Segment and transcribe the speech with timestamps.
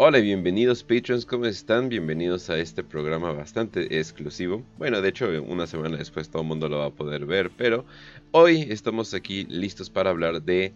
[0.00, 1.88] Hola y bienvenidos Patreons, ¿cómo están?
[1.88, 4.62] Bienvenidos a este programa bastante exclusivo.
[4.78, 7.84] Bueno, de hecho, una semana después todo el mundo lo va a poder ver, pero
[8.30, 10.72] hoy estamos aquí listos para hablar de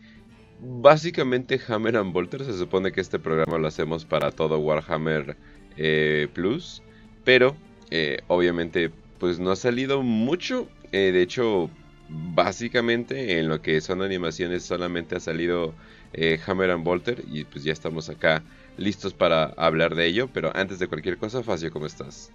[0.61, 2.45] básicamente Hammer and Bolter.
[2.45, 5.37] Se supone que este programa lo hacemos para todo Warhammer
[5.77, 6.83] eh, Plus,
[7.23, 7.55] pero
[7.91, 10.69] eh, obviamente pues no ha salido mucho.
[10.91, 11.71] Eh, de hecho,
[12.09, 15.75] básicamente en lo que son animaciones solamente ha salido
[16.45, 18.43] Hammer and Bolter y pues ya estamos acá
[18.77, 22.31] listos para hablar de ello, pero antes de cualquier cosa, Facio, ¿cómo estás?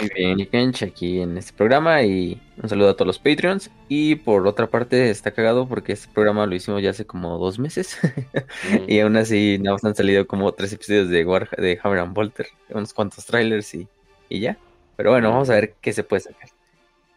[0.00, 3.70] Muy bien, Kench, aquí en este programa y un saludo a todos los Patreons.
[3.88, 7.58] Y por otra parte, está cagado porque este programa lo hicimos ya hace como dos
[7.58, 7.98] meses
[8.88, 12.14] y aún así nada más han salido como tres episodios de, War de Hammer and
[12.14, 13.88] Bolter, unos cuantos trailers y,
[14.30, 14.56] y ya.
[14.96, 16.48] Pero bueno, vamos a ver qué se puede sacar.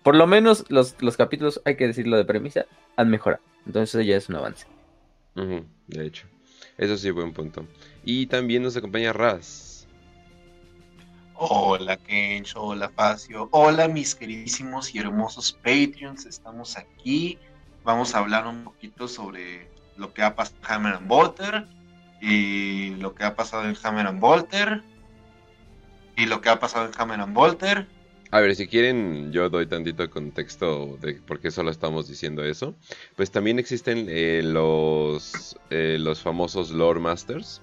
[0.03, 2.65] Por lo menos los, los capítulos, hay que decirlo de premisa,
[2.97, 3.41] han mejorado.
[3.65, 4.67] Entonces ya es un avance.
[5.35, 6.32] de hecho.
[6.77, 7.65] Eso sí, buen punto.
[8.03, 9.87] Y también nos acompaña Raz.
[11.35, 17.37] Hola Kench, hola Facio, hola mis queridísimos y hermosos Patreons, estamos aquí.
[17.83, 21.65] Vamos a hablar un poquito sobre lo que ha pasado en Hammer and Bolter
[22.21, 24.83] y lo que ha pasado en Hammer and Bolter
[26.15, 27.87] y lo que ha pasado en Hammer and Bolter
[28.33, 32.73] a ver, si quieren, yo doy tantito contexto de por qué solo estamos diciendo eso.
[33.15, 37.61] Pues también existen eh, los, eh, los famosos Lore Masters,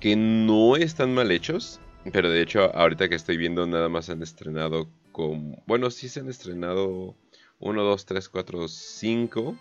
[0.00, 1.78] que no están mal hechos,
[2.12, 5.62] pero de hecho, ahorita que estoy viendo, nada más han estrenado con.
[5.66, 7.14] Bueno, sí se han estrenado
[7.60, 9.56] 1, 2, 3, 4, 5.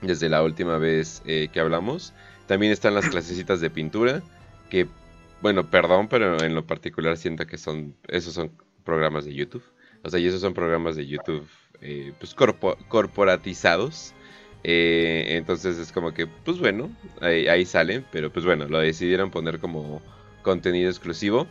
[0.00, 2.14] Desde la última vez eh, que hablamos.
[2.46, 4.22] También están las clasecitas de pintura.
[4.70, 4.88] Que,
[5.42, 7.94] bueno, perdón, pero en lo particular siento que son.
[8.08, 8.52] Esos son
[8.88, 9.62] programas de YouTube.
[10.02, 11.46] O sea, y esos son programas de YouTube
[11.82, 14.14] eh, pues corporatizados.
[14.64, 16.90] Eh, entonces es como que, pues bueno,
[17.20, 20.00] ahí, salen, pero pues bueno, lo decidieron poner como
[20.42, 21.46] contenido exclusivo.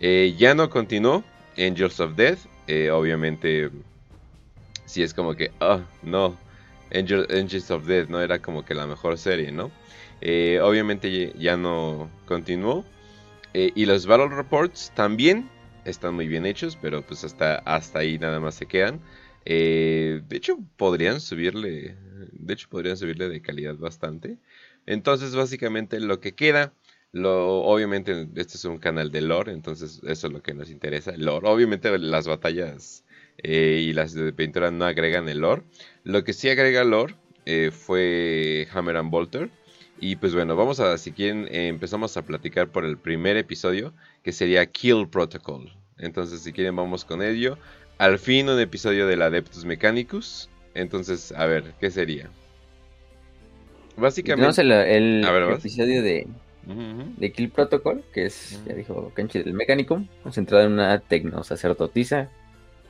[0.00, 1.24] Eh, ya no continuó
[1.56, 2.40] Angels of Death.
[2.92, 3.70] obviamente,
[4.84, 6.36] si es como que, oh, no,
[6.92, 9.70] Angels of Death no era como que la mejor serie, ¿no?
[10.62, 12.84] obviamente ya no continuó.
[13.54, 15.48] y los Battle Reports también
[15.84, 19.00] están muy bien hechos, pero pues hasta, hasta ahí nada más se quedan.
[19.44, 21.96] Eh, de hecho, podrían subirle.
[22.32, 24.38] De hecho, podrían subirle de calidad bastante.
[24.86, 26.72] Entonces, básicamente lo que queda.
[27.12, 31.12] Lo, obviamente, este es un canal de lore, entonces eso es lo que nos interesa.
[31.16, 31.46] lore.
[31.48, 33.04] Obviamente, las batallas
[33.38, 35.62] eh, y las de pintura no agregan el lore.
[36.04, 39.50] Lo que sí agrega lore eh, fue Hammer and Bolter.
[39.98, 43.92] Y pues bueno, vamos a, si quieren, empezamos a platicar por el primer episodio,
[44.22, 45.72] que sería Kill Protocol.
[45.98, 47.56] Entonces, si quieren, vamos con ello.
[47.98, 50.50] Al fin, un episodio del Adeptus Mechanicus.
[50.74, 52.30] Entonces, a ver, ¿qué sería?
[53.96, 54.60] Básicamente.
[54.62, 56.26] el, episodio de,
[57.16, 62.28] de Kill Protocol, que es, ya dijo Kenchi, del Mechanicum, concentrado en una tecno sacerdotisa.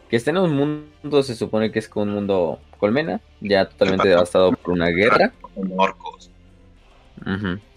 [0.08, 4.08] Que está en un mundo, se supone que es como un mundo colmena, ya totalmente
[4.08, 5.32] devastado por una guerra.
[5.76, 6.31] Orcos.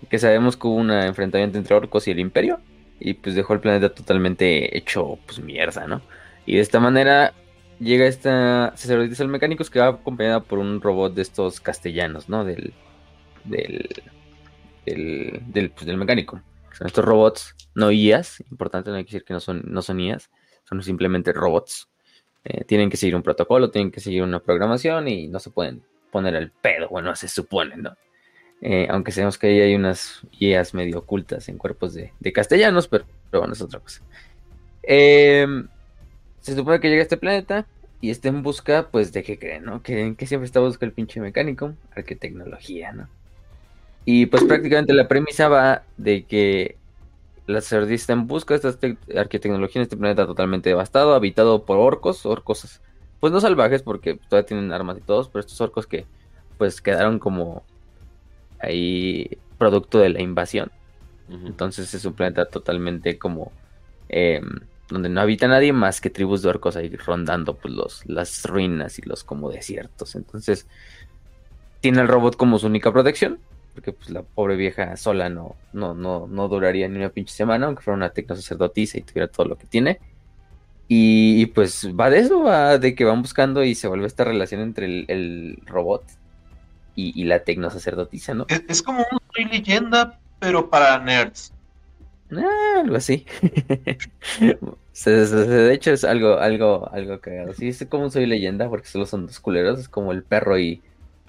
[0.09, 2.59] Que sabemos que hubo un enfrentamiento entre orcos y el imperio
[2.99, 6.01] y pues dejó el planeta totalmente hecho pues mierda, ¿no?
[6.45, 7.33] Y de esta manera
[7.79, 12.45] llega esta sacerdotisa del mecánicos que va acompañada por un robot de estos castellanos, ¿no?
[12.45, 12.73] Del
[13.43, 14.03] del
[14.85, 16.41] del, del, pues, del mecánico.
[16.77, 19.99] Son estos robots no IAs, importante no hay que decir que no son no son
[19.99, 20.29] IAs,
[20.63, 21.89] son simplemente robots.
[22.43, 25.83] Eh, tienen que seguir un protocolo, tienen que seguir una programación y no se pueden
[26.11, 27.95] poner el pedo, bueno, se supone, ¿no?
[28.61, 33.05] Eh, aunque sabemos que ahí hay unas ideas medio ocultas en cuerpos de, castellanos, pero,
[33.31, 34.01] bueno, es otra cosa.
[34.83, 35.67] Em,
[36.41, 37.65] se supone que llega a este planeta
[38.01, 39.81] y está en busca, pues, de qué creen, ¿no?
[39.83, 43.09] Que, que siempre está buscando el pinche mecánico, arquitecnología, ¿no?
[44.05, 46.77] Y pues prácticamente la premisa va de que
[47.47, 48.87] la sardista está en busca de esta
[49.19, 52.81] arquitecnología en este planeta totalmente devastado, habitado por orcos, orcos,
[53.19, 56.05] pues no salvajes porque todavía tienen armas y todos, pero estos orcos que
[56.57, 57.63] pues quedaron como
[58.65, 60.71] ahí producto de la invasión.
[61.27, 63.51] Entonces es un planeta totalmente como
[64.09, 64.47] em,
[64.89, 68.99] donde no habita nadie más que tribus de orcos ahí rondando pues los, las ruinas
[68.99, 70.15] y los como desiertos.
[70.15, 70.67] Entonces
[71.81, 73.39] tiene el robot como su única protección,
[73.73, 77.65] porque pues la pobre vieja sola no, no, no, no duraría ni una pinche semana,
[77.65, 79.99] aunque fuera una tecno sacerdotisa y tuviera todo lo que tiene.
[80.87, 84.61] Y, pues va de eso, va de que van buscando y se vuelve esta relación
[84.61, 86.03] entre el, el robot
[86.95, 88.45] y, la tecno sacerdotisa, ¿no?
[88.67, 91.51] Es, como un soy leyenda, pero para nerds.
[92.31, 93.25] Ah, algo así.
[95.05, 97.53] de hecho es algo, algo, algo cagado.
[97.53, 100.57] Sí, es como un soy leyenda porque solo son dos culeros, es como el perro
[100.57, 100.81] y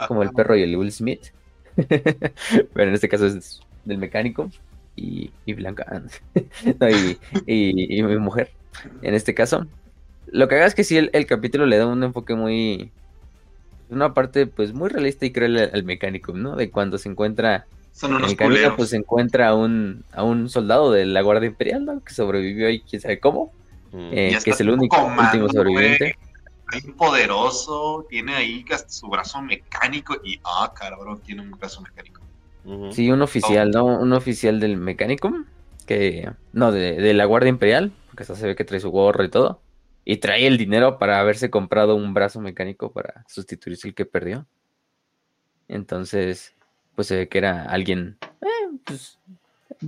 [0.07, 1.33] como el perro y el Will Smith.
[1.77, 4.51] pero en este caso es del mecánico.
[4.95, 6.03] y, Blanca
[7.47, 8.51] y, mi mujer,
[9.03, 9.67] en este caso.
[10.27, 12.91] Lo que haga es que sí, el, capítulo le da un enfoque muy...
[13.89, 16.57] Una parte pues muy realista y cruel al, mecánico, ¿no?
[16.57, 17.67] De cuando se encuentra...
[17.93, 21.49] Son unos en el pues se encuentra a un, a un soldado de la Guardia
[21.49, 22.05] Imperial, ¿no?
[22.05, 23.53] Que sobrevivió ahí, quién sabe cómo.
[23.93, 24.09] Mm.
[24.13, 26.17] Eh, que es el único último sobreviviente.
[26.73, 32.21] Muy poderoso, tiene ahí hasta su brazo mecánico y, ah, cabrón, tiene un brazo mecánico.
[32.91, 33.85] Sí, un oficial, ¿no?
[33.85, 35.33] Un oficial del mecánico,
[35.87, 39.31] que, no, de, la Guardia Imperial, porque hasta se ve que trae su gorro y
[39.31, 39.61] todo,
[40.09, 44.47] y trae el dinero para haberse comprado un brazo mecánico para sustituirse el que perdió.
[45.67, 46.55] Entonces,
[46.95, 49.19] pues se ve que era alguien, eh, pues,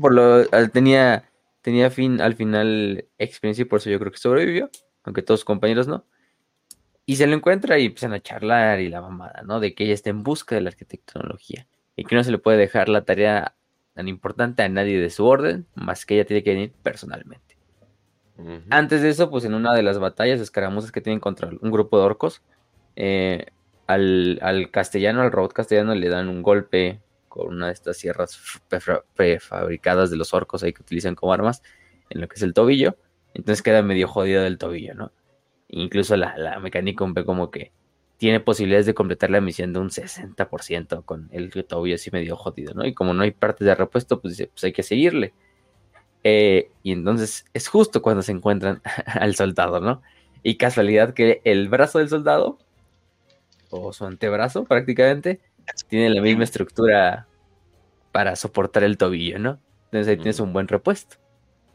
[0.01, 1.31] por lo, tenía,
[1.63, 4.71] tenía fin, al final experiencia y por eso yo creo que sobrevivió,
[5.05, 6.05] aunque todos sus compañeros no.
[7.07, 9.61] Y se lo encuentra y empiezan a charlar y la mamada, ¿no?
[9.61, 12.59] De que ella está en busca de la arquitectonología y que no se le puede
[12.59, 13.55] dejar la tarea
[13.95, 17.58] tan importante a nadie de su orden, más que ella tiene que venir personalmente.
[18.71, 21.99] Antes de eso, pues en una de las batallas escaramuzas que tienen contra un grupo
[21.99, 22.43] de orcos,
[22.95, 23.47] eh,
[23.89, 28.41] al, castellano, al robot castellano, le dan un golpe con una de estas sierras
[29.15, 31.63] prefabricadas de los orcos ahí que utilizan como armas
[32.11, 32.97] en lo que es el tobillo.
[33.35, 35.13] Entonces queda medio jodido del tobillo, ¿no?
[35.69, 37.73] Incluso la, la mecánica ve como que
[38.19, 42.75] tiene posibilidades de completar la misión de un 60% con el tobillo así medio jodido,
[42.75, 42.85] ¿no?
[42.85, 45.35] Y como no hay partes de repuesto, pues dice, pues hay que seguirle.
[46.25, 50.03] Eh, y entonces es justo cuando se encuentran al soldado, ¿no?
[50.43, 52.59] Y casualidad que el brazo del soldado,
[53.71, 55.41] o su antebrazo prácticamente,
[55.89, 57.27] tiene la misma estructura
[58.13, 59.61] para soportar el tobillo, ¿no?
[59.87, 61.17] Entonces ahí tienes un buen repuesto.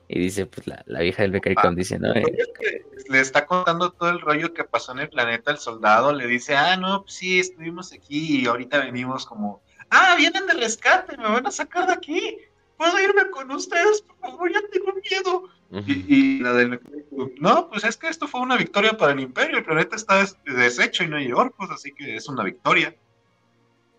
[0.08, 2.14] Y dice, pues la, vieja del Becaricón ah, dice, ¿no?
[2.14, 6.56] le está contando todo el rollo que pasó en el planeta el soldado, le dice,
[6.56, 11.24] ah, no, pues sí, estuvimos aquí y ahorita venimos como, ah, vienen de rescate, me
[11.24, 12.38] van a sacar de aquí,
[12.84, 15.50] puedo irme con ustedes, por favor, ya tengo miedo.
[15.88, 16.80] y, la del
[17.40, 21.04] no, pues es que esto fue una victoria para el imperio, el planeta está deshecho
[21.04, 22.96] y no hay orcos, así que es una victoria.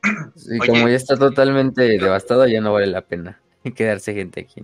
[0.37, 3.41] Y como ya está totalmente devastado, ya no vale la pena
[3.75, 4.63] quedarse gente aquí.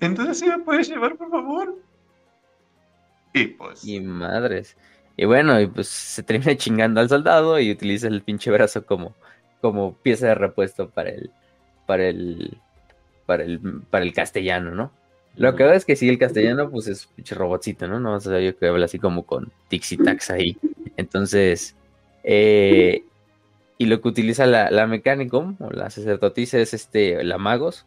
[0.00, 1.78] Entonces, ¿sí me puedes llevar, por favor?
[3.32, 3.84] Y pues.
[3.84, 4.76] Y madres.
[5.16, 9.14] Y bueno, y pues se termina chingando al soldado y utiliza el pinche brazo como,
[9.60, 11.30] como pieza de repuesto para el,
[11.86, 12.58] para el,
[13.24, 13.60] para el,
[13.90, 14.92] para el castellano, ¿no?
[15.36, 18.00] Lo que veo es que sí, el castellano, pues es pinche robotcito, ¿no?
[18.00, 20.56] No o sea, yo que habla así como con tix tax ahí.
[20.96, 21.76] Entonces,
[22.24, 23.04] eh,
[23.76, 27.84] y lo que utiliza la, la mecánico, o la sacerdotisa, es este, la magos,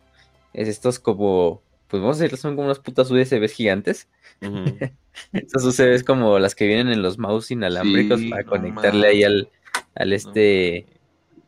[0.53, 4.07] es estos como pues vamos a decir, son como unas putas USBs gigantes.
[5.33, 9.49] Estas USBs como las que vienen en los mouse inalámbricos para conectarle ahí al,
[9.95, 10.85] al este,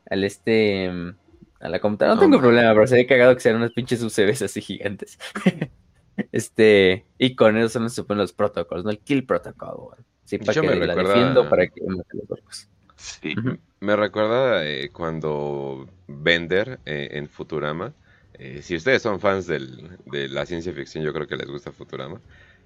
[0.10, 1.14] al este,
[1.62, 2.16] a la computadora.
[2.16, 5.18] No, tengo problema, pero sería cagado que sean unas pinches USBs así gigantes.
[6.32, 8.92] este, y con eso son, se suponen los protocolos, ¿no?
[8.92, 12.70] El kill protocol, Sí, para que la defiendo, para que los orcos.
[12.96, 13.36] Sí,
[13.80, 17.94] me recuerda eh, cuando Bender eh, en Futurama
[18.44, 19.60] eh, si ustedes son fans de
[20.30, 22.20] la ciencia ficción, yo creo que les gusta Futurama.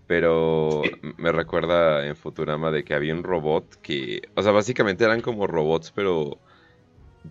[0.07, 0.83] Pero
[1.17, 5.47] me recuerda en Futurama de que había un robot que, o sea, básicamente eran como
[5.47, 6.39] robots, pero,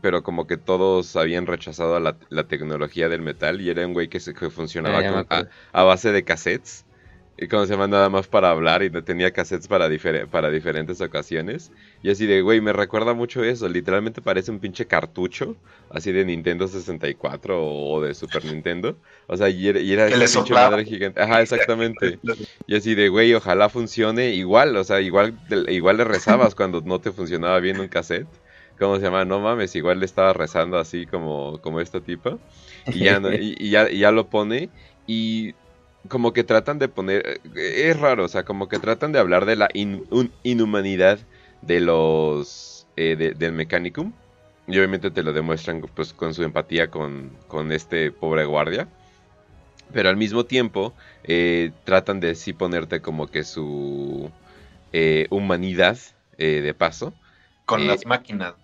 [0.00, 4.08] pero como que todos habían rechazado la, la tecnología del metal y era un güey
[4.08, 6.84] que, se, que funcionaba a, a, base de cassettes
[7.36, 9.88] y como se llama nada más para hablar y tenía cassettes para,
[10.30, 11.72] para diferentes ocasiones.
[12.00, 13.68] Y así de, güey, me recuerda mucho eso.
[13.68, 15.56] Literalmente parece un pinche cartucho,
[15.90, 18.96] así de Nintendo 64 o, de Super Nintendo.
[19.26, 21.20] O sea, y era, y era pinche madre gigante.
[21.20, 22.20] Ajá, exactamente.
[22.68, 24.76] Y así de, güey, ojalá funcione igual.
[24.76, 25.36] O sea, igual,
[25.68, 28.28] igual le rezabas cuando no te funcionaba bien un cassette.
[28.78, 29.24] ¿Cómo se llama?
[29.24, 32.38] No mames, igual le estaba rezando así como, como esta tipa.
[32.86, 34.68] Y ya, y, ya, y ya lo pone.
[35.06, 35.54] Y
[36.08, 39.46] como que tratan de poner, eh, es raro, o sea, como que tratan de hablar
[39.46, 39.68] de la
[40.42, 41.18] inhumanidad
[41.62, 44.12] de los, eh, del Mechanicum.
[44.66, 48.88] Y obviamente te lo demuestran pues con su empatía con, con este pobre guardia.
[49.92, 54.30] Pero al mismo tiempo eh, tratan de sí ponerte como que su
[55.30, 55.98] humanidad
[56.38, 57.12] de paso.
[57.66, 58.54] Con las máquinas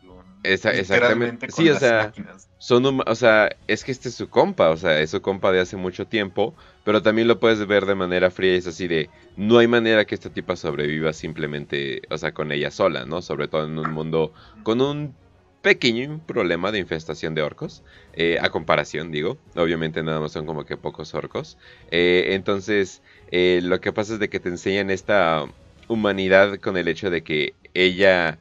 [0.43, 1.51] exactamente.
[1.51, 2.13] Sí, o sea,
[2.59, 5.61] son, o sea, es que este es su compa, o sea, es su compa de
[5.61, 6.55] hace mucho tiempo,
[6.85, 10.15] pero también lo puedes ver de manera fría, es así de, no hay manera que
[10.15, 13.23] esta tipa sobreviva simplemente, o sea, con ella sola, ¿no?
[13.23, 14.33] Sobre todo en un mundo
[14.63, 15.15] con un
[15.63, 17.83] pequeño problema de infestación de orcos,
[18.15, 21.59] eh, a comparación, digo, obviamente nada más son como que pocos orcos,
[21.91, 25.45] eh, entonces, eh, lo que pasa es de que te enseñan esta
[25.89, 28.39] humanidad con el hecho de que ella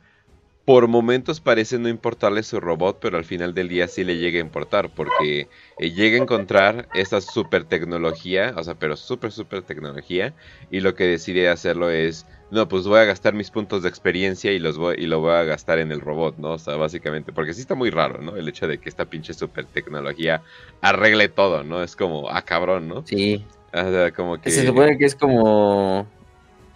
[0.69, 4.37] por momentos parece no importarle su robot, pero al final del día sí le llega
[4.37, 5.47] a importar, porque
[5.79, 10.35] eh, llega a encontrar esa super tecnología, o sea, pero super, super tecnología,
[10.69, 14.51] y lo que decide hacerlo es, no, pues voy a gastar mis puntos de experiencia
[14.51, 16.51] y, los voy, y lo voy a gastar en el robot, ¿no?
[16.51, 18.35] O sea, básicamente, porque sí está muy raro, ¿no?
[18.35, 20.43] El hecho de que esta pinche super tecnología
[20.81, 21.81] arregle todo, ¿no?
[21.81, 23.03] Es como, ah, cabrón, ¿no?
[23.07, 23.43] Sí.
[23.73, 24.51] O sea, como que...
[24.51, 26.05] Se supone que es como...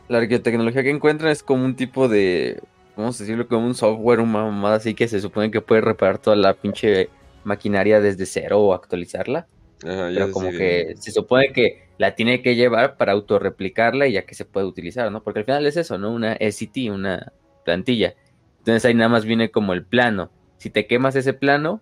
[0.07, 2.59] La arqueotecnología que encuentran es como un tipo de
[2.95, 6.19] vamos a decirlo, como un software, un mamada así que se supone que puede reparar
[6.19, 7.09] toda la pinche
[7.43, 9.47] maquinaria desde cero o actualizarla.
[9.79, 14.35] pero como que se supone que la tiene que llevar para autorreplicarla y ya que
[14.35, 15.23] se puede utilizar, ¿no?
[15.23, 16.11] Porque al final es eso, ¿no?
[16.11, 17.33] Una SCT, una
[17.65, 18.15] plantilla.
[18.59, 20.31] Entonces ahí nada más viene como el plano.
[20.57, 21.81] Si te quemas ese plano,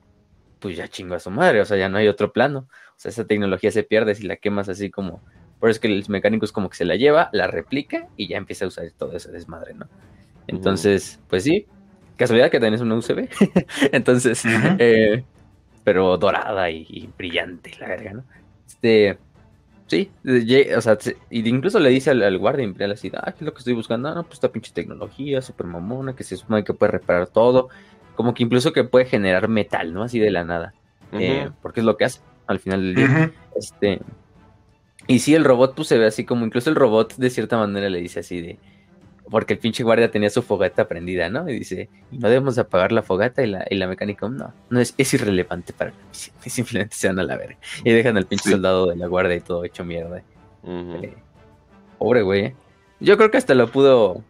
[0.59, 2.67] pues ya chingo a su madre, o sea, ya no hay otro plano.
[2.69, 5.21] O sea, esa tecnología se pierde si la quemas así como...
[5.59, 8.27] Por eso es que el mecánico es como que se la lleva, la replica y
[8.27, 9.87] ya empieza a usar todo ese desmadre, ¿no?
[10.47, 11.65] Entonces, pues sí,
[12.17, 13.29] casualidad que tenés una UCB.
[13.91, 15.23] Entonces, eh,
[15.83, 18.23] pero dorada y, brillante, la verga, ¿no?
[18.67, 19.17] Este,
[19.87, 20.11] sí,
[20.75, 20.97] o sea,
[21.29, 24.09] incluso le dice al, guardia imperial así, ah, ¿qué es lo que estoy buscando?
[24.09, 27.69] Ah, no, pues esta pinche tecnología super mamona, que se supone que puede reparar todo,
[28.15, 30.03] como que incluso que puede generar metal, ¿no?
[30.03, 30.73] Así de la nada,
[31.13, 33.31] eh, porque es lo que hace al final del día.
[33.55, 33.99] Este,
[35.07, 37.89] y sí, el robot pues se ve así como, incluso el robot de cierta manera
[37.89, 38.59] le dice así de,
[39.31, 41.49] porque el pinche guardia tenía su fogata prendida, ¿no?
[41.49, 44.93] Y dice, no debemos apagar la fogata y la, y la mecánica, no, no es,
[44.97, 47.57] es irrelevante para la misión, simplemente se van a la verga.
[47.85, 50.21] Y dejan al pinche soldado de la guardia y todo hecho mierda.
[50.65, 51.15] Eh,
[51.97, 52.55] pobre güey, ¿eh?
[52.99, 54.21] Yo creo que hasta lo pudo,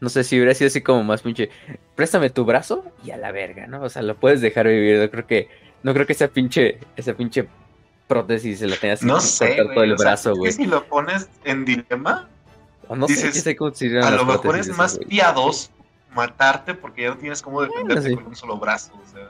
[0.00, 1.48] no sé si hubiera sido así como más pinche,
[1.94, 3.82] préstame tu brazo y a la verga, ¿no?
[3.82, 5.48] O sea, lo puedes dejar vivir, yo creo que,
[5.84, 7.46] no creo que esa pinche, esa pinche
[8.08, 10.50] prótesis se la tengas no sé, todo el brazo, güey.
[10.50, 12.28] si lo pones en dilema,
[12.88, 13.56] no Dices, sé,
[14.02, 15.70] a lo mejor es más piadoso
[16.14, 18.92] matarte porque ya no tienes cómo defenderte con un solo brazo.
[18.94, 19.28] O sea.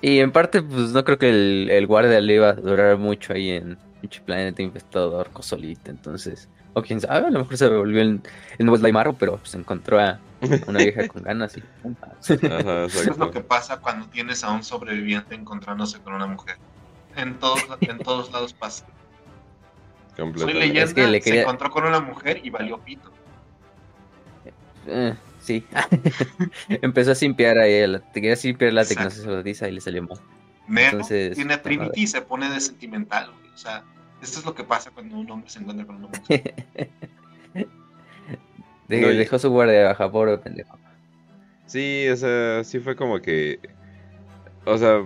[0.00, 3.32] Y en parte, pues no creo que el, el guardia le iba a durar mucho
[3.32, 5.90] ahí en pinche planeta infestado de solita.
[5.90, 8.20] Entonces, o quién sabe, a lo mejor se volvió el,
[8.58, 10.18] el nuevo Slaimaro, pero pues encontró a
[10.66, 11.62] una vieja con ganas y
[12.20, 16.58] Eso es lo que pasa cuando tienes a un sobreviviente encontrándose con una mujer.
[17.16, 18.86] En todos, en todos lados pasa.
[20.16, 23.12] Soy leyenda, se encontró con una mujer y valió pito.
[24.86, 25.64] Eh, sí.
[26.68, 30.18] Empezó a simpiar ahí, te quería simpiar la tecnología y le salió mal.
[30.68, 33.84] Entonces, tiene Trinity y se pone de sentimental, O sea,
[34.22, 36.54] esto es lo que pasa cuando un hombre se encuentra con una mujer.
[38.88, 40.78] dejó su guardia baja, pobre pendejo.
[41.66, 43.60] Sí, o sea, sí fue como que.
[44.64, 45.04] O sea,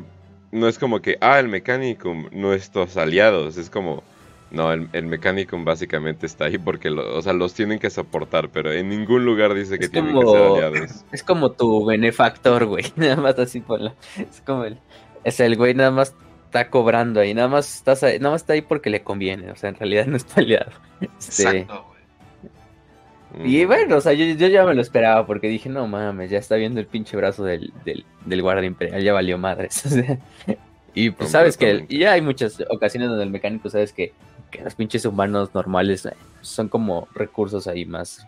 [0.52, 3.57] no es como que, ah, el mecánico, nuestros aliados.
[3.57, 4.02] Es como,
[4.50, 8.73] no, el, el Mechanicum básicamente está ahí porque o sea, los tienen que soportar, pero
[8.73, 11.04] en ningún lugar dice que tienen que ser aliados.
[11.12, 12.85] Es como tu benefactor, güey.
[12.97, 13.95] Nada más así por la.
[14.16, 14.78] Es como el.
[15.23, 16.14] Es el güey nada más
[16.47, 17.35] está cobrando ahí.
[17.35, 19.50] Nada más estás nada más está ahí porque le conviene.
[19.50, 20.73] O sea, en realidad no está aliado.
[21.19, 21.87] Este, Exacto,
[23.33, 23.50] güey.
[23.50, 26.38] Y bueno, o sea, yo, yo, ya me lo esperaba porque dije, no mames, ya
[26.38, 29.85] está viendo el pinche brazo del, del, del guardia imperial, ya valió madres.
[30.95, 34.12] y pues sabes que ya hay muchas ocasiones donde el mecánico sabes que
[34.50, 38.26] que los pinches humanos normales eh, son como recursos ahí más,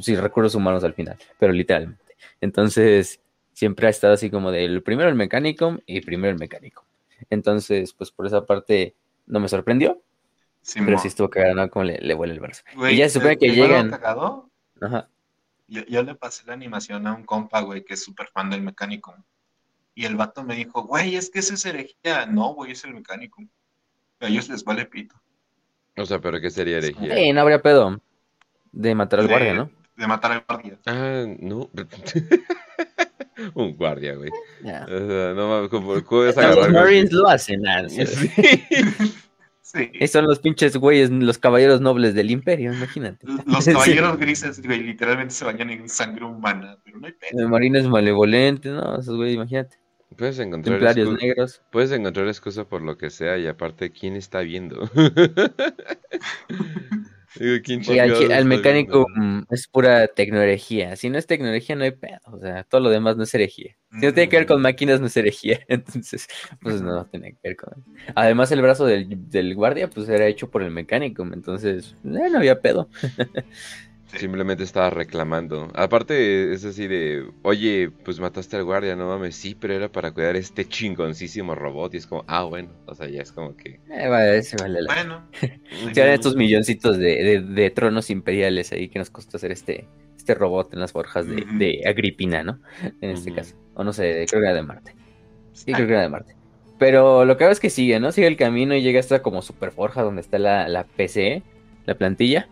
[0.00, 2.16] sí, recursos humanos al final, pero literalmente.
[2.40, 3.20] Entonces,
[3.52, 6.84] siempre ha estado así como de primero el mecánico y primero el mecánico.
[7.30, 8.94] Entonces, pues por esa parte
[9.26, 10.00] no me sorprendió.
[10.74, 11.70] pero sí estuvo cagado, ¿no?
[11.70, 12.62] Como le, le vuelve el brazo.
[12.90, 13.92] y ya se supone que llegan.
[14.80, 15.08] Ajá.
[15.66, 18.62] Yo, yo, le pasé la animación a un compa, güey, que es súper fan del
[18.62, 19.14] mecánico.
[19.94, 22.26] Y el vato me dijo, güey, es que ese es herejía.
[22.26, 23.42] No, güey, es el mecánico.
[24.20, 25.20] A ellos les vale pito.
[25.98, 27.14] O sea, pero ¿qué sería herejía?
[27.14, 28.00] Sí, no habría pedo.
[28.72, 29.70] De matar al guardia, ¿no?
[29.96, 30.78] De matar al guardia.
[30.86, 31.70] Ah, no.
[33.54, 34.30] Un guardia, güey.
[34.62, 34.84] Ya.
[34.84, 38.04] O sea, no ¿cómo puedes Los Marines lo hacen, sí.
[39.62, 39.90] sí.
[39.94, 43.26] Esos son los pinches güeyes, los caballeros nobles del imperio, imagínate.
[43.46, 47.40] Los caballeros grises, güey, literalmente se bañan en sangre humana, pero no hay pedo.
[47.40, 48.98] El marines malevolentes, ¿no?
[48.98, 49.78] Esos güeyes, imagínate.
[50.18, 51.62] Puedes encontrar, negros.
[51.70, 54.90] puedes encontrar excusa por lo que sea y aparte, ¿quién está viendo?
[57.38, 60.96] y al, mecánico mm, es pura tecnología.
[60.96, 62.18] Si no es tecnología, no hay pedo.
[62.32, 63.76] O sea, todo lo demás no es herejía.
[63.92, 64.62] Si no tiene que ver con mm.
[64.62, 65.60] máquinas, no es herejía.
[65.68, 66.26] Entonces,
[66.60, 67.84] pues no tiene que ver con.
[68.16, 71.22] Además, el brazo del, del guardia, pues era hecho por el mecánico.
[71.22, 72.88] Entonces, eh, no había pedo.
[74.16, 75.70] Simplemente estaba reclamando.
[75.74, 80.12] Aparte, es así de, oye, pues mataste al guardia, no mames, sí, pero era para
[80.12, 81.94] cuidar este chingoncísimo robot.
[81.94, 83.80] Y es como, ah, bueno, o sea, ya es como que.
[83.90, 85.28] Eh, vale, ese vale la Bueno.
[85.94, 89.86] estos milloncitos de, de, tronos imperiales ahí que nos costó hacer este,
[90.16, 92.60] este robot en las forjas de, de Agripina, ¿no?
[93.00, 93.56] En este caso.
[93.74, 94.94] O no sé, creo que era de Marte.
[95.52, 96.34] Sí, creo que era de Marte.
[96.78, 98.12] Pero lo que hago es que sigue, ¿no?
[98.12, 101.42] Sigue el camino y llega hasta como super forja donde está la, la PCE,
[101.84, 102.48] la plantilla.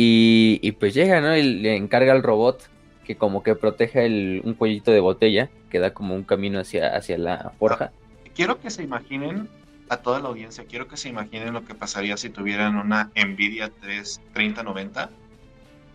[0.00, 1.36] Y, y pues llega, ¿no?
[1.36, 2.70] Y le encarga al robot
[3.04, 6.94] que como que proteja el, un cuellito de botella que da como un camino hacia,
[6.94, 7.90] hacia la forja.
[8.32, 9.48] Quiero que se imaginen,
[9.88, 13.72] a toda la audiencia, quiero que se imaginen lo que pasaría si tuvieran una Nvidia
[13.80, 15.10] 3 3090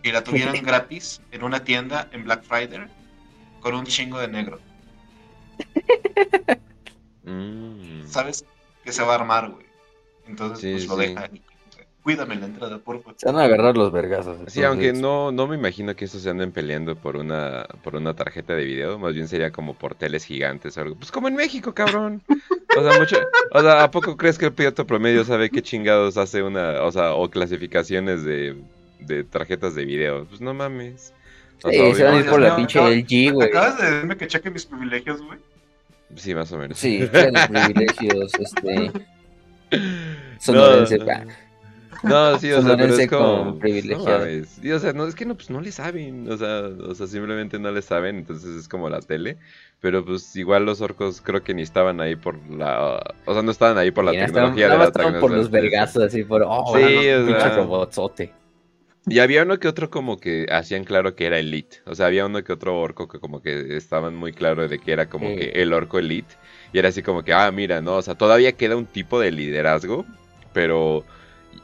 [0.02, 2.86] y la tuvieran gratis en una tienda en Black Friday
[3.60, 4.60] con un chingo de negro.
[7.26, 8.06] Mm.
[8.06, 8.44] Sabes
[8.84, 9.64] que se va a armar, güey.
[10.28, 11.08] Entonces, Sí, pues lo sí.
[11.08, 11.40] dejan.
[12.04, 13.14] Cuídame la entrada, por favor.
[13.16, 14.36] Se van a agarrar los vergazos.
[14.48, 18.12] Sí, aunque no, no me imagino que estos se anden peleando por una, por una
[18.14, 20.96] tarjeta de video, más bien sería como por teles gigantes o algo.
[20.96, 22.20] Pues como en México, cabrón.
[22.76, 23.16] O sea, mucho,
[23.52, 26.92] o sea, ¿a poco crees que el piloto promedio sabe qué chingados hace una, o
[26.92, 28.54] sea, o clasificaciones de,
[29.00, 30.26] de tarjetas de video?
[30.26, 31.14] Pues no mames.
[31.62, 32.90] O Sí, sea, se van a ir por la no, pinche no.
[32.90, 33.48] LG, güey.
[33.48, 35.38] Acabas de decirme que cheque mis privilegios, güey.
[36.16, 36.76] Sí, más o menos.
[36.78, 38.92] Sí, tienen privilegios, este...
[39.72, 39.80] No,
[40.38, 41.06] Sonorense, no.
[42.04, 43.58] No, sí, o sea, pero es como...
[43.58, 44.26] privilegiado.
[44.26, 44.44] No.
[44.44, 47.06] Sí, o sea, no, es que no, pues no le saben, o sea, o sea,
[47.06, 49.38] simplemente no le saben, entonces es como la tele,
[49.80, 53.02] pero pues igual los orcos creo que ni estaban ahí por la...
[53.26, 55.50] O sea, no estaban ahí por la Y estaban- tecnología de la estaban por los
[55.50, 56.42] vergazos, así por...
[56.46, 57.56] Oh, Sí, sí, o pinche sea.
[57.56, 58.32] robotzote.
[59.06, 62.24] Y había uno que otro como que hacían claro que era elite, o sea, había
[62.24, 65.36] uno que otro orco que como que estaban muy claro de que era como Sí.
[65.36, 66.34] que el orco elite,
[66.72, 69.30] y era así como que, ah, mira, no, o sea, todavía queda un tipo de
[69.30, 70.06] liderazgo,
[70.54, 71.04] pero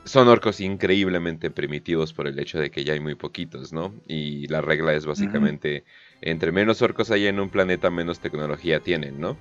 [0.04, 3.94] son orcos increíblemente primitivos por el hecho de que ya hay muy poquitos, ¿no?
[4.06, 5.84] Y la regla es básicamente,
[6.20, 9.36] entre menos orcos hay en un planeta, menos tecnología tienen, ¿no?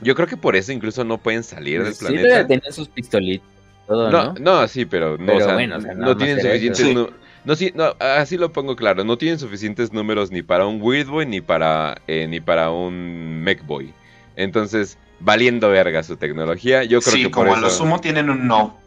[0.00, 2.28] Yo creo que por eso incluso no pueden salir del Sí, planeta.
[2.28, 3.48] todavía tenían sus pistolitas.
[3.86, 4.34] Todo, No, ¿no?
[4.38, 6.96] no, sí, pero no, Pero o sea, bueno, o sea, nada no tienen suficientes
[7.44, 11.08] no, sí, no, así lo pongo claro, no tienen suficientes números ni para un Weird
[11.08, 13.96] Boy ni para eh, ni para un Mech Boy.
[14.36, 18.00] Entonces, valiendo verga su tecnología, yo creo sí, que por como a eso lo sumo
[18.00, 18.81] tienen un no.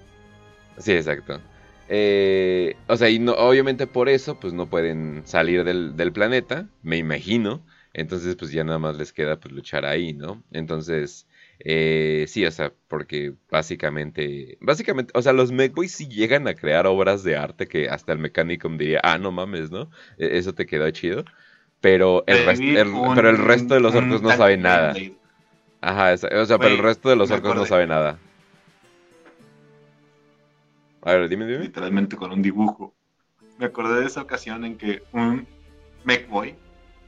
[0.77, 1.45] Sí, exacto.
[1.87, 6.69] Eh, o sea, y no, obviamente por eso, pues no pueden salir del, del planeta,
[6.81, 7.65] me imagino.
[7.93, 10.43] Entonces, pues ya nada más les queda pues luchar ahí, ¿no?
[10.51, 11.27] Entonces,
[11.59, 16.87] eh, sí, o sea, porque básicamente, básicamente, o sea, los Mechboys sí llegan a crear
[16.87, 19.89] obras de arte que hasta el Mechanicum diría, ah, no mames, ¿no?
[20.17, 21.23] E- Eso te quedó chido.
[21.79, 24.93] Pero el, rest- Baby, el- un- pero el resto de los orcos no saben nada.
[25.81, 28.19] Ajá, o sea, pero el resto de los orcos no saben nada.
[31.05, 31.59] A ver, dime, dime.
[31.63, 32.93] literalmente con un dibujo.
[33.57, 35.47] Me acordé de esa ocasión en que un
[36.03, 36.55] Mechboy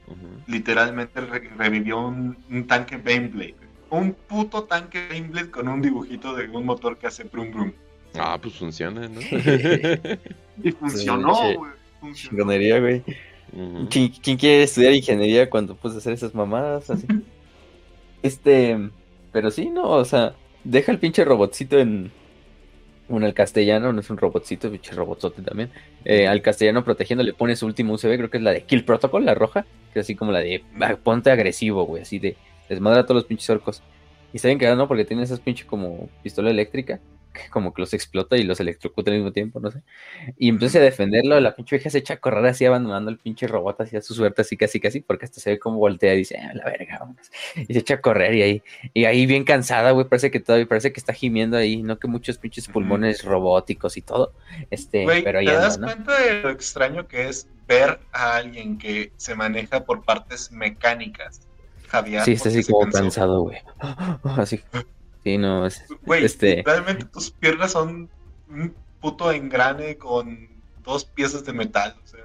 [0.06, 0.28] Ujú.
[0.46, 3.56] literalmente re- revivió un, un tanque Beyblade.
[3.90, 7.72] Un puto tanque Beyblade con un dibujito de un motor que hace brum brum.
[8.18, 9.20] Ah, pues funciona, ¿no?
[10.62, 12.14] Y funcionó, güey.
[12.14, 13.02] Chingonería, güey.
[13.52, 13.88] Ujú.
[13.90, 17.06] ¿Quién, quién quiere estudiar ingeniería cuando puedes hacer esas mamadas así?
[18.22, 18.76] Este,
[19.32, 20.34] pero sí, no, o sea,
[20.64, 22.10] deja el pinche robotcito en,
[23.08, 25.70] bueno, el castellano, no es un robotcito, pinche robotzote también,
[26.04, 28.84] eh, al castellano protegiendo, le pone su último UCB, creo que es la de Kill
[28.84, 32.36] Protocol, la roja, que es así como la de, "Ah, ponte agresivo, güey, así de,
[32.68, 33.82] desmadra a todos los pinches orcos.
[34.32, 37.00] Y saben que no, porque tiene esas pinche como pistola eléctrica,
[37.50, 39.82] como que los explota y los electrocuta al mismo tiempo, no sé.
[40.36, 43.46] Y empieza a defenderlo, la pinche vieja se echa a correr así abandonando el pinche
[43.46, 46.38] robot hacia su suerte, así casi casi, porque hasta se ve como voltea y dice,
[46.38, 47.30] ah, la verga, vámonos.
[47.56, 48.62] Y se echa a correr y ahí,
[48.94, 52.08] y ahí bien cansada, güey, parece que todavía, parece que está gimiendo ahí, no que
[52.08, 54.32] muchos pinches pulmones robóticos y todo.
[54.70, 55.86] Este, Güey, pero ahí ¿te anda, das ¿no?
[55.86, 61.42] cuenta de lo extraño que es ver a alguien que se maneja por partes mecánicas?
[61.88, 62.22] Javier.
[62.24, 63.58] Sí, está así como cansado, güey.
[64.36, 64.60] Así.
[65.28, 68.08] Sí, no, es, Güey, Este- realmente tus piernas son
[68.48, 70.48] un puto engrane con
[70.82, 71.94] dos piezas de metal.
[72.02, 72.20] O sea,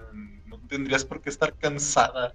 [0.46, 2.34] no tendrías por qué estar cansada.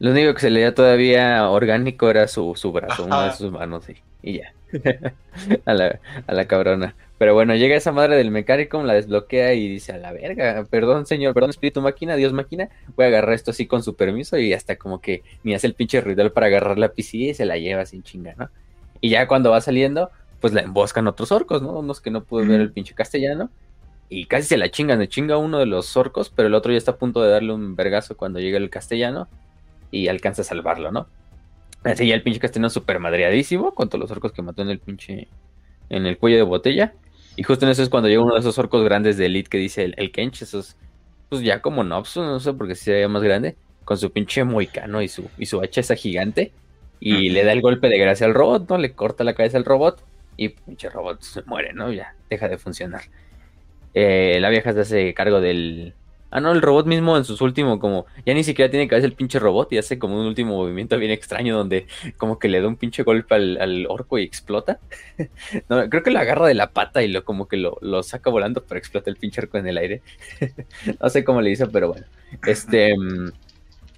[0.00, 3.50] Lo único que se le veía todavía orgánico era su, su brazo, una de sus
[3.50, 4.52] manos, sí, y ya.
[5.64, 6.94] a, la, a la cabrona.
[7.16, 11.06] Pero bueno, llega esa madre del mecánico, la desbloquea y dice, a la verga, perdón
[11.06, 14.52] señor, perdón espíritu máquina, Dios máquina, voy a agarrar esto así con su permiso y
[14.52, 17.56] hasta como que ni hace el pinche ruido para agarrar la PC y se la
[17.56, 18.50] lleva sin chinga, ¿no?
[19.04, 21.72] Y ya cuando va saliendo, pues la emboscan otros orcos, ¿no?
[21.78, 23.50] Unos que no pudo ver el pinche castellano.
[24.08, 26.78] Y casi se la chingan, le chinga uno de los orcos, pero el otro ya
[26.78, 29.28] está a punto de darle un vergazo cuando llega el castellano
[29.90, 31.06] y alcanza a salvarlo, ¿no?
[31.82, 34.78] Así ya el pinche castellano súper madreadísimo con todos los orcos que mató en el
[34.80, 35.28] pinche.
[35.90, 36.94] en el cuello de botella.
[37.36, 39.58] Y justo en eso es cuando llega uno de esos orcos grandes de Elite que
[39.58, 40.78] dice el, el Kench, esos.
[41.28, 43.58] Pues ya como Nobs, no sé porque si se veía más grande.
[43.84, 46.54] Con su pinche moicano y su, y su hacha esa gigante.
[47.06, 48.78] Y le da el golpe de gracia al robot, ¿no?
[48.78, 50.02] Le corta la cabeza al robot.
[50.36, 51.92] Y pinche robot se muere, ¿no?
[51.92, 53.02] Ya deja de funcionar.
[53.92, 55.94] Eh, la vieja se hace cargo del
[56.34, 59.12] Ah, no, el robot mismo en sus últimos, como, ya ni siquiera tiene hacer el
[59.12, 61.86] pinche robot y hace como un último movimiento bien extraño donde
[62.16, 64.80] como que le da un pinche golpe al, orco y explota.
[65.68, 68.30] no, creo que lo agarra de la pata y lo como que lo, lo saca
[68.30, 70.02] volando, pero explota el pinche orco en el aire.
[71.00, 72.04] no sé cómo le hizo, pero bueno.
[72.44, 73.30] Este, mm,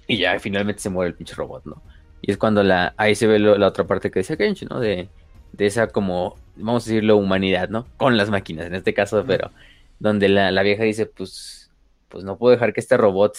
[0.05, 1.81] y ya finalmente se muere el pinche robot, ¿no?
[2.21, 4.79] Y es cuando la, ahí se ve la otra parte que decía Kenshi, ¿no?
[4.79, 5.09] De,
[5.53, 7.87] de esa como, vamos a decirlo, humanidad, ¿no?
[7.97, 9.51] Con las máquinas en este caso, pero
[9.99, 11.67] donde la, la vieja dice, pues
[12.09, 13.37] pues no puedo dejar que este robot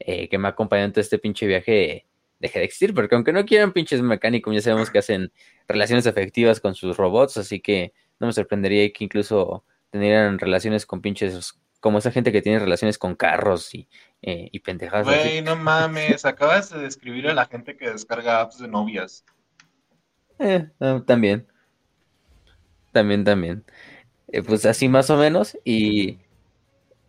[0.00, 2.06] eh, que me acompañado en todo este pinche viaje
[2.40, 5.32] deje de existir, porque aunque no quieran pinches mecánicos, ya sabemos que hacen
[5.68, 11.00] relaciones afectivas con sus robots, así que no me sorprendería que incluso tuvieran relaciones con
[11.00, 11.54] pinches,
[11.84, 13.86] como esa gente que tiene relaciones con carros y,
[14.22, 15.04] eh, y pendejadas.
[15.06, 19.22] Güey, no mames, acabas de describir a la gente que descarga apps de novias.
[20.38, 20.66] Eh,
[21.06, 21.46] también.
[22.90, 23.64] También, también.
[24.28, 26.18] Eh, pues así más o menos, y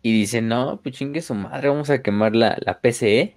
[0.06, 3.34] y dice, no, pues chingue su madre, vamos a quemar la, la PCE.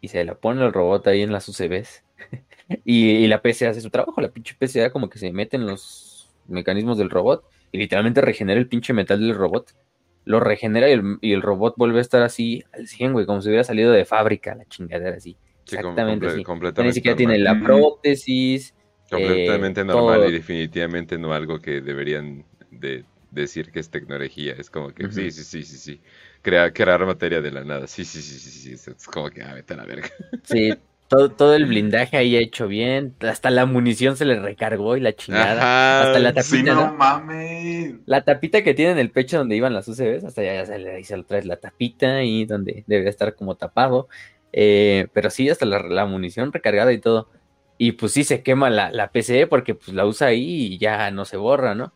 [0.00, 2.02] Y se la pone el robot ahí en las UCBs.
[2.84, 4.20] y, la PCE hace su trabajo.
[4.20, 7.44] La pinche PCE como que se mete en los mecanismos del robot.
[7.70, 9.76] Y literalmente regenera el pinche metal del robot.
[10.24, 13.26] Lo regenera y el, robot vuelve a estar así al 100, güey.
[13.26, 15.36] Como si hubiera salido de fábrica la chingadera así.
[15.64, 16.44] Exactamente así.
[16.44, 18.74] Completamente Ni siquiera tiene la prótesis.
[19.10, 24.54] Completamente eh, normal y definitivamente no algo que deberían de decir que es tecnología.
[24.56, 26.00] Es como que, sí, sí, sí, sí, sí.
[26.40, 27.86] Crear, crear materia de la nada.
[27.86, 28.72] Sí, sí, sí, sí, sí.
[28.72, 30.08] Es como que, ah, vete a la verga.
[30.44, 30.72] Sí,
[31.12, 33.14] todo, todo el blindaje ahí hecho bien.
[33.20, 36.02] Hasta la munición se le recargó y la chingada.
[36.04, 36.74] hasta la tapita.
[36.74, 37.96] no, mames.
[38.06, 40.96] La tapita que tiene en el pecho donde iban las UCBs, hasta ya, se le
[40.96, 44.08] dice otra vez la tapita y donde debe estar como tapado.
[44.54, 47.28] Eh, pero sí, hasta la, la, munición recargada y todo.
[47.76, 51.10] Y pues sí se quema la, la PCE porque pues la usa ahí y ya
[51.10, 51.92] no se borra, ¿no?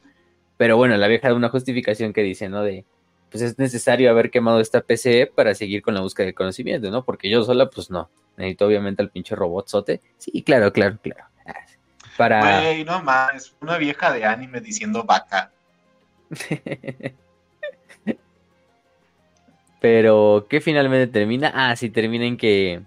[0.58, 2.62] Pero bueno, la vieja da una justificación que dice, ¿no?
[2.62, 2.84] De,
[3.30, 7.04] pues es necesario haber quemado esta PCE para seguir con la búsqueda de conocimiento, ¿no?
[7.04, 8.10] Porque yo sola, pues no.
[8.36, 10.00] Necesito obviamente al pinche robot sote.
[10.18, 11.24] Sí, claro, claro, claro.
[12.16, 12.60] Para...
[12.60, 15.50] Güey, no más, una vieja de anime diciendo vaca.
[19.80, 21.52] Pero, ¿qué finalmente termina?
[21.54, 22.82] Ah, sí, termina en que,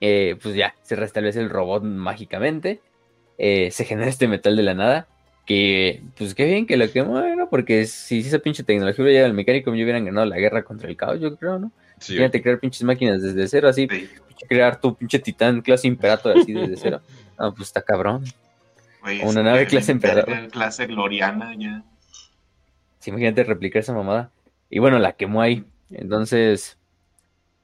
[0.00, 2.80] eh, pues ya, se restablece el robot mágicamente.
[3.38, 5.06] Eh, se genera este metal de la nada
[5.46, 7.48] que pues qué bien que lo quemó, ¿no?
[7.48, 10.88] Porque si esa pinche tecnología hubiera llegado al mecánico, me hubieran ganado la guerra contra
[10.88, 11.70] el caos, yo creo, ¿no?
[12.04, 12.16] Sí.
[12.16, 13.88] Fíjate, crear pinches máquinas desde cero, así,
[14.46, 17.00] crear tu pinche titán clase imperator así desde cero.
[17.38, 18.24] No, pues está cabrón.
[19.22, 20.48] una nave clase imperator.
[20.48, 21.82] Clase gloriana ya.
[22.98, 24.30] Sí, imagínate replicar esa mamada.
[24.68, 25.64] Y bueno, la quemó ahí.
[25.90, 26.76] Entonces,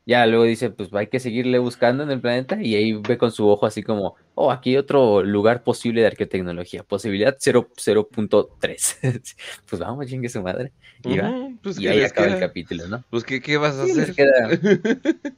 [0.06, 3.30] ya luego dice, pues hay que seguirle buscando en el planeta y ahí ve con
[3.30, 9.24] su ojo así como, oh, aquí hay otro lugar posible de arqueotecnología, posibilidad 0.3.
[9.68, 10.72] pues vamos, chingue su madre.
[11.04, 11.18] Y,
[11.62, 13.04] pues, ahí acaba el capítulo, ¿no?
[13.10, 14.14] Pues ¿qué, qué vas a hacer?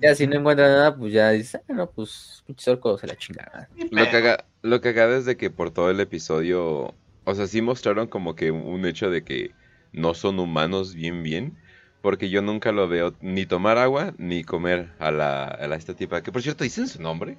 [0.00, 3.16] ya si no encuentra nada, pues ya dice, ah, no, pues pinche orco se la
[3.16, 3.68] chingada.
[3.90, 7.62] Lo que, haga, lo que haga desde que por todo el episodio, o sea, sí
[7.62, 9.52] mostraron como que un hecho de que
[9.92, 11.56] no son humanos bien bien
[12.04, 16.22] porque yo nunca lo veo ni tomar agua ni comer a la, a esta tipa.
[16.22, 17.38] Que por cierto, ¿dicen su nombre?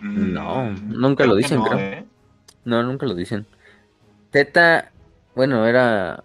[0.00, 1.78] No, mm, nunca lo dicen, creo.
[1.78, 2.04] ¿eh?
[2.64, 3.46] No, nunca lo dicen.
[4.32, 4.90] Teta,
[5.36, 6.24] bueno, era.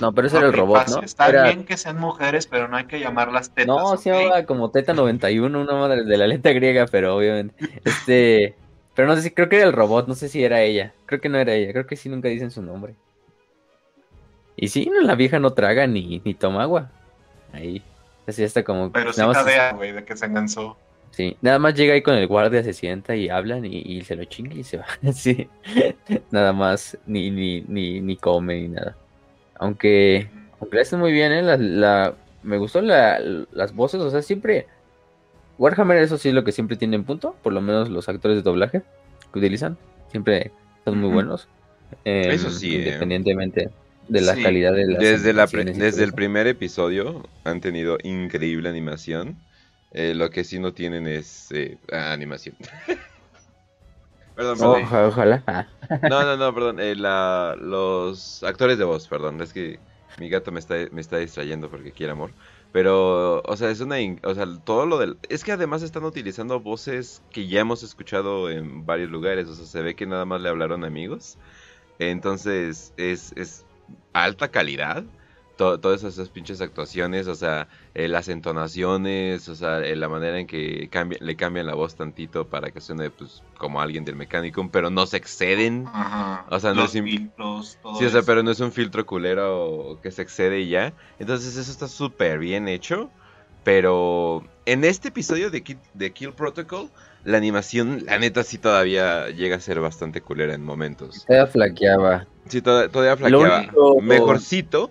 [0.00, 1.02] No, pero ese era el robot, ¿no?
[1.02, 3.68] Está bien que sean mujeres, pero no hay que llamarlas tetas.
[3.68, 7.54] No, se llama como Teta 91, una madre de la letra griega, pero obviamente.
[7.84, 8.56] Este.
[8.96, 10.92] Pero no sé si, creo que era el robot, no sé si era ella.
[11.06, 12.96] Creo que no era ella, creo que sí nunca dicen su nombre.
[14.56, 16.90] Y sí, no, la vieja no traga ni, ni toma agua.
[17.52, 17.82] Ahí.
[18.26, 18.90] Así está como.
[18.92, 20.76] Pero sí cadea, güey, de que se enganzó.
[21.10, 24.24] Sí, nada más llega ahí con el guardia, se sienta y hablan y, se lo
[24.24, 24.86] chinga y se va.
[25.12, 25.48] sí.
[26.30, 28.96] nada más, ni, ni, ni, ni come ni nada.
[29.56, 30.28] Aunque,
[30.60, 31.42] aunque lo muy bien, ¿eh?
[31.42, 33.20] La, la me gustó la,
[33.52, 34.66] las voces, o sea, siempre.
[35.56, 38.38] Warhammer, eso sí es lo que siempre tiene en punto, por lo menos los actores
[38.38, 38.82] de doblaje
[39.32, 39.78] que utilizan,
[40.10, 40.50] siempre
[40.84, 41.48] son muy buenos.
[42.04, 42.98] eso sí, eh.
[44.08, 49.36] De la calidad de las desde la desde el primer episodio han tenido increíble animación.
[49.92, 52.56] Eh, lo que sí no tienen es eh, animación.
[54.34, 54.58] Perdón,
[54.92, 55.44] ojalá.
[55.46, 55.66] Ah.
[56.10, 59.78] no no no perdón eh, la, los actores de voz perdón es que
[60.18, 62.32] mi gato me está me está distrayendo porque quiere amor.
[62.72, 66.58] Pero o sea es una o sea todo lo del es que además están utilizando
[66.58, 70.40] voces que ya hemos escuchado en varios lugares o sea se ve que nada más
[70.40, 71.38] le hablaron amigos.
[72.00, 73.64] Entonces es, es
[74.12, 75.04] alta calidad,
[75.56, 80.46] todas esas pinches actuaciones, o sea, eh, las entonaciones, o sea, eh, la manera en
[80.46, 84.90] que le cambian la voz tantito para que suene pues como alguien del Mechanicum, pero
[84.90, 85.86] no se exceden.
[86.50, 90.10] O sea, no es filtros, Sí, o sea, pero no es un filtro culero que
[90.10, 90.92] se excede y ya.
[91.18, 93.10] Entonces eso está súper bien hecho.
[93.62, 96.90] Pero en este episodio de, de Kill Protocol,
[97.24, 101.24] la animación, la neta, sí todavía llega a ser bastante culera en momentos.
[101.24, 102.26] Todavía flaqueaba.
[102.48, 103.66] Sí, todavía, flaqueaba.
[104.02, 104.90] Mejorcito.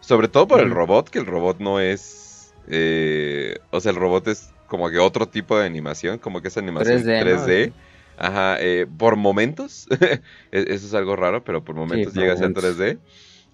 [0.00, 2.54] sobre todo por el robot, que el robot no es.
[2.68, 6.56] Eh, o sea, el robot es como que otro tipo de animación, como que es
[6.56, 7.72] animación 3D.
[8.16, 9.86] Ajá, eh, por momentos.
[10.52, 12.98] E-, eso es algo raro, pero por momentos llega a ser 3D.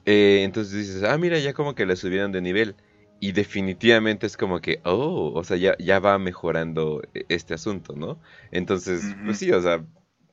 [0.06, 2.76] Eh, entonces dices, ah, mira, ya como que le subieron de nivel.
[3.20, 7.94] Y definitivamente es como que, oh, o sea, ya, ya va mejorando e-, este asunto,
[7.96, 8.18] ¿no?
[8.52, 9.84] Entonces, pues sí, o sea,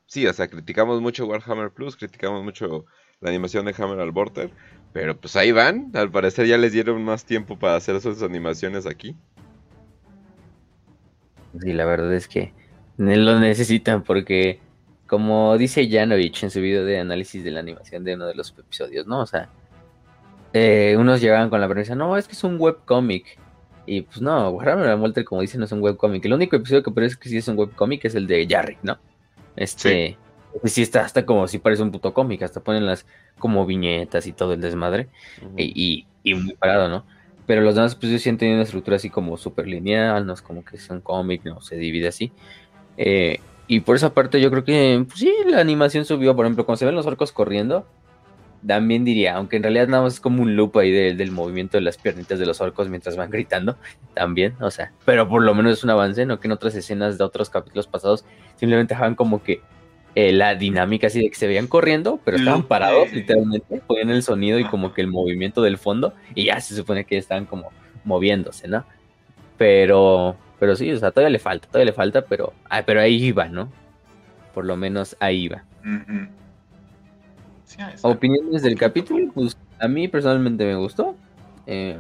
[0.06, 2.86] sí, o sea, criticamos mucho Warhammer Plus, criticamos mucho
[3.22, 4.52] la animación de Hammer al Border,
[4.94, 8.86] pero pues ahí van, al parecer ya les dieron más tiempo para hacer esas animaciones
[8.86, 9.16] aquí.
[11.60, 12.54] Sí, la verdad es que
[12.98, 14.60] lo necesitan porque,
[15.08, 18.54] como dice Janovich en su video de análisis de la animación de uno de los
[18.58, 19.22] episodios, ¿no?
[19.22, 19.50] O sea,
[20.54, 23.38] eh, unos llegaban con la premisa, no, es que es un webcomic.
[23.86, 26.26] Y pues no, Warhammer Walter, como dicen, no es un webcomic.
[26.26, 28.98] El único episodio que parece que sí es un webcomic es el de Jarrick, ¿no?
[29.56, 30.18] Este,
[30.64, 30.70] sí.
[30.70, 30.82] sí.
[30.82, 33.06] está hasta como si parece un puto cómic, hasta ponen las
[33.40, 35.08] como viñetas y todo el desmadre.
[35.58, 37.06] y, y, muy parado, ¿no?
[37.46, 40.42] Pero los demás pues sí han tenido una estructura así como súper lineal, no es
[40.42, 42.32] como que es un cómic, no, se divide así.
[42.98, 46.66] Eh, y por esa parte yo creo que, pues sí, la animación subió, por ejemplo,
[46.66, 47.88] cuando se ven los orcos corriendo,
[48.66, 51.82] también diría, aunque en realidad nada más es como un loop ahí del movimiento de
[51.82, 53.78] las piernitas de los orcos mientras van gritando,
[54.14, 57.18] también, o sea, pero por lo menos es un avance, no que en otras escenas
[57.18, 59.62] de otros capítulos pasados simplemente dejaban como que
[60.16, 64.24] eh, la dinámica así de que se veían corriendo, pero estaban parados literalmente, ponían el
[64.24, 67.72] sonido y como que el movimiento del fondo y ya se supone que estaban como
[68.06, 68.86] moviéndose, ¿no?
[69.58, 73.22] Pero, pero sí, o sea, todavía le falta, todavía le falta, pero, ah, pero ahí
[73.26, 73.70] iba, ¿no?
[74.54, 75.66] Por lo menos ahí iba.
[78.02, 81.16] Opiniones del capítulo, pues a mí personalmente me gustó.
[81.68, 82.00] Eh,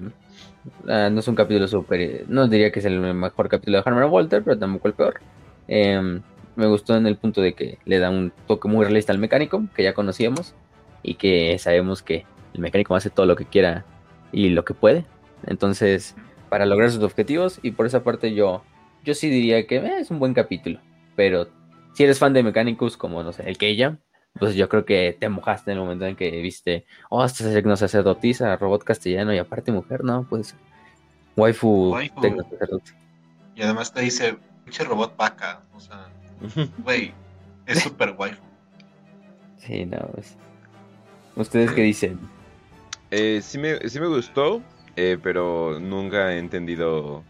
[0.85, 4.43] no es un capítulo súper, no diría que es el mejor capítulo de Harmer Walter,
[4.43, 5.19] pero tampoco el peor.
[5.67, 6.21] Eh,
[6.55, 9.63] me gustó en el punto de que le da un toque muy realista al mecánico,
[9.75, 10.55] que ya conocíamos,
[11.03, 13.85] y que sabemos que el mecánico hace todo lo que quiera
[14.31, 15.05] y lo que puede.
[15.45, 16.15] Entonces,
[16.49, 18.63] para lograr sus objetivos, y por esa parte yo,
[19.03, 20.79] yo sí diría que eh, es un buen capítulo.
[21.15, 21.47] Pero
[21.93, 23.97] si eres fan de mecánicos como, no sé, el Keija,
[24.39, 27.79] pues yo creo que te mojaste en el momento en que viste, oh, esta es
[27.79, 30.27] sacerdotisa, robot castellano y aparte mujer, ¿no?
[30.29, 30.55] Pues
[31.37, 32.21] waifu, waifu.
[33.55, 36.07] Y además te dice, pinche robot vaca, o sea,
[36.79, 37.13] güey,
[37.65, 38.41] es súper waifu.
[39.57, 40.37] Sí, no, pues.
[41.35, 42.19] ¿Ustedes qué dicen?
[43.11, 44.61] Eh, sí, me, sí me gustó,
[44.95, 47.23] eh, pero nunca he entendido...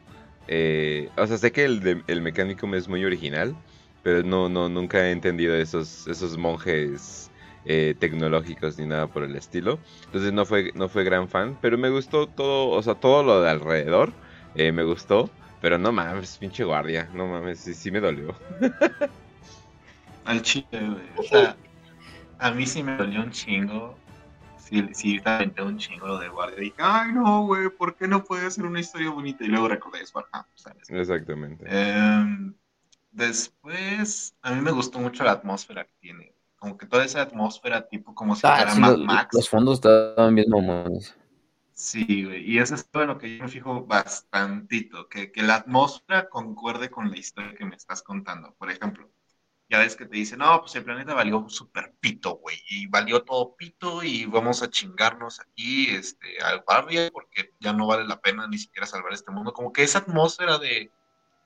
[0.47, 3.55] Eh, o sea, sé que el, de, el Mechanicum es muy original,
[4.05, 7.31] pero no, no, nunca he entendido esos, esos monjes
[7.65, 9.79] eh, tecnológicos ni nada por el estilo.
[10.05, 13.41] Entonces no fue, no fue gran fan, pero me gustó todo, o sea, todo lo
[13.41, 14.13] de alrededor,
[14.53, 18.35] eh, me gustó, pero no mames, pinche guardia, no mames, sí, sí me dolió.
[20.25, 21.57] Al chile, güey, o sea,
[22.37, 23.97] a mí sí me dolió un chingo.
[24.59, 26.59] Sí, sí, realmente un chingo lo de guardia.
[26.59, 29.43] Dije, ay, no, güey, ¿por qué no puede ser una historia bonita?
[29.43, 30.91] Y luego recordé eso, ¿sabes?
[30.91, 31.65] Exactamente.
[31.67, 32.53] Eh,
[33.15, 36.35] Después, a mí me gustó mucho la atmósfera que tiene.
[36.57, 39.29] Como que toda esa atmósfera, tipo como si ah, fuera Mad Max.
[39.33, 41.15] Los fondos estaban bien mamones.
[41.71, 42.43] Sí, güey.
[42.43, 45.07] Y eso es todo en lo que yo me fijo bastantito.
[45.07, 48.53] Que, que la atmósfera concuerde con la historia que me estás contando.
[48.55, 49.09] Por ejemplo,
[49.69, 52.57] ya ves que te dicen, no, pues el planeta valió súper pito, güey.
[52.69, 57.87] Y valió todo pito y vamos a chingarnos aquí este, al guardia porque ya no
[57.87, 59.53] vale la pena ni siquiera salvar este mundo.
[59.53, 60.91] Como que esa atmósfera de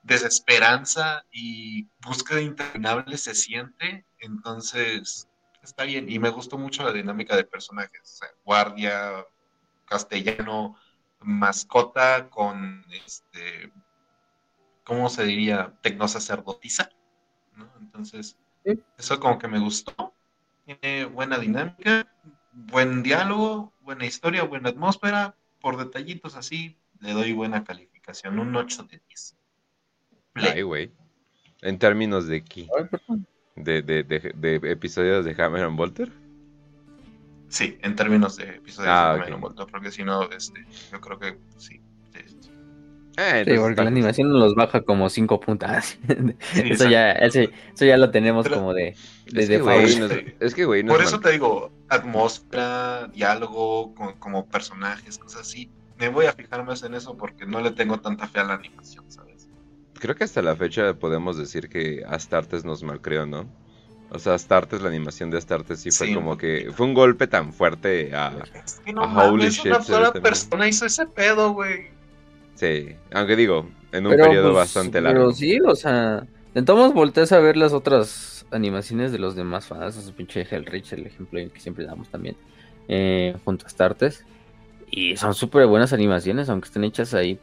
[0.04, 5.28] desesperanza y búsqueda interminable se siente, entonces
[5.62, 6.10] está bien.
[6.10, 9.26] Y me gustó mucho la dinámica de personajes, guardia,
[9.86, 10.76] castellano,
[11.20, 13.72] mascota con este,
[14.84, 15.74] ¿cómo se diría?
[15.82, 16.90] Tecnosacerdotisa,
[17.56, 17.72] ¿no?
[17.80, 18.38] Entonces,
[18.98, 20.14] eso como que me gustó.
[20.66, 22.08] Tiene buena dinámica,
[22.54, 25.36] buen diálogo, buena historia, buena atmósfera.
[25.60, 29.38] Por detallitos así, le doy buena calificación, un 8 de 10.
[30.41, 30.91] Ay, güey.
[31.62, 32.67] En términos de qué?
[33.56, 36.12] ¿De, de, de, episodios de Hammer and Volter?
[37.49, 41.02] Sí, en términos de episodios ah, de Hammer and Volter, porque si no, este, yo
[41.02, 41.82] creo que sí.
[42.15, 42.23] Eh,
[43.21, 45.97] Sí, entonces porque la animación nos baja como 5 puntas.
[46.54, 48.95] Sí, eso, ya, eso, eso ya lo tenemos Pero- como de,
[49.32, 49.82] de Es que, default.
[49.82, 55.41] güey, es- que, Por es eso mal- te digo, atmósfera, diálogo, co- como personajes, cosas
[55.41, 55.69] así.
[55.97, 58.54] Me voy a fijar más en eso porque no le tengo tanta fe a la
[58.54, 59.29] animación, ¿sabes?
[60.00, 63.46] Creo que hasta la fecha podemos decir que Astartes nos malcreó, ¿no?
[64.12, 67.28] O sea, Astartes, la animación de Astartes sí fue Sí, como que fue un golpe
[67.28, 68.44] tan fuerte a...
[68.66, 71.90] Es que no Ah, holy mames, una sola persona hizo ese pedo, güey.
[72.56, 75.32] Sí, aunque digo, en un Pero, periodo pues, bastante Pero largo.
[75.34, 79.96] sí, o sea, intentamos voltear a ver las otras animaciones de los demás fans.
[79.98, 82.36] Ese pinche Hellrich, el ejemplo que siempre damos también,
[82.88, 84.26] eh, junto a Astartes.
[84.92, 87.40] Y son súper buenas animaciones, aunque estén hechas ahí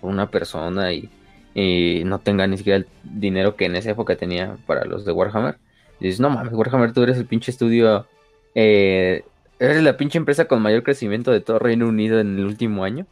[0.00, 1.08] por una persona y,
[1.54, 5.12] y no tengan ni siquiera el dinero que en esa época tenía para los de
[5.12, 5.56] Warhammer.
[6.00, 8.06] Y dices, no mames, Warhammer, tú eres el pinche estudio,
[8.54, 9.24] eh,
[9.58, 13.06] eres la pinche empresa con mayor crecimiento de todo Reino Unido en el último año.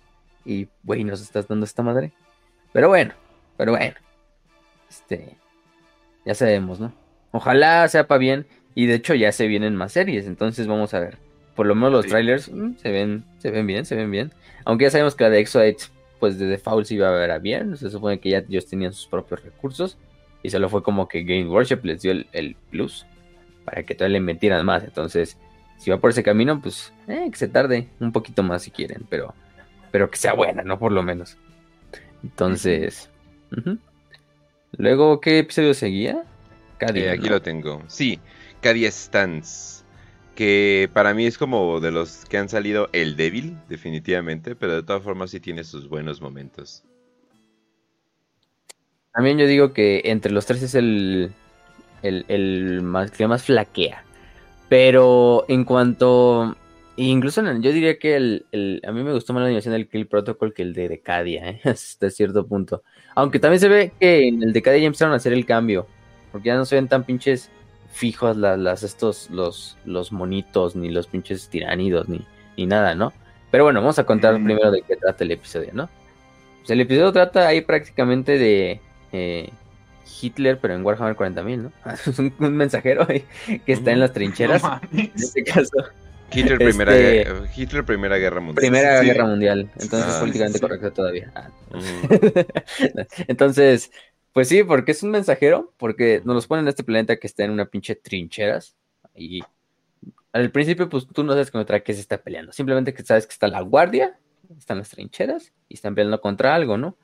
[0.44, 2.12] Y, güey, nos estás dando esta madre.
[2.72, 3.12] Pero bueno,
[3.56, 3.94] pero bueno.
[4.88, 5.36] Este.
[6.24, 6.92] Ya sabemos, ¿no?
[7.32, 8.46] Ojalá sea para bien.
[8.74, 10.26] Y de hecho ya se vienen más series.
[10.26, 11.18] Entonces vamos a ver.
[11.54, 12.10] Por lo menos los Sí.
[12.10, 14.32] trailers mm, se ven, se ven bien, se ven bien.
[14.64, 17.38] Aunque ya sabemos que la de Exoids, pues de default sí iba a ver a
[17.38, 17.76] bien.
[17.76, 19.98] Se supone que ya ellos tenían sus propios recursos.
[20.42, 23.06] Y solo fue como que Game Workshop les dio el, el plus.
[23.64, 24.84] Para que todavía le metieran más.
[24.84, 25.36] Entonces,
[25.78, 29.06] si va por ese camino, pues eh, que se tarde un poquito más si quieren.
[29.10, 29.34] Pero,
[29.90, 30.78] pero que sea buena, ¿no?
[30.78, 31.36] Por lo menos.
[32.22, 33.10] Entonces.
[34.76, 36.22] Luego, ¿qué episodio seguía?
[36.78, 37.30] Cadia, Eh, aquí ¿no?
[37.34, 37.82] lo tengo.
[37.88, 38.20] Sí,
[38.60, 39.77] Cadia Stans.
[40.38, 44.54] Que para mí es como de los que han salido el débil, definitivamente.
[44.56, 46.84] Pero de todas formas sí tiene sus buenos momentos.
[49.12, 51.32] También yo digo que entre los tres es el,
[52.02, 54.04] el, el que más flaquea.
[54.68, 56.56] Pero en cuanto.
[56.96, 60.08] Incluso yo diría que el, el- a mí me gustó más la animación del Kill
[60.08, 61.60] Protocol que el de Decadia, ¿eh?
[61.64, 62.82] hasta cierto punto.
[63.16, 65.88] Aunque también se ve que en el Decadia ya empezaron a hacer el cambio.
[66.32, 67.50] Porque ya no se ven tan pinches
[67.98, 72.24] fijos las, las estos, los, los monitos, ni los pinches tiránidos, ni,
[72.56, 73.12] ni nada, ¿no?
[73.50, 74.44] Pero bueno, vamos a contar Mm.
[74.44, 75.88] primero de qué trata el episodio, ¿no?
[76.60, 78.80] Pues el episodio trata ahí prácticamente de
[79.12, 79.50] eh,
[80.20, 81.72] Hitler, pero en Warhammer 40.000, ¿no?
[82.06, 83.24] Es un, un mensajero ahí
[83.66, 84.62] que está en las trincheras.
[84.62, 85.76] No En este caso,
[86.30, 88.60] Hitler, primera, Este- Hitler Primera Guerra Mundial.
[88.60, 89.06] Primera Sí.
[89.06, 89.70] Guerra Mundial.
[89.80, 90.62] Entonces, Ah, políticamente sí.
[90.62, 91.32] correcto todavía.
[91.34, 91.48] Ah.
[93.28, 93.90] Entonces,
[94.32, 97.44] pues sí, porque es un mensajero, porque nos los ponen en este planeta que está
[97.44, 98.76] en una pinche trincheras.
[99.14, 99.42] Y
[100.32, 102.52] al principio, pues tú no sabes contra qué se está peleando.
[102.52, 104.18] Simplemente que sabes que está la guardia,
[104.56, 106.96] están las trincheras y están peleando contra algo, ¿no?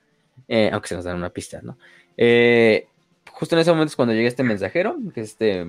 [0.49, 1.79] Eh, aunque se nos dan una pista, ¿no?
[2.17, 2.87] Eh,
[3.31, 5.67] justo en ese momento es cuando llega este mensajero, que es este,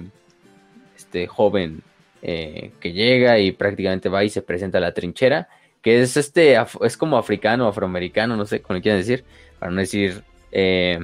[0.96, 1.82] este joven
[2.22, 5.48] eh, que llega y prácticamente va y se presenta a la trinchera,
[5.82, 9.24] que es este, es como africano, afroamericano, no sé cómo le quieren decir,
[9.60, 11.00] para no decir eh,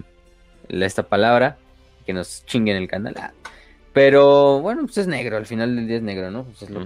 [0.72, 1.58] esta palabra,
[2.06, 3.16] que nos chinguen el canal.
[3.18, 3.32] Ah,
[3.94, 6.44] Pero bueno, pues es negro, al final del día es negro, ¿no?
[6.46, 6.82] Pues es lo.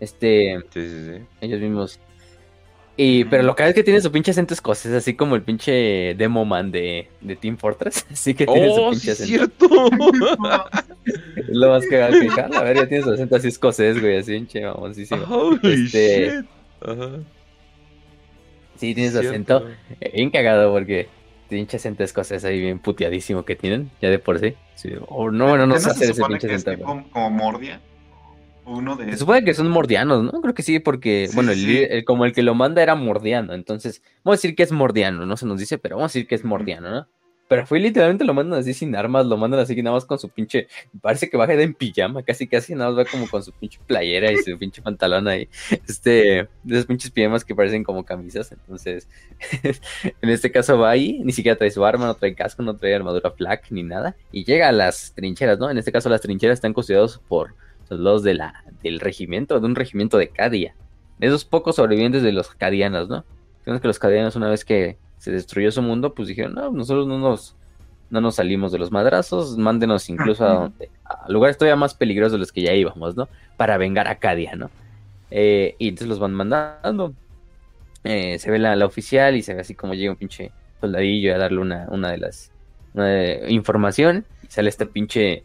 [0.00, 1.24] Este, Sí, sí, sí.
[1.40, 1.98] ellos mismos.
[2.96, 6.14] Y, pero lo que es que tiene su pinche acento escocés, así como el pinche
[6.16, 8.04] Demo Man de, de Team Fortress.
[8.12, 9.26] Así que tiene su ¡Oh, pinche acento.
[9.28, 9.68] cierto!
[11.36, 14.18] Es lo más que que dije, a ver, ya tiene su acento así escocés, güey,
[14.18, 15.22] así pinche mamoncísimo.
[15.24, 16.46] Holy Este- shit.
[16.82, 17.10] Ajá.
[18.76, 19.66] Sí, tiene su acento
[20.12, 21.08] bien cagado porque
[21.50, 24.54] pinche acento escocés ahí bien puteadísimo que tienen, ya de por sí.
[24.76, 27.80] Sí, O no, bueno, no ¿Qué sé se hacer ese pinche es tipo como Mordia?
[28.64, 30.40] Uno de Se supone que son mordianos, ¿no?
[30.40, 31.78] Creo que sí, porque, Sí, bueno, sí.
[31.90, 35.26] el- como el que lo manda era mordiano, entonces, vamos a decir que es mordiano,
[35.26, 37.06] no se nos dice, pero vamos a decir que es mordiano, ¿no?
[37.50, 40.28] Pero fue literalmente lo mandan así sin armas, lo mandan así nada más con su
[40.28, 40.68] pinche,
[41.00, 44.30] parece que baja en pijama, casi casi nada más va como con su pinche playera
[44.30, 45.48] y su pinche pantalón ahí,
[45.88, 49.08] este, de esos pinches pijamas que parecen como camisas, entonces,
[50.22, 52.94] en este caso va ahí, ni siquiera trae su arma, no trae casco, no trae
[52.94, 55.68] armadura flak ni nada, y llega a las trincheras, ¿no?
[55.68, 57.56] En este caso las trincheras están custodiadas por
[57.88, 60.76] los de la, del regimiento, de un regimiento de Cadia.
[61.18, 63.24] Esos pocos sobrevivientes de los cadianos, ¿no?
[63.64, 67.06] Digamos que los cadianos una vez que se destruyó su mundo, pues dijeron, no, nosotros
[67.06, 67.54] no nos,
[68.10, 72.32] no nos salimos de los madrazos, mándenos incluso a, donde- a lugares todavía más peligrosos
[72.32, 73.28] de los que ya íbamos, ¿no?
[73.56, 74.70] Para vengar a Cadia, ¿no?
[75.30, 77.14] Eh, y entonces los van mandando.
[78.02, 81.34] Eh, se ve la, la oficial y se ve así como llega un pinche soldadillo
[81.34, 82.50] a darle una, una de las
[82.94, 84.24] una de- información.
[84.42, 85.44] Y sale este pinche.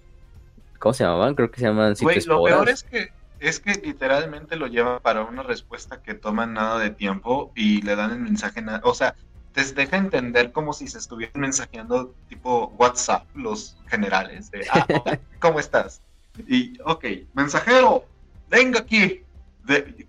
[0.79, 1.35] ¿Cómo se llamaban?
[1.35, 3.09] Creo que se llaman Güey, lo peor es que
[3.41, 7.95] es que literalmente lo lleva para una respuesta que toma nada de tiempo y le
[7.97, 9.13] dan el mensaje, o sea,
[9.55, 15.19] te deja entender como si se estuvieran mensajeando tipo WhatsApp los generales de, ah, hola,
[15.39, 16.01] ¿cómo estás?
[16.45, 18.05] Y, ok, mensajero,
[18.49, 19.23] venga aquí,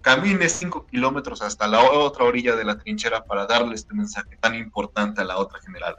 [0.01, 4.57] camine cinco kilómetros hasta la otra orilla de la trinchera para darle este mensaje tan
[4.57, 5.94] importante a la otra general.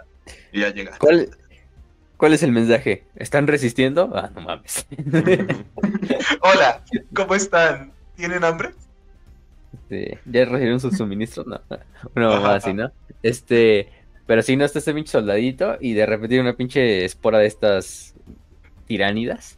[0.52, 0.98] Y ya llega.
[0.98, 1.30] ¿Cuál,
[2.18, 3.06] ¿Cuál es el mensaje?
[3.16, 4.12] ¿Están resistiendo?
[4.14, 4.86] Ah, no mames.
[6.42, 6.84] Hola,
[7.16, 7.94] ¿cómo están?
[8.18, 8.74] ¿Tienen hambre?
[9.90, 11.48] Sí, ¿Ya recibieron sus suministros?
[11.48, 11.62] No,
[12.16, 12.92] no, así, ¿no?
[13.28, 13.90] Este,
[14.26, 18.16] pero si no está ese pinche soldadito y de repente una pinche espora de estas
[18.88, 19.58] tiránidas.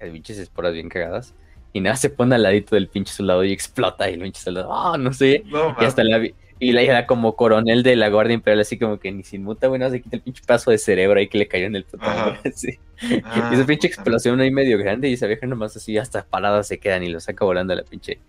[0.00, 1.34] Hay pinches esporas bien cagadas.
[1.72, 4.10] Y nada, se pone al ladito del pinche soldado y explota.
[4.10, 5.44] Y el pinche soldado, ah, no sé.
[5.80, 6.26] y hasta la.
[6.58, 9.68] Y la era como coronel de la Guardia Imperial, así como que ni sin muta,
[9.68, 12.06] bueno, se quita el pinche paso de cerebro ahí que le cayó en el puto.
[12.54, 12.78] sí.
[13.02, 16.78] y esa pinche explosión ahí medio grande y esa vieja nomás así hasta paradas se
[16.78, 18.20] quedan y lo saca volando a la pinche.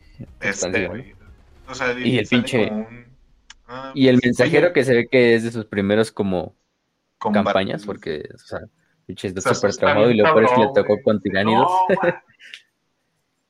[0.41, 0.89] Este,
[1.69, 2.69] o sea, y el pinche.
[3.67, 6.55] Ah, y el mensajero que se ve que es de sus primeros como
[7.19, 8.61] campañas, porque, o sea,
[9.05, 11.67] pinche está súper trabajado y lo peor es que le tocó con tiránidos.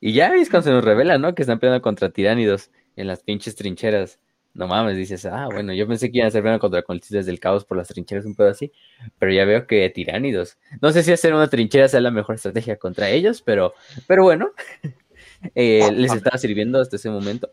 [0.00, 1.34] y ya es cuando se nos revela, ¿no?
[1.34, 4.18] Que están peleando contra tiránidos en las pinches trincheras.
[4.54, 7.38] No mames, dices, ah, bueno, yo pensé que iban a ser peleando contra coltistas del
[7.38, 8.72] caos por las trincheras, un pedo así,
[9.18, 10.58] pero ya veo que tiránidos.
[10.80, 13.74] No sé si hacer una trinchera sea la mejor estrategia contra ellos, pero,
[14.08, 14.50] pero bueno,
[15.54, 17.52] eh, les estaba sirviendo hasta ese momento.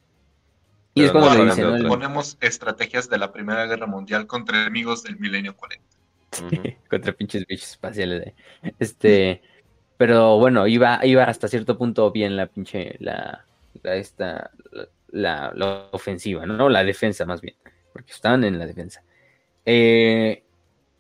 [0.96, 5.20] Y es cuando le dicen, Ponemos estrategias de la Primera Guerra Mundial contra enemigos del
[5.20, 5.86] milenio 40.
[6.90, 8.34] contra pinches bichos espaciales.
[8.80, 9.42] Este,
[9.98, 13.46] pero bueno, iba, iba hasta cierto punto bien la pinche, la,
[13.84, 14.52] la esta,
[15.12, 16.70] la, la, ofensiva, ¿no?
[16.70, 17.56] La defensa más bien,
[17.92, 19.04] porque estaban en la defensa.
[19.66, 20.44] Eh,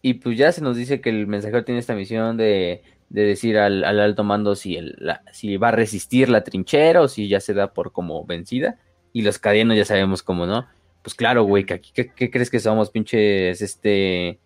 [0.01, 3.57] y pues ya se nos dice que el mensajero tiene esta misión de, de decir
[3.57, 7.29] al, al, alto mando si, el, la, si va a resistir la trinchera o si
[7.29, 8.77] ya se da por como vencida
[9.15, 10.67] y los cadianos ya sabemos cómo, ¿no?
[11.01, 14.37] Pues claro, güey, ¿qué, qué, crees que somos, pinches, este,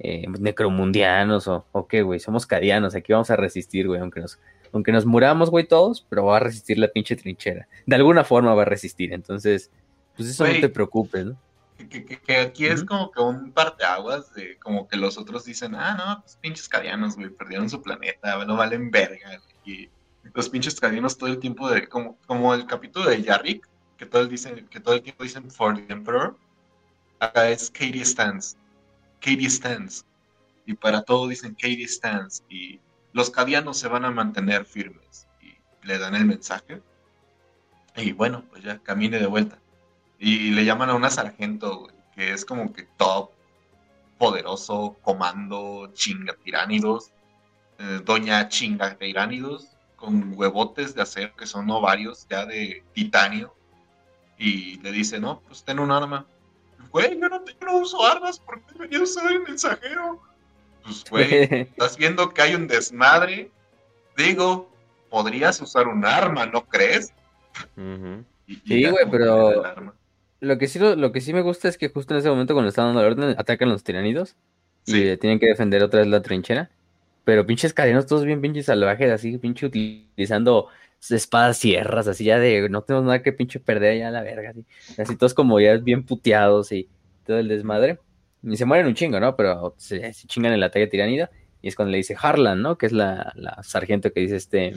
[0.00, 2.20] eh, necromundianos o, o qué, güey?
[2.20, 4.38] Somos cadianos, aquí vamos a resistir, güey, aunque nos,
[4.70, 7.68] aunque nos muramos, güey, todos, pero va a resistir la pinche trinchera.
[7.86, 9.70] De alguna forma va a resistir, entonces,
[10.14, 11.38] pues eso no te preocupes, ¿no?
[11.88, 16.20] Que, aquí es como que un parteaguas de como que los otros dicen, ah, no,
[16.20, 19.88] pues pinches cadianos, güey, perdieron su planeta, no valen verga, Y
[20.34, 23.66] los pinches cadianos todo el tiempo de, como, como el capítulo de Yarrick,
[23.98, 26.36] que todo el, dicen, que todo el tiempo dicen for the Emperor,
[27.18, 28.56] acá es Katie stands.
[29.20, 30.06] Katie stands.
[30.64, 32.44] Y para todo dicen Katie stands.
[32.48, 32.80] Y
[33.12, 35.26] los cadianos se van a mantener firmes.
[35.42, 36.80] Y le dan el mensaje.
[37.96, 39.58] Y bueno, pues ya camine de vuelta.
[40.18, 43.30] Y le llaman a una sargento, que es como que top,
[44.16, 47.10] poderoso, comando, chinga tiránidos.
[47.78, 53.57] Eh, doña chinga tiránidos con huevotes de acero que son ovarios ya de titanio
[54.38, 56.24] y le dice, no, pues ten un arma.
[56.90, 60.22] Güey, yo no, no uso armas, ¿por qué venía a usar el mensajero?
[60.82, 63.50] Pues, güey, estás viendo que hay un desmadre.
[64.16, 64.70] Digo,
[65.10, 67.12] podrías usar un arma, ¿no crees?
[67.76, 69.64] sí, güey, pero
[70.40, 72.68] lo que, sí, lo, que sí me gusta es que justo en ese momento cuando
[72.68, 74.36] están dando la orden, atacan los tiranidos
[74.86, 76.70] y tienen que defender otra vez la trinchera.
[77.24, 80.68] Pero pinches cadenos todos bien pinches salvajes, así pinche utilizando
[81.10, 84.52] espadas sierras, así ya de no tenemos nada que pinche perder ya la verga,
[84.98, 86.88] así, todos como ya bien puteados y
[87.24, 87.98] todo el desmadre.
[88.42, 89.36] Y se mueren un chingo, ¿no?
[89.36, 91.30] Pero se, chingan en la talla tiranida.
[91.60, 92.78] Y es cuando le dice Harlan, ¿no?
[92.78, 94.74] Que es la, la sargento que dice este.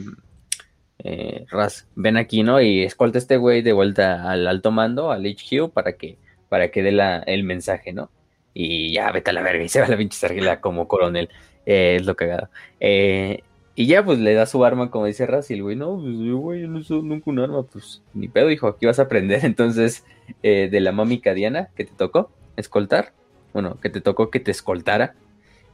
[1.04, 2.62] Eh, Raz, ven aquí, ¿no?
[2.62, 6.18] Y escolta a este güey de vuelta al alto mando, al HQ, para que,
[6.50, 8.12] para que dé la, el mensaje, ¿no?
[8.54, 9.64] Y ya, vete a la verga.
[9.64, 11.30] Y se va la pinche sargento como coronel.
[11.66, 12.50] Eh, es lo cagado.
[12.80, 13.44] Eh,
[13.82, 16.16] y ya, pues le da su arma, como dice Raz, y el güey, no, pues
[16.20, 19.40] yo, güey, no uso nunca un arma, pues ni pedo, dijo, aquí vas a aprender.
[19.44, 20.06] Entonces,
[20.44, 23.12] eh, de la mami Diana, que te tocó escoltar,
[23.54, 25.16] bueno, que te tocó que te escoltara.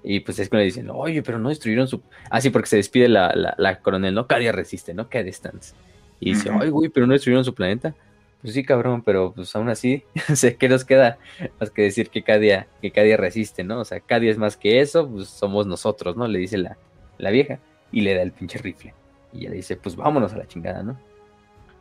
[0.03, 2.01] Y pues es cuando le dicen, oye, pero no destruyeron su.
[2.30, 4.26] Ah, sí, porque se despide la, la, coronel, ¿no?
[4.26, 5.10] Cadia resiste, ¿no?
[5.10, 5.76] Cadia distance.
[6.22, 7.93] Y dice, ay, güey, pero no destruyeron su planeta.
[8.41, 10.03] Pues sí, cabrón, pero pues aún así,
[10.34, 11.18] sé que nos queda
[11.60, 13.82] más que decir que Cadia, que Cadia resiste, ¿no?
[13.82, 16.26] O sea, Cadia es más que eso, pues somos nosotros, ¿no?
[16.26, 16.78] Le dice la,
[17.18, 17.60] la vieja
[17.92, 18.94] y le da el pinche rifle.
[19.34, 20.98] Y ella dice, pues vámonos a la chingada, ¿no?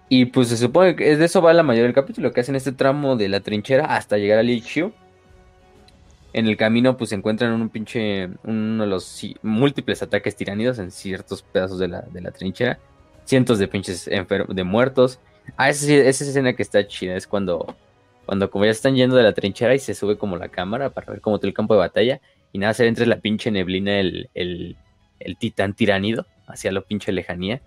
[0.09, 2.73] Y pues se supone que de eso va la mayoría del capítulo, que hacen este
[2.73, 4.93] tramo de la trinchera hasta llegar al Lichiu.
[6.33, 10.91] En el camino pues se encuentran un pinche, uno de los múltiples ataques tiranidos en
[10.91, 12.79] ciertos pedazos de la, de la trinchera.
[13.25, 15.19] Cientos de pinches de muertos.
[15.57, 17.75] Ah, esa, esa escena que está chida es cuando,
[18.27, 21.11] cuando como ya están yendo de la trinchera y se sube como la cámara para
[21.11, 22.21] ver cómo todo el campo de batalla.
[22.53, 24.77] Y nada, se ve entre la pinche neblina el,
[25.21, 27.61] el titán tiránido hacia lo pinche lejanía.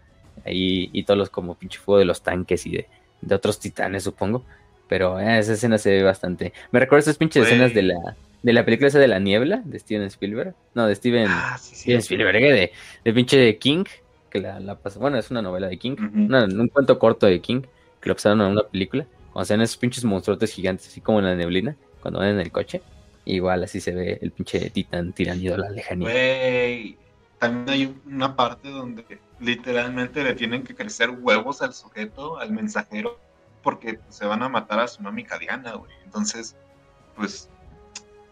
[0.45, 2.87] Ahí, y todos los como pinche fuego de los tanques y de,
[3.21, 4.45] de otros titanes, supongo.
[4.87, 6.53] Pero eh, esa escena se ve bastante.
[6.71, 9.77] Me recuerda esas pinches escenas de la, de la película esa de la niebla de
[9.79, 10.55] Steven Spielberg.
[10.73, 12.71] No, de Steven, ah, Spielberg, eh, de,
[13.03, 13.83] de pinche King.
[14.29, 15.95] Que la, la Bueno, es una novela de King.
[15.99, 17.61] un cuento corto de King.
[18.01, 19.05] que lo pasaron en una película.
[19.33, 22.51] Cuando sean esos pinches monstruotes gigantes, así como en la neblina, cuando van en el
[22.51, 22.81] coche.
[23.25, 26.09] Igual así se ve el pinche titán tiranido a la lejanía.
[26.09, 26.97] Güey,
[27.39, 33.17] también hay una parte donde literalmente le tienen que crecer huevos al sujeto, al mensajero,
[33.63, 35.91] porque se van a matar a su mami Cadiana, güey.
[36.03, 36.57] Entonces,
[37.15, 37.49] pues,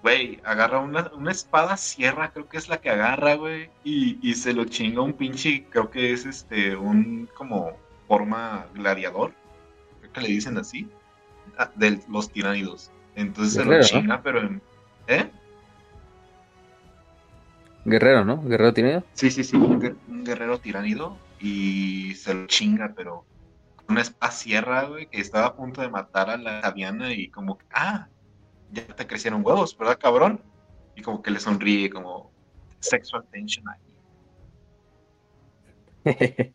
[0.02, 4.36] güey, agarra una, una, espada sierra, creo que es la que agarra, güey, y, y,
[4.36, 7.78] se lo chinga un pinche, creo que es este, un como
[8.08, 9.34] forma gladiador,
[10.02, 10.90] creo que le dicen así,
[11.58, 12.92] ah, de los tiránidos.
[13.16, 14.62] Entonces se lo chinga, pero en,
[15.08, 15.32] ¿eh?
[17.88, 18.44] Guerrero, ¿no?
[18.44, 19.04] Guerrero tiranido.
[19.14, 19.80] Sí, sí, sí, un
[20.26, 23.24] guerrero tiranido y se lo chinga, pero
[23.88, 27.58] una espada sierra, güey, que estaba a punto de matar a la Javiana y como
[27.74, 28.10] ah,
[28.74, 30.42] ya te crecieron huevos, ¿verdad, cabrón?
[30.98, 32.30] Y como que le sonríe, como
[32.82, 33.80] sexual tension ahí.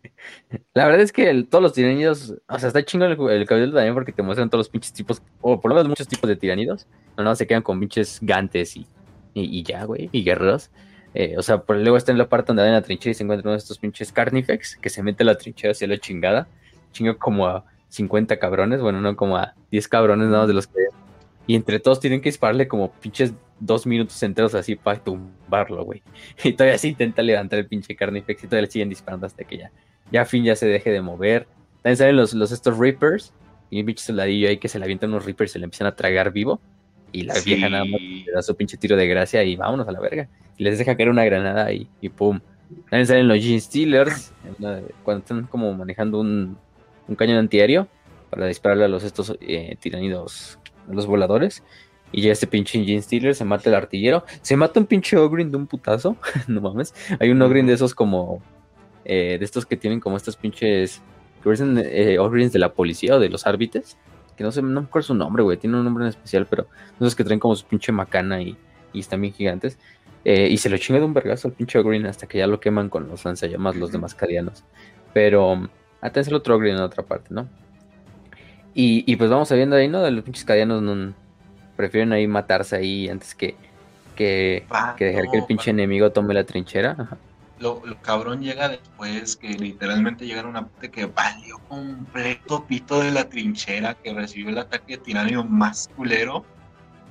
[0.75, 3.95] la verdad es que todos los tiranidos, o sea, está chingo el, el cabello también
[3.95, 6.87] porque te muestran todos los pinches tipos, o por lo menos muchos tipos de tiranidos.
[7.17, 8.87] No, no, se quedan con pinches gantes y,
[9.33, 10.71] y, ya, güey, y guerreros.
[11.15, 13.15] Eh, o sea, por luego está en la parte donde hay en la trinchera y
[13.15, 16.49] se encuentra uno de estos pinches carnifex que se mete la trinchera hacia la chingada.
[16.93, 20.67] Chingo como a 50 cabrones, bueno, no como a 10 cabrones nada más de los
[20.67, 20.87] que.
[21.47, 26.03] Y entre todos tienen que dispararle como pinches dos minutos enteros así para tumbarlo, güey.
[26.45, 29.59] Y todavía se intenta levantar el pinche carnifex y todavía le siguen disparando hasta que
[29.59, 29.71] ya,
[30.11, 31.47] ya a fin ya se deje de mover.
[31.83, 33.33] También salen los, los estos Reapers
[33.71, 35.89] y un pinche soldadillo ahí que se le avientan unos Reapers y se le empiezan
[35.89, 36.61] a tragar vivo.
[37.13, 39.93] Y la vieja nada más le da su pinche tiro de gracia y vámonos a
[39.93, 40.29] la verga.
[40.57, 42.41] Y les deja caer una granada y, y pum.
[42.91, 44.33] También salen los Gene Stealers
[45.05, 46.57] cuando están como manejando un,
[47.09, 47.87] un cañón antiaéreo
[48.31, 50.59] para dispararle a los estos eh, tiranidos,
[50.89, 51.63] a los voladores.
[52.13, 54.25] Y ya este pinche Gene Stealer se mata el artillero.
[54.43, 56.17] Se mata un pinche Ogrin de un putazo.
[56.49, 56.95] no mames.
[57.21, 58.43] Hay un Ogrin de esos como.
[59.05, 61.03] Eh, de estos que tienen como estos pinches.
[61.39, 63.97] Que parecen eh, Ogrins de la policía o de los árbitres
[64.37, 66.67] que no sé, no me acuerdo su nombre, güey, tiene un nombre en especial, pero
[66.97, 68.57] esos que traen como su pinche macana y,
[68.93, 69.79] y están bien gigantes.
[70.25, 72.61] Eh, y se lo chinga de un vergazo al pinche Green hasta que ya lo
[72.61, 74.65] queman con los lanzallamas los demás cadianos.
[75.13, 75.69] Pero
[76.01, 77.49] atención el otro Green en otra parte, ¿no?
[78.75, 80.01] Y, y pues vamos sabiendo ahí, ¿no?
[80.03, 81.13] De los pinches cadianos no,
[81.77, 83.57] prefieren ahí matarse ahí antes que,
[84.15, 84.65] que,
[84.97, 86.97] que dejar que el pinche enemigo tome la trinchera.
[86.99, 87.19] Ajá
[87.63, 93.13] lo, cabrón llega después, que literalmente llega a una parte que valió completo pito de
[93.13, 96.45] la trinchera, que recibió el ataque de tiranio más culero.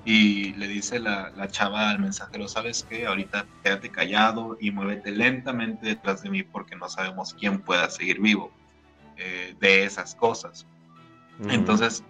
[0.03, 3.05] Y le dice la, chava al mensajero, ¿sabes qué?
[3.05, 8.19] Ahorita quédate callado y muévete lentamente detrás de mí porque no sabemos quién pueda seguir
[8.19, 8.51] vivo
[9.17, 10.65] eh, de esas cosas.
[11.49, 12.03] Entonces,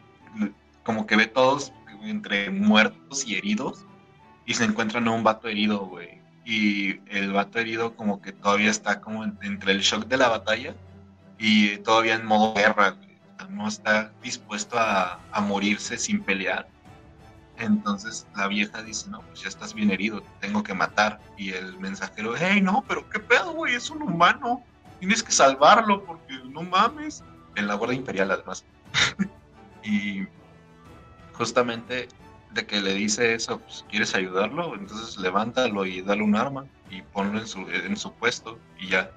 [0.83, 1.73] como que ve todos
[2.03, 3.85] entre muertos y heridos
[4.45, 8.71] y se encuentran a un vato herido, güey y el vato herido como que todavía
[8.71, 10.75] está como entre el shock de la batalla
[11.37, 12.95] y todavía en modo guerra,
[13.49, 16.67] no está dispuesto a, morirse sin pelear.
[17.57, 21.19] Entonces la vieja dice, no, pues ya estás bien herido, tengo que matar.
[21.37, 24.63] Y el mensajero, hey, no, pero qué pedo, güey, es un humano,
[24.99, 27.23] tienes que salvarlo porque no mames.
[27.55, 28.63] En la Guardia Imperial además.
[29.83, 30.25] y
[31.33, 32.07] justamente
[32.53, 37.01] de que le dice eso, pues quieres ayudarlo, entonces levántalo y dale un arma y
[37.01, 39.11] ponlo en su, en su puesto y ya.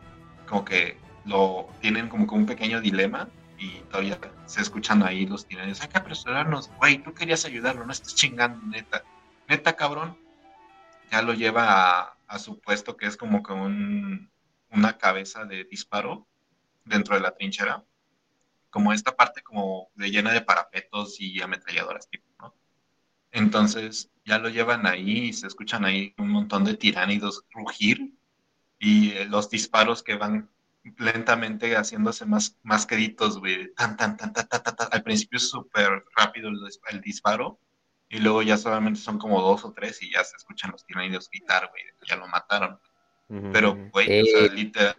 [0.48, 3.28] Como que lo tienen como que un pequeño dilema
[3.58, 7.92] y todavía se escuchan ahí los tiranos, hay que apresurarnos, güey, tú querías ayudarlo, no
[7.92, 9.04] estás chingando, neta,
[9.48, 10.18] neta cabrón,
[11.10, 14.30] ya lo lleva a, a su puesto que es como que un,
[14.70, 16.26] una cabeza de disparo
[16.84, 17.84] dentro de la trinchera,
[18.70, 22.23] como esta parte como de llena de parapetos y ametralladoras tipo.
[23.34, 28.12] Entonces ya lo llevan ahí y se escuchan ahí un montón de tiránidos rugir
[28.78, 30.48] y eh, los disparos que van
[30.98, 33.74] lentamente haciéndose más, más queditos, güey.
[33.74, 37.58] Tan, tan, tan, tan, tan, tan, Al principio es súper rápido el, disparo
[38.08, 41.28] y luego ya solamente son como dos o tres y ya se escuchan los tiránidos
[41.28, 41.82] gritar, güey.
[42.08, 42.78] Ya lo mataron.
[43.52, 44.94] Pero, güey, o sea, literal.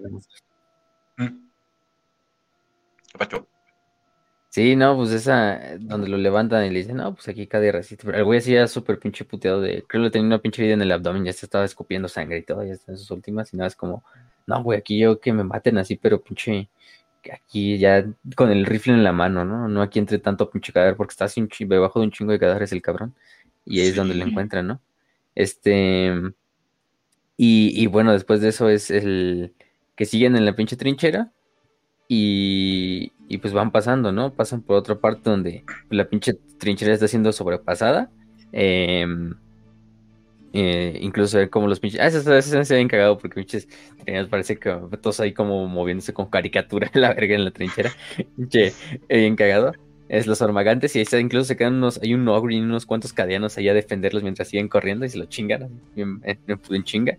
[1.16, 1.48] ¿Mm?
[3.14, 3.48] ¿Qué pasó?
[4.56, 8.06] Sí, no, pues esa, donde lo levantan y le dicen, no, pues aquí cada resiste.
[8.06, 10.62] Pero el güey así ya súper pinche puteado de, creo que le tenía una pinche
[10.62, 13.12] herida en el abdomen, ya se estaba escupiendo sangre y todo, ya está en sus
[13.12, 14.06] últimas, y nada, es como,
[14.48, 16.70] no, güey, aquí yo que me maten así, pero pinche,
[17.34, 18.06] aquí ya
[18.38, 19.68] con el rifle en la mano, ¿no?
[19.68, 22.32] No aquí entre tanto pinche cadáver, porque está así un chingo, debajo de un chingo
[22.32, 23.14] de cadáveres el cabrón,
[23.66, 24.82] y ahí es donde lo encuentran, ¿no?
[25.36, 26.14] Este,
[27.36, 29.54] y, y bueno, después de eso es el
[29.98, 31.34] que siguen en la pinche trinchera,
[32.08, 34.34] y, y pues van pasando, ¿no?
[34.36, 38.12] Pasan por otra parte donde la pinche trinchera está siendo sobrepasada.
[38.52, 39.36] Em,
[40.54, 42.00] Eh, incluso como los pinches.
[42.00, 42.10] Ah,
[42.42, 43.68] se habían cagado porque pinches
[44.30, 44.72] parece que
[45.02, 47.92] todos ahí como moviéndose con caricatura la verga en la trinchera.
[48.38, 48.68] Pinche,
[49.10, 49.74] eh, bien cagado.
[50.08, 52.00] Es los ormagantes y ahí incluso se quedan unos.
[52.02, 55.18] Hay un ogre y unos cuantos cadeanos ahí a defenderlos mientras siguen corriendo y se
[55.18, 55.82] lo chingan.
[55.94, 56.22] Bien,
[56.70, 57.18] bien, chinga.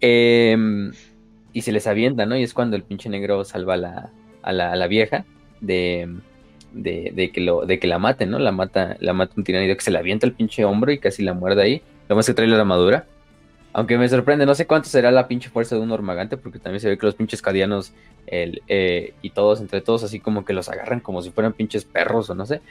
[0.00, 0.92] Em,
[1.52, 2.36] y se les avienta, ¿no?
[2.36, 3.76] Y es cuando el pinche negro salva
[4.42, 5.24] a la, a la, vieja
[5.60, 6.08] de,
[6.72, 8.38] de, que lo, de que la maten, ¿no?
[8.38, 11.22] La mata, la mata un tiranido que se le avienta el pinche hombro y casi
[11.22, 11.82] la muerde ahí.
[12.08, 13.06] Lo más que trae la armadura.
[13.72, 16.80] Aunque me sorprende, no sé cuánto será la pinche fuerza de un ormagante, porque también
[16.80, 17.92] se ve que los pinches cadianos
[18.26, 21.84] el, eh, y todos, entre todos, así como que los agarran como si fueran pinches
[21.84, 22.62] perros o no sé.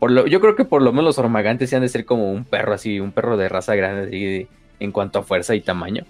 [0.00, 2.32] Por lo, yo creo que por lo menos los ormagantes se han de ser como
[2.32, 4.48] un perro así, un perro de raza grande así,
[4.80, 6.04] en cuanto a fuerza y tamaño,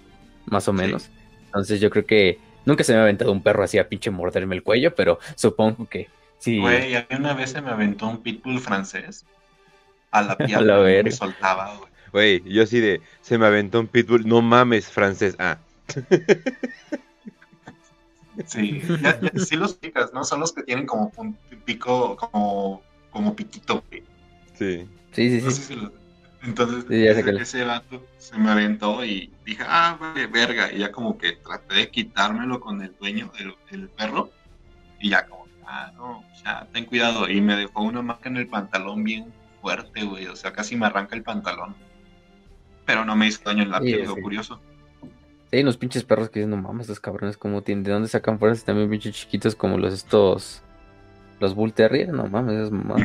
[0.45, 1.09] más o menos.
[1.45, 4.55] Entonces yo creo que nunca se me ha aventado un perro así a pinche morderme
[4.55, 6.09] el cuello, pero supongo que
[6.39, 6.59] sí.
[6.59, 9.25] Güey, a mí una vez se me aventó un pitbull francés
[10.11, 11.91] a la pierna y me soltaba, güey.
[12.11, 15.35] Güey, yo así de, se me aventó un pitbull, no mames, francés.
[15.39, 15.57] Ah.
[18.45, 18.81] Sí,
[19.35, 20.23] sí los picas, ¿no?
[20.23, 22.81] Son los que tienen como un pico, como,
[23.11, 24.03] como piquito, güey.
[24.57, 24.87] Sí.
[25.11, 25.77] Sí, sí, sí.
[26.43, 30.71] Entonces, ese vato se me aventó y dije, ah, vale, verga.
[30.71, 33.31] Y ya como que traté de quitármelo con el dueño
[33.69, 34.31] del, perro.
[34.99, 37.29] Y ya como, ah, no, ya, ten cuidado.
[37.29, 39.31] Y me dejó una marca en el pantalón bien
[39.61, 40.27] fuerte, güey.
[40.27, 41.75] O sea, casi me arranca el pantalón
[42.85, 44.59] pero no me hizo daño en la piel, lo curioso.
[45.51, 47.83] Sí, unos pinches perros que dicen, no mames, estos cabrones, como tienen?
[47.83, 50.61] ¿De dónde sacan fuerzas también pinches chiquitos como los estos,
[51.39, 52.09] los Bull Terrier?
[52.09, 52.95] No mames, es mamá.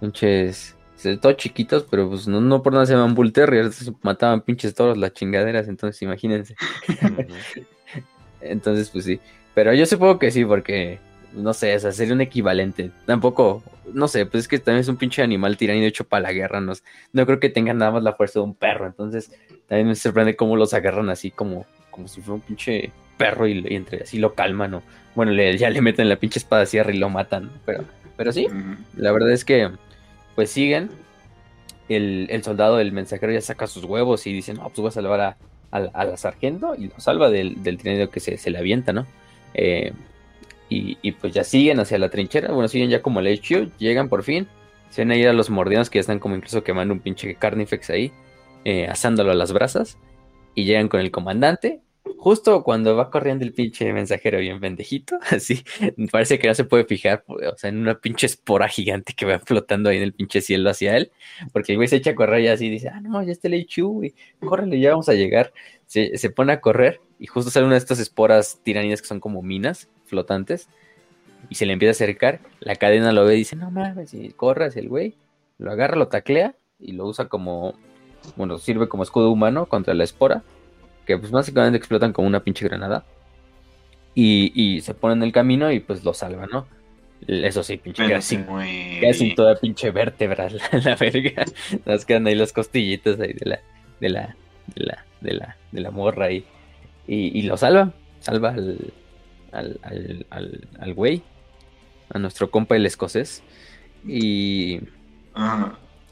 [0.00, 0.76] Pinches,
[1.20, 3.70] todos chiquitos, pero pues no, no por nada se llaman Bull Terrier,
[4.02, 6.54] mataban pinches toros las chingaderas, entonces imagínense.
[8.40, 9.20] entonces, pues sí.
[9.54, 10.98] Pero yo supongo que sí, porque
[11.34, 12.90] no sé, o sea, sería un equivalente.
[13.06, 16.32] Tampoco, no sé, pues es que también es un pinche animal tiranido hecho para la
[16.32, 16.60] guerra.
[16.60, 16.72] No,
[17.12, 18.86] no creo que tengan nada más la fuerza de un perro.
[18.86, 19.30] Entonces,
[19.68, 23.64] también me sorprende cómo los agarran así como, como si fuera un pinche perro y,
[23.74, 24.82] entre así lo calman, ¿no?
[25.14, 27.84] Bueno, le, ya le meten la pinche espada sierra y lo matan, Pero,
[28.16, 28.48] pero sí,
[28.96, 29.70] la verdad es que,
[30.34, 30.90] pues siguen.
[31.88, 34.92] El, el, soldado, el mensajero ya saca sus huevos y dice, no, pues voy a
[34.92, 35.36] salvar a,
[35.70, 39.06] la sargento y lo salva del, del que se, se le avienta, ¿no?
[39.54, 39.92] Eh,
[40.68, 42.52] y, pues ya siguen hacia la trinchera.
[42.52, 43.66] Bueno, siguen ya como el hecho.
[43.78, 44.48] Llegan por fin.
[44.90, 47.90] Se ven ahí a los mordianos que ya están como incluso quemando un pinche carnifex
[47.90, 48.12] ahí.
[48.64, 49.98] Eh, asándolo a las brasas.
[50.54, 51.80] Y llegan con el comandante.
[52.18, 55.64] Justo cuando va corriendo el pinche mensajero bien pendejito, así,
[56.10, 59.38] parece que no se puede fijar, o sea, en una pinche espora gigante que va
[59.38, 61.12] flotando ahí en el pinche cielo hacia él,
[61.52, 63.66] porque el güey se echa a correr y así dice, ah, no, ya está el
[63.66, 65.52] HU, güey, córrele, ya vamos a llegar.
[65.86, 69.20] Se, se, pone a correr y justo sale una de estas esporas tiranidas que son
[69.20, 70.68] como minas flotantes
[71.48, 72.40] y se le empieza a acercar.
[72.60, 75.14] La cadena lo ve y dice, no mames, y corre hacia el güey,
[75.58, 77.74] lo agarra, lo taclea y lo usa como,
[78.36, 80.42] bueno, sirve como escudo humano contra la espora,
[81.04, 83.04] que pues básicamente explotan como una pinche granada.
[84.14, 86.66] Y, y se pone en el camino y pues lo salva, ¿no?
[87.26, 88.46] Eso sí, pinche, queda sin,
[89.12, 91.44] sin, toda pinche vértebra la, verga.
[91.86, 93.60] Nos quedan ahí las costillitas ahí de la,
[94.00, 94.36] de la,
[94.74, 96.44] de la, de la, de la morra ahí.
[97.06, 98.92] Y, y lo salva, salva al,
[99.52, 99.78] al,
[100.30, 101.22] al, al, güey,
[102.10, 103.42] a nuestro compa el escocés.
[104.06, 104.80] Y,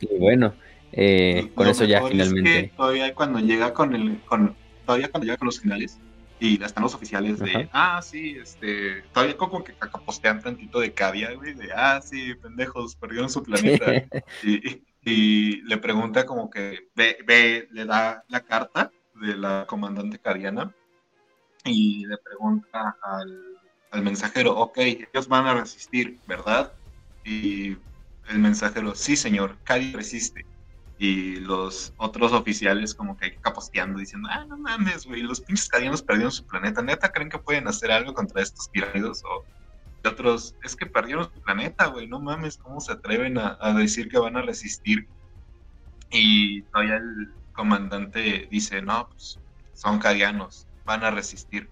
[0.01, 0.55] y bueno,
[0.93, 2.73] eh, con eso ya finalmente.
[2.77, 4.55] todavía cuando llega con el, con,
[4.85, 5.99] todavía cuando llega con los finales
[6.41, 9.75] y están los oficiales de, ah, sí, este, todavía como que
[10.05, 13.93] postean tantito de cavia, güey, de, ah, sí, pendejos, perdieron su planeta.
[14.43, 20.19] y, y, le pregunta como que, ve, ve, le da la carta de la comandante
[20.19, 20.75] cariana
[21.65, 26.73] y le pregunta al, mensajero, ok, ellos van a resistir, ¿verdad?
[27.25, 27.77] Y
[28.29, 30.47] el mensajero, sí señor, Cadi resiste.
[31.03, 36.01] Y los otros oficiales como que caposteando diciendo, ah, no mames, güey, los pinches cadianos
[36.01, 39.21] perdieron su planeta, ¿neta creen que pueden hacer algo contra estos pirámidos?
[39.25, 39.45] O
[40.09, 44.17] otros, es que perdieron su planeta, güey, no mames, ¿cómo se atreven a, decir que
[44.17, 45.09] van a resistir?
[46.13, 49.41] Y todavía el comandante dice, no, pues
[49.75, 51.69] son cadianos, van a resistir.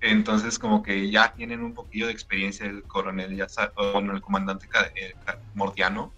[0.00, 4.66] Entonces como que ya tienen un poquillo de experiencia el coronel, ya con el comandante
[4.96, 5.14] eh,
[5.54, 6.12] mordiano,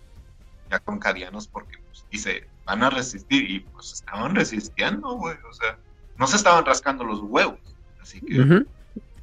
[0.71, 5.53] ya con cadianos, porque pues, dice, van a resistir y pues estaban resistiendo, güey, o
[5.53, 5.79] sea,
[6.17, 7.61] no se estaban rascando los huevos,
[8.01, 8.65] así que...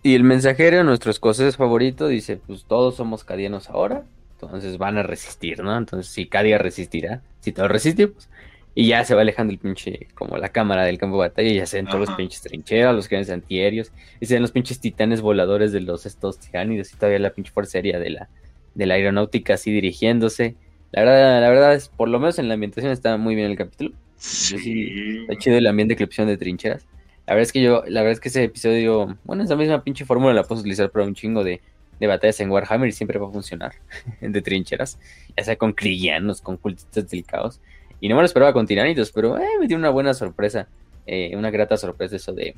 [0.02, 4.04] Y el mensajero, nuestro escocés favorito, dice, pues todos somos cadianos ahora,
[4.34, 5.78] entonces van a resistir, ¿no?
[5.78, 8.30] Entonces si Cadia resistirá, si todos resistimos,
[8.76, 11.56] y ya se va alejando el pinche, como la cámara del campo de batalla, y
[11.56, 13.92] ya se ven todos los pinches trincheras, los grandes antiaéreos,
[14.22, 17.52] y se ven los pinches titanes voladores de los estos tiránidos, y todavía la pinche
[17.52, 18.30] fuerza aérea de la,
[18.76, 20.56] de la aeronáutica así dirigiéndose.
[20.92, 23.58] La verdad, la verdad es, por lo menos en la ambientación está muy bien el
[23.58, 23.92] capítulo.
[24.18, 25.22] Sí.
[25.22, 26.86] Está chido el ambiente que pusieron de trincheras.
[27.28, 30.04] La verdad es que yo, la verdad es que ese episodio, bueno, esa misma pinche
[30.04, 31.62] fórmula la puedo utilizar para un chingo de,
[32.00, 33.74] de batallas en Warhammer y siempre va a funcionar
[34.22, 34.98] de trincheras,
[35.38, 37.62] ya sea con crillanos, con cultistas del caos.
[38.02, 40.68] Y no me lo esperaba con tiranitos, pero eh, me dio una buena sorpresa,
[41.06, 42.56] eh, una grata sorpresa eso de,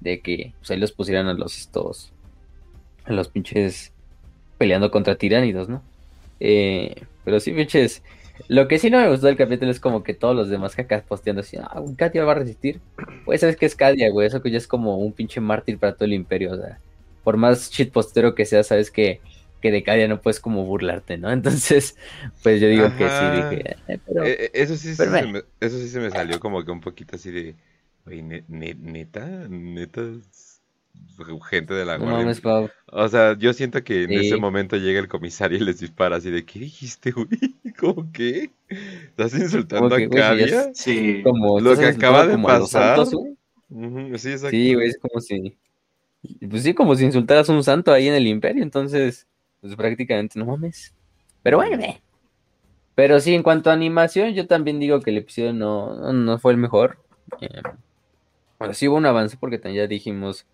[0.00, 2.12] de que pues, ahí los pusieran a los estos,
[3.04, 3.92] a los pinches
[4.58, 5.82] peleando contra tiránidos, ¿no?
[6.40, 6.94] Eh,
[7.30, 8.02] pero sí, pinches,
[8.48, 11.02] lo que sí no me gustó del capítulo es como que todos los demás cacas
[11.02, 12.80] posteando así, ah, Katia va a resistir.
[13.24, 15.94] Pues sabes que es Katia, güey, eso que ya es como un pinche mártir para
[15.94, 16.80] todo el imperio, o sea
[17.22, 19.20] por más postero que sea, sabes que,
[19.60, 21.30] que de cada no puedes como burlarte, ¿no?
[21.32, 21.96] Entonces,
[22.42, 25.88] pues yo digo que sí, dije, eh, pero, eh, eh, eso, sí, me, eso sí
[25.88, 27.56] se me salió como que un poquito así de,
[28.06, 30.02] oye, neta, neta,
[31.48, 32.70] gente de la guardia.
[32.86, 36.30] o sea, yo siento que en ese momento llega el comisario y les dispara así
[36.30, 37.28] de, ¿qué dijiste, güey?
[37.78, 38.50] ¿Cómo qué?
[38.68, 40.70] ¿Estás insultando a Cadia?
[40.74, 41.22] Sí.
[41.22, 43.06] Como, lo que acaba de pasar.
[43.06, 45.56] sí, sí, güey, es como si
[46.48, 49.26] pues sí, como si insultaras a un santo ahí en el imperio, entonces,
[49.60, 50.94] pues prácticamente no mames.
[51.42, 52.02] Pero bueno, eh.
[52.94, 56.52] Pero sí, en cuanto a animación, yo también digo que el episodio no, no fue
[56.52, 56.98] el mejor.
[57.40, 57.62] Eh,
[58.58, 60.46] bueno, sí hubo un avance porque ya dijimos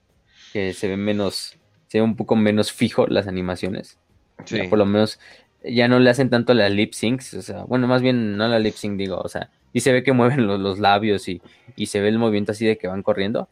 [0.52, 3.98] que se ve menos, se ve un poco menos fijo las animaciones.
[4.44, 4.60] Sí.
[4.68, 5.18] por lo menos
[5.64, 8.58] ya no le hacen tanto las lip syncs, o sea, bueno, más bien no la
[8.58, 11.40] lip sync digo, o sea, y se ve que mueven los, los labios y,
[11.74, 13.48] y, se ve el movimiento así de que van corriendo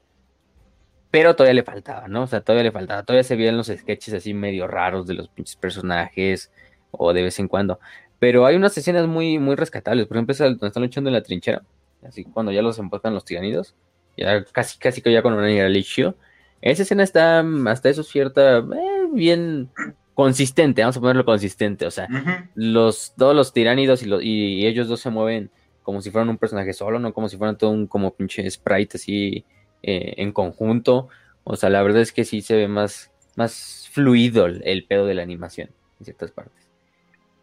[1.14, 2.24] pero todavía le faltaba, ¿no?
[2.24, 5.28] O sea, todavía le faltaba, todavía se veían los sketches así medio raros de los
[5.28, 6.50] pinches personajes
[6.90, 7.78] o de vez en cuando.
[8.18, 11.22] Pero hay unas escenas muy, muy rescatables, por ejemplo, esa donde están luchando en la
[11.22, 11.62] trinchera,
[12.04, 13.76] así cuando ya los empacan los tiranidos,
[14.16, 16.16] ya casi, casi que ya con un lichio.
[16.64, 19.68] Esa escena está hasta eso cierta, eh, bien
[20.14, 22.08] consistente, vamos a ponerlo consistente, o sea,
[22.54, 25.50] los, todos los tiránidos y, y ellos dos se mueven
[25.82, 28.96] como si fueran un personaje solo, no como si fueran todo un como pinche sprite
[28.96, 29.44] así
[29.82, 31.08] eh, en conjunto.
[31.44, 35.12] O sea, la verdad es que sí se ve más, más fluido el, pedo de
[35.12, 35.68] la animación
[36.00, 36.66] en ciertas partes.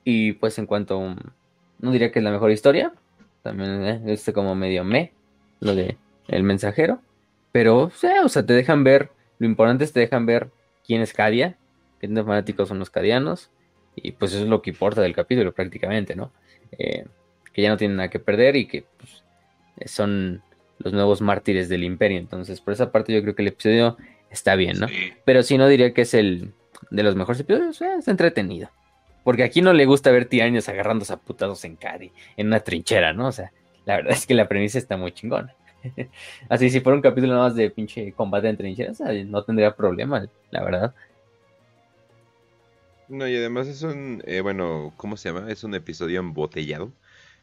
[0.04, 1.16] Y pues en cuanto,
[1.78, 2.92] no diría que es la mejor historia,
[3.44, 5.14] también eh, este como medio me,
[5.60, 5.98] lo de
[6.28, 7.00] el mensajero.
[7.52, 7.92] Pero,
[8.24, 10.50] o sea, te dejan ver, lo importante es te dejan ver
[10.86, 11.58] quién es Cadia,
[12.00, 13.52] qué tan fanáticos son los cadianos,
[13.96, 16.32] y pues eso es lo que importa del capítulo prácticamente, ¿no?
[16.78, 17.06] Eh,
[17.54, 19.24] que ya no tienen nada que perder y que pues,
[19.86, 20.42] son
[20.80, 22.18] los nuevos mártires del imperio.
[22.18, 23.98] Entonces, por esa parte yo creo que el episodio
[24.30, 24.88] está bien, ¿no?
[25.26, 26.54] Pero si no diría que es el
[26.90, 28.70] de los mejores episodios, eh, es entretenido.
[29.24, 33.14] Porque aquí no le gusta ver tiranios agarrándose a putados en Cadi, en una trinchera,
[33.14, 33.28] ¿no?
[33.28, 33.52] O sea,
[33.86, 35.54] la verdad es que la premisa está muy chingona.
[36.50, 40.28] Así, si fuera un capítulo nada más de pinche combate en trincheras, no tendría problema,
[40.52, 40.96] la verdad.
[43.08, 45.52] No, y además es un, eh, bueno, ¿cómo se llama?
[45.52, 46.94] Es un episodio embotellado.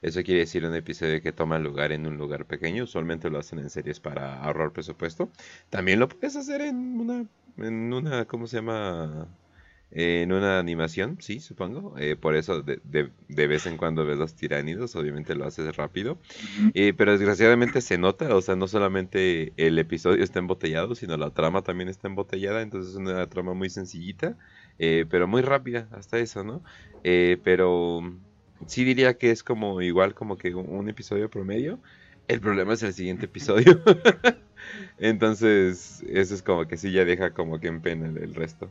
[0.01, 2.84] Eso quiere decir un episodio que toma lugar en un lugar pequeño.
[2.84, 5.28] Usualmente lo hacen en series para ahorrar presupuesto.
[5.68, 7.26] También lo puedes hacer en una,
[7.59, 9.28] en una, ¿cómo se llama?
[9.91, 11.97] En una animación, sí, supongo.
[11.99, 16.18] Eh, por eso de, de, vez en cuando ves los tiránidos, obviamente lo haces rápido.
[16.74, 21.30] Eh, pero desgraciadamente se nota, o sea, no solamente el episodio está embotellado, sino la
[21.30, 22.62] trama también está embotellada.
[22.62, 24.36] Entonces es una trama muy sencillita,
[24.78, 26.62] eh, pero muy rápida, hasta eso, ¿no?
[27.03, 28.03] pero
[28.66, 31.78] sí diría que es como igual como que un episodio promedio.
[32.28, 33.80] El problema es el siguiente episodio.
[34.99, 38.70] Entonces, eso es como que sí ya deja como que en pena el, resto.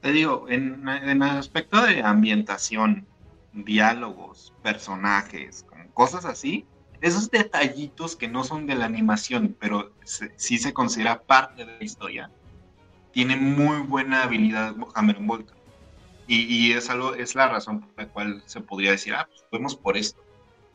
[0.00, 3.06] Te digo, en, en aspecto de ambientación,
[3.52, 6.66] diálogos, personajes, cosas así,
[7.00, 11.84] esos detallitos que no son de la animación, pero sí se considera parte de la
[11.84, 12.30] historia,
[13.12, 15.54] tiene muy buena habilidad Hammer Volta.
[16.30, 19.74] Y, es, algo, es la razón por la cual se podría decir, ah, pues vemos
[19.74, 20.22] por esto,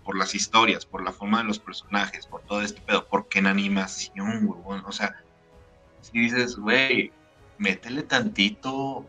[0.04, 3.46] por las historias, por la forma de los personajes, por todo este pedo, porque en
[3.46, 5.16] animación, güey, o sea,
[6.02, 7.12] si dices, güey,
[7.60, 9.08] métele tantito,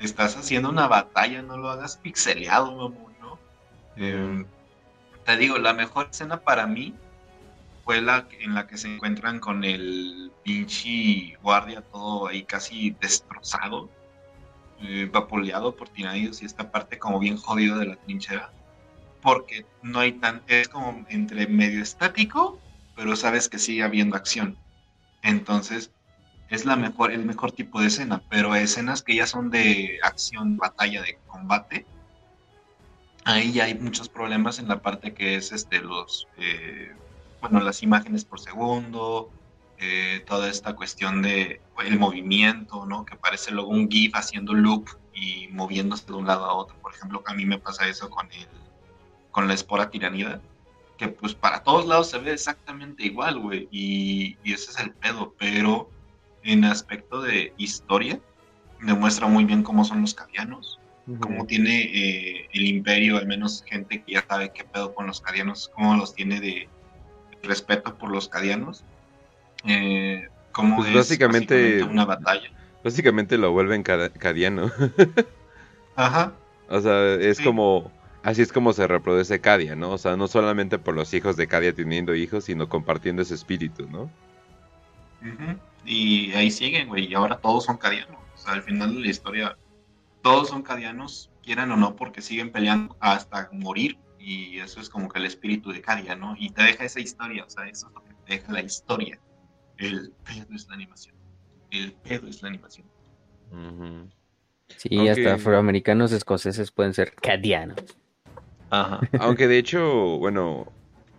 [0.00, 3.38] estás haciendo una batalla, no lo hagas pixeleado, mamón, ¿no?
[3.96, 4.46] Em,
[5.24, 6.94] te digo, la mejor escena para mí
[7.84, 13.88] fue la en la que se encuentran con el pinche guardia todo ahí casi destrozado
[14.80, 18.52] eh, vapuleado por tiranidos y esta parte como bien jodido de la trinchera.
[19.20, 20.42] Porque no hay tan.
[20.46, 22.60] Es como entre medio estático,
[22.94, 24.56] pero sabes que sigue habiendo acción.
[25.22, 25.90] Entonces,
[26.50, 28.22] es la mejor, el mejor tipo de escena.
[28.28, 31.86] Pero escenas que ya son de acción, batalla, de combate.
[33.24, 36.26] Ahí ya hay muchos problemas en la parte que es este los.
[36.38, 36.92] Eh,
[37.40, 39.30] bueno, las imágenes por segundo,
[39.78, 43.04] eh, toda esta cuestión de el movimiento, ¿no?
[43.04, 46.76] Que parece luego un GIF haciendo loop y moviéndose de un lado a otro.
[46.78, 48.48] Por ejemplo, a mí me pasa eso con el
[49.30, 50.40] con la espora tiranida,
[50.96, 54.90] que pues para todos lados se ve exactamente igual, güey, y, y ese es el
[54.90, 55.88] pedo, pero
[56.42, 58.20] en aspecto de historia,
[58.80, 60.78] demuestra muy bien cómo son los cadianos,
[61.20, 65.20] cómo tiene eh, el imperio, al menos gente que ya sabe qué pedo con los
[65.20, 66.68] cadianos, cómo los tiene de
[67.42, 68.84] respeto por los cadianos,
[69.64, 72.48] eh, cómo Pues es básicamente- una batalla.
[72.84, 74.70] Básicamente lo vuelven cadiano.
[75.96, 76.32] Ajá,
[76.68, 77.44] o sea, es Sí.
[77.44, 77.90] como...
[78.22, 79.90] Así es como se reproduce Cadia, ¿no?
[79.92, 83.88] O sea, no solamente por los hijos de Cadia teniendo hijos, sino compartiendo ese espíritu,
[83.88, 84.10] ¿no?
[85.22, 89.00] ujú, y ahí siguen, güey, y ahora todos son cadianos, o sea, al final de
[89.00, 89.58] la historia,
[90.22, 95.08] todos son cadianos, quieran o no, porque siguen peleando hasta morir, y eso es como
[95.08, 96.34] que el espíritu de Cadia, ¿no?
[96.38, 99.18] Y te deja esa historia, o sea, eso es lo que te deja la historia.
[99.76, 101.14] El pedo es la animación.
[101.70, 102.86] El pedo es la animación.
[103.52, 104.10] Ujú.
[104.76, 107.78] Sí, hasta afroamericanos escoceses pueden ser cadianos.
[108.70, 109.00] Ajá.
[109.20, 110.66] Aunque de hecho, bueno,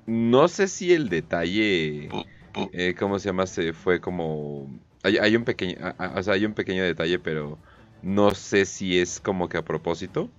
[0.06, 2.28] no sé si el detalle, pu-
[2.74, 3.46] eh, ¿cómo se llama?
[3.48, 4.70] Se fue como,
[5.04, 5.76] hay, un pequeño,
[6.16, 7.58] o sea, hay un pequeño detalle, pero
[8.02, 10.30] no sé si es como que a propósito.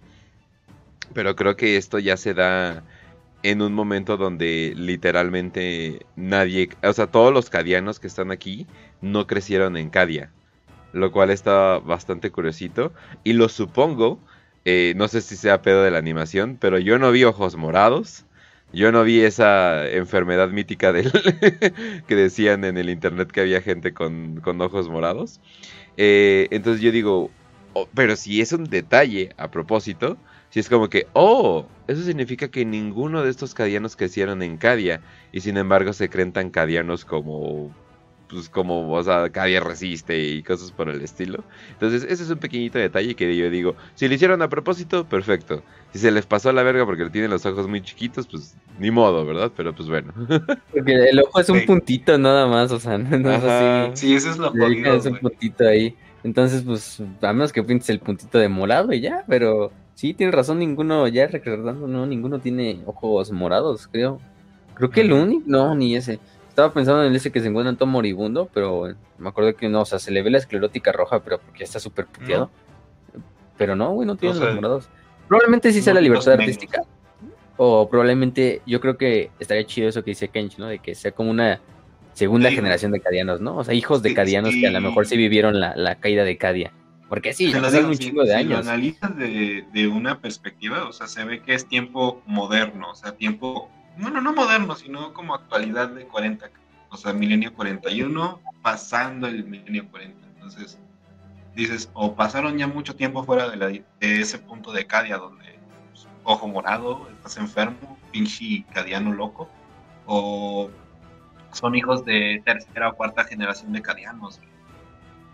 [1.12, 2.84] Pero creo que esto ya se da
[3.42, 8.66] en un momento donde literalmente nadie, o sea, todos los cadianos que están aquí
[9.00, 10.30] no crecieron en Cadia.
[10.92, 12.92] Lo cual está bastante curiosito.
[13.24, 14.18] Y lo supongo,
[14.64, 18.24] eh, no sé si sea pedo de la animación, pero yo no vi ojos morados.
[18.72, 20.92] Yo no vi esa enfermedad mítica
[22.06, 25.40] que decían en el internet que había gente con, con ojos morados.
[25.96, 27.30] Eh, entonces yo digo,
[27.72, 30.16] oh, pero si es un detalle a propósito,
[30.50, 35.00] si es como que, oh, eso significa que ninguno de estos cadianos crecieron en Cadia
[35.32, 37.74] y sin embargo se creen tan cadianos como,
[38.30, 41.44] pues como, o sea, Cadia resiste y cosas por el estilo.
[41.70, 45.62] Entonces ese es un pequeñito detalle que yo digo, si lo hicieron a propósito, perfecto.
[45.92, 48.90] Si se les pasó a la verga porque tienen los ojos muy chiquitos, pues ni
[48.90, 49.50] modo, ¿verdad?
[49.56, 50.12] Pero pues bueno.
[50.72, 51.66] Porque el ojo es un Sí.
[51.66, 53.86] puntito nada más, o sea, no, es Ajá.
[53.86, 53.96] así.
[54.06, 55.96] Sí, eso es lo jodido, dejas un puntito ahí.
[56.22, 60.34] Entonces, pues, a menos que pintes el puntito de morado y ya, pero sí, tienes
[60.34, 64.20] razón, ninguno, ya recordando, no, ninguno tiene ojos morados, creo.
[64.74, 66.20] Creo que el único, no, ni ese.
[66.60, 69.80] Estaba pensando en ese que se encuentra en todo moribundo, pero me acuerdo que no,
[69.80, 72.50] o sea, se le ve la esclerótica roja, pero porque ya está súper puteado.
[73.56, 74.88] Pero no, güey, no tiene los morados.
[75.26, 76.82] Probablemente sí sea la libertad artística.
[77.56, 80.66] O probablemente, yo creo que estaría chido eso que dice Kench, ¿no?
[80.66, 81.60] De que sea como una
[82.12, 82.56] segunda Sí.
[82.56, 83.56] generación de cadianos, ¿no?
[83.56, 84.84] O sea, hijos de Sí, cadianos que a lo sí.
[84.84, 86.72] mejor sí vivieron la, la caída de Cadia.
[87.08, 88.50] Porque sí, ya lo digo, un si- chingo de si años.
[88.66, 92.94] lo analizas de, de una perspectiva, o sea, se ve que es tiempo moderno, o
[92.94, 96.50] sea, tiempo, bueno, no moderno, sino como actualidad de 40,
[96.90, 100.26] o sea, milenio 41, pasando el milenio 40.
[100.34, 100.78] Entonces,
[101.54, 105.58] dices, o pasaron ya mucho tiempo fuera de, la- de ese punto de Cadia, donde
[105.92, 109.48] pues, ojo morado, estás enfermo, pinche cadiano loco,
[110.06, 110.70] o
[111.52, 114.40] son hijos de tercera o cuarta generación de cadianos.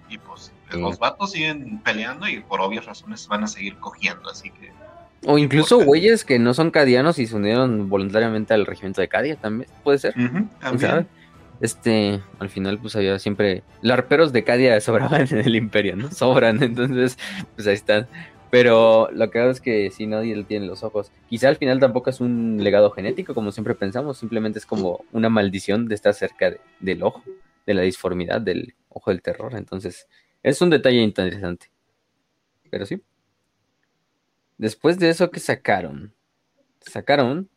[0.08, 0.80] Y pues Sí.
[0.80, 4.72] los vatos siguen peleando y por obvias razones van a seguir cogiendo, así que
[5.24, 9.36] O incluso güeyes que no son cadianos y se unieron voluntariamente al regimiento de Cadia
[9.36, 10.14] también, puede ser.
[11.60, 13.62] Este, al final, pues había siempre.
[13.80, 16.12] Larperos de Cadia sobraban en el imperio, ¿no?
[16.12, 17.18] Sobran, entonces,
[17.54, 18.06] pues ahí están.
[18.50, 21.10] Pero lo que hago es que si nadie le tiene los ojos.
[21.28, 25.28] Quizá al final tampoco es un legado genético, como siempre pensamos, simplemente es como una
[25.28, 27.24] maldición de estar cerca de- del ojo,
[27.66, 29.54] de la disformidad, del ojo del terror.
[29.56, 30.06] Entonces,
[30.44, 31.70] es un detalle interesante.
[32.70, 33.00] Pero sí.
[34.58, 36.12] Después de eso, ¿qué sacaron?
[36.80, 37.48] Sacaron.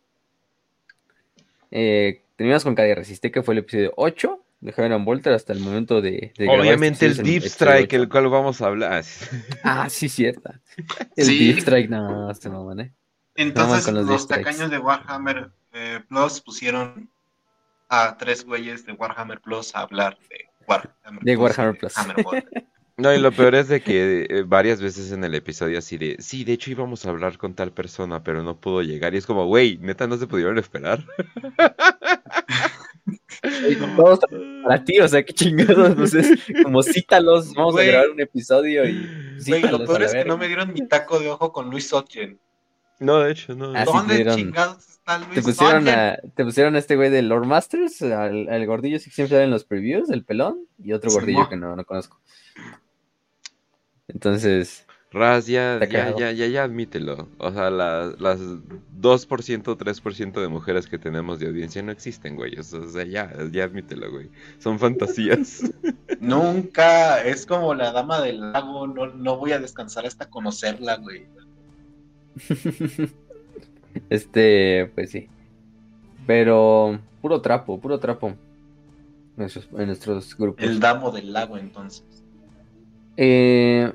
[1.72, 5.60] Eh, terminamos con Cadia Resiste, que fue el episodio 8 de and Volter hasta el
[5.60, 6.34] momento de.
[6.38, 7.96] de grabar Obviamente este el Deep Strike, 8.
[7.96, 9.04] el cual vamos a hablar.
[9.64, 10.60] Ah, sí, cierta.
[11.16, 11.48] El Sí.
[11.48, 12.94] Deep Strike, no, este mamón, ¿eh?
[13.36, 17.10] Entonces con los los, tacaños de Warhammer eh, Plus pusieron
[17.88, 21.96] a tres güeyes de Warhammer Plus a hablar de Warhammer De Warhammer Plus.
[21.96, 22.44] Warhammer.
[23.00, 26.18] No, y lo peor es de que eh, varias veces en el episodio así de,
[26.20, 29.14] sí, de hecho íbamos a hablar con tal persona, pero no pudo llegar.
[29.14, 31.06] Y es como, güey, neta, no se pudieron esperar.
[33.96, 34.20] Todos
[34.64, 38.88] para ti, o sea, qué chingados, pues es como cítalos, vamos a grabar un episodio
[38.88, 39.08] y
[39.48, 42.40] Güey, lo peor es que no me dieron mi taco de ojo con Luis Sochen.
[43.00, 43.72] No, de hecho, no.
[43.74, 47.10] Ah, sí, ¿Dónde dieron- chingados está Luis Te pusieron, a, te pusieron a este güey
[47.10, 50.92] de Lord Masters, al, al gordillo que siempre sale en los previews, el pelón, y
[50.92, 52.20] otro Sí, gordillo que no, no conozco.
[54.10, 57.30] Entonces, Raz, ya, ya, ya, ya, ya admítelo.
[57.40, 62.56] O sea, la- las 2%, 3% de mujeres que tenemos de audiencia no existen, güey.
[62.60, 64.30] O sea, ya, ya admítelo, güey.
[64.60, 65.64] Son fantasías.
[66.20, 71.26] Nunca, es como la dama del lago, no, no voy a descansar hasta conocerla, güey.
[74.12, 75.28] este, pues sí.
[76.28, 78.28] Pero puro trapo, puro trapo.
[78.28, 78.38] En
[79.38, 80.64] nuestros, en nuestros grupos.
[80.64, 82.04] El damo del lago, entonces.
[83.22, 83.92] Eh,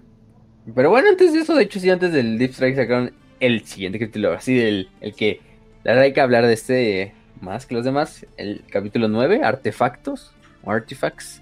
[0.75, 3.99] pero bueno, antes de eso, de hecho, sí, antes del Deep Strike sacaron el siguiente
[3.99, 5.41] capítulo, así del el que
[5.83, 8.27] la verdad hay que hablar de este más que los demás.
[8.37, 11.41] El capítulo 9, Artefactos o Artifacts,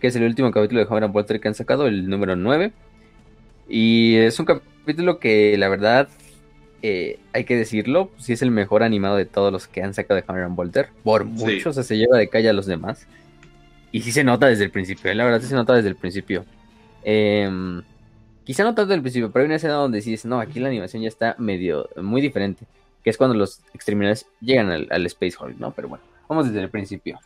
[0.00, 2.70] que es el último capítulo de Hammer Walter que han sacado, el número 9.
[3.68, 6.08] Y es un capítulo que la verdad
[6.82, 10.20] eh, hay que decirlo, sí es el mejor animado de todos los que han sacado
[10.20, 10.90] de Hammer Walter.
[11.02, 13.08] Por mucho, o sea, se lleva de calle a los demás.
[13.90, 15.96] Y sí se nota desde el principio, eh, la verdad sí se nota desde el
[15.96, 16.44] principio.
[17.08, 17.82] Em,
[18.42, 20.66] quizá no tanto desde el principio, pero hay una escena donde dices, no, aquí la
[20.66, 22.66] animación ya está medio, muy diferente.
[23.04, 25.70] Que es cuando los exterminadores llegan al, al Space Hulk, ¿no?
[25.70, 27.20] Pero bueno, vamos desde el principio.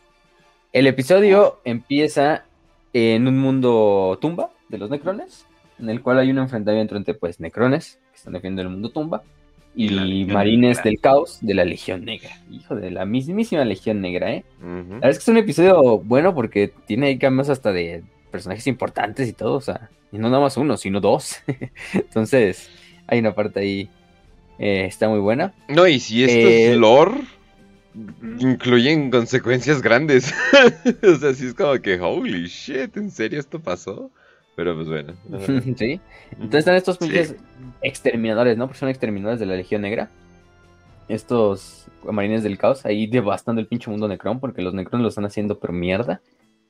[0.71, 2.45] El episodio empieza
[2.93, 5.47] en un mundo tumba de los Necrones,
[5.79, 9.23] en el cual hay un enfrentamiento entre pues Necrones, que están defendiendo el mundo tumba,
[9.75, 10.83] y, la Marines Negra.
[10.83, 12.29] del Caos de la Legión Negra.
[12.51, 14.43] Hijo de la mismísima Legión Negra, ¿eh?
[14.59, 14.67] Ujú.
[14.67, 18.65] La verdad es que es un episodio bueno porque tiene ahí cambios hasta de personajes
[18.67, 21.37] importantes y todo, o sea, y no nada más uno, sino dos.
[21.93, 22.69] Entonces,
[23.07, 23.89] hay una parte ahí,
[24.59, 25.53] eh, está muy buena.
[25.67, 27.21] No, y si esto Eh, es lore,
[28.39, 30.33] incluyen consecuencias grandes.
[31.03, 34.09] o sea, sí es como que, holy shit, ¿en serio esto pasó?
[34.55, 35.13] Pero pues bueno.
[35.77, 35.99] sí.
[36.31, 37.05] Entonces están estos Sí.
[37.05, 37.35] pinches
[37.81, 38.67] exterminadores, ¿no?
[38.67, 40.09] Porque son exterminadores de la Legión Negra.
[41.07, 45.25] Estos marines del caos ahí devastando el pinche mundo Necron porque los Necrones lo están
[45.25, 46.21] haciendo pero mierda.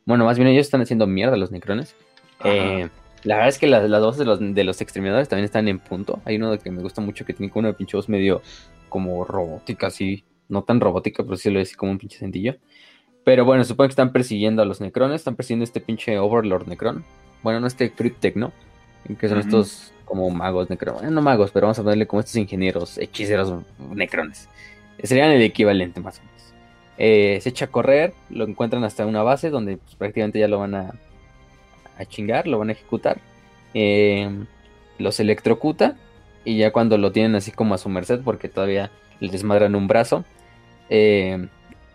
[0.06, 1.95] Bueno, más bien ellos están haciendo mierda los Necrones.
[2.43, 2.89] Eh,
[3.24, 5.80] la verdad es que las, las voces de los, de los exterminadores también están en
[5.80, 6.22] punto.
[6.26, 8.41] Hay uno que me gusta mucho que tiene como una pinche voz medio
[8.89, 10.24] como robótica, así.
[10.49, 12.56] No tan robótica, pero sí lo es como un pinche sentillo.
[13.24, 15.22] Pero bueno, supongo que están persiguiendo a los Necrones.
[15.22, 17.06] Están persiguiendo a este pinche Overlord Necron.
[17.43, 18.52] Bueno, no este Cryptek, ¿no?
[19.20, 20.95] Que son estos como magos Necron.
[20.95, 24.49] Bueno, no magos, pero vamos a ponerle como estos ingenieros, hechiceros Necrones.
[25.04, 26.41] Serían el equivalente más o menos.
[27.04, 30.60] Eh, se echa a correr, lo encuentran hasta una base donde pues, prácticamente ya lo
[30.60, 30.93] van a,
[31.97, 33.18] a chingar, lo van a ejecutar.
[33.74, 34.30] Eh,
[34.99, 35.95] los electrocuta
[36.45, 39.88] y ya cuando lo tienen así como a su merced, porque todavía les desmadran un
[39.88, 40.26] brazo,
[40.89, 41.47] eh,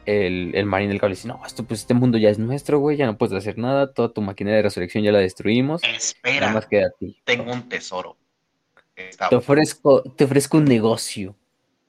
[0.07, 2.97] el, el marín del cable dice, no, esto pues este mundo ya es nuestro, güey,
[2.97, 6.53] ya no puedes hacer nada, toda tu maquinaria de resurrección ya la destruimos, nada Espera,
[6.53, 7.17] más queda a ti.
[7.25, 8.17] tengo un tesoro.
[8.97, 11.35] Está- Te ofrezco, te ofrezco un negocio,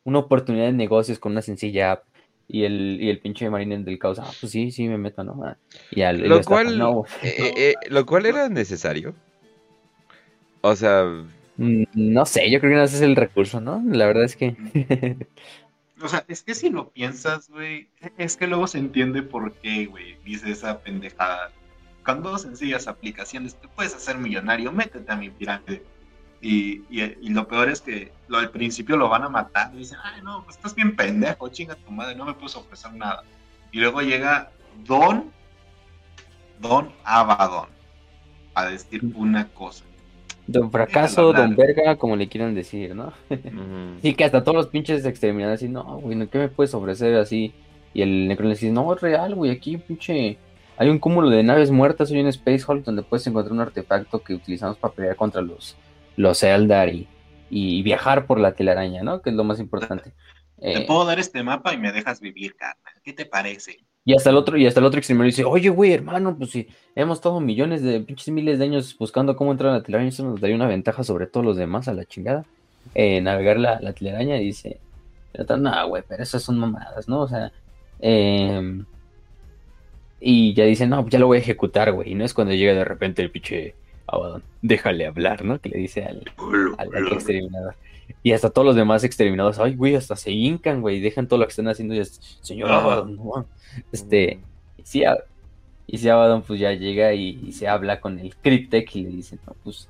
[0.03, 2.03] una oportunidad de negocios con una sencilla app.
[2.48, 5.43] Y el, y el pinche marine del caos, ah, pues sí, sí, me meto, ¿no?
[5.43, 5.58] Ah,
[5.91, 9.14] y al, Lo estafa, cual, no, eh, eh, eh, lo cual era necesario.
[10.62, 11.04] O sea,
[11.58, 13.84] Mm, No sé, yo creo que no ese es el recurso, ¿no?
[13.86, 14.56] La verdad es que.
[16.00, 17.89] O sea, es que si lo piensas, güey,
[18.20, 21.52] es que luego se entiende por qué, güey, dice esa pendejada.
[22.04, 25.84] Con dos sencillas aplicaciones te puedes hacer millonario, métete a mi pirámide.
[26.41, 29.79] Y, y, y lo peor es que lo, al principio lo van a matar y
[29.79, 33.23] dicen, ay, no, pues estás bien pendejo, chinga tu madre, no me puedes ofrecer nada.
[33.71, 34.51] Y luego llega
[34.85, 35.31] Don,
[36.59, 37.69] Don Abaddon,
[38.53, 39.83] a decir una cosa.
[40.45, 43.11] Don fracaso, don verga, como le quieran decir, ¿no?
[43.29, 43.99] ujú.
[44.01, 46.29] Sí, que hasta todos los pinches exterminadores así, no, güey, ¿no?
[46.29, 47.53] ¿qué me puedes ofrecer así?
[47.93, 50.38] Y el Necron le dice, no, es real, güey, aquí pinche.
[50.77, 54.19] Hay un cúmulo de naves muertas, hay un Space Hulk donde puedes encontrar un artefacto
[54.21, 55.75] que utilizamos para pelear contra los,
[56.18, 57.07] los Eldar y,
[57.49, 59.22] y viajar por la telaraña, ¿no?
[59.22, 60.13] Que es lo más importante.
[60.72, 62.93] Te Eh, puedo dar este mapa y me dejas vivir, carnal.
[63.03, 63.86] ¿Qué te parece?
[64.05, 66.68] Y hasta el otro, y hasta el otro extremo dice, oye, güey, hermano, pues si
[66.95, 70.24] hemos estado millones de pinches miles de años buscando cómo entrar a la telaraña, eso
[70.24, 72.45] nos daría una ventaja sobre todos los demás a la chingada.
[72.95, 74.82] Eh, navegar la, la telaraña y dice,
[75.59, 77.22] no, güey, pero esas son mamadas, ¿no?
[77.22, 77.53] O sea,
[77.99, 78.88] em,
[80.20, 82.11] y ya dice, no, pues ya lo voy a ejecutar, güey.
[82.11, 83.78] Y no es cuando llega de repente el pinche
[84.08, 85.60] Abaddon, déjale hablar, ¿no?
[85.60, 86.24] Que le dice al,
[86.78, 87.76] al, al exterminador.
[88.24, 91.45] Y hasta todos los demás exterminados, ay, güey, hasta se hincan, güey, dejan todo lo
[91.45, 92.78] que están haciendo y es, señor Ah.
[92.82, 93.45] Abaddon, no".
[93.91, 94.39] Este,
[94.78, 95.18] y si, a-
[95.86, 99.10] y si Abaddon pues ya llega y, y se habla con el Cryptek y le
[99.10, 99.89] dice, no, pues,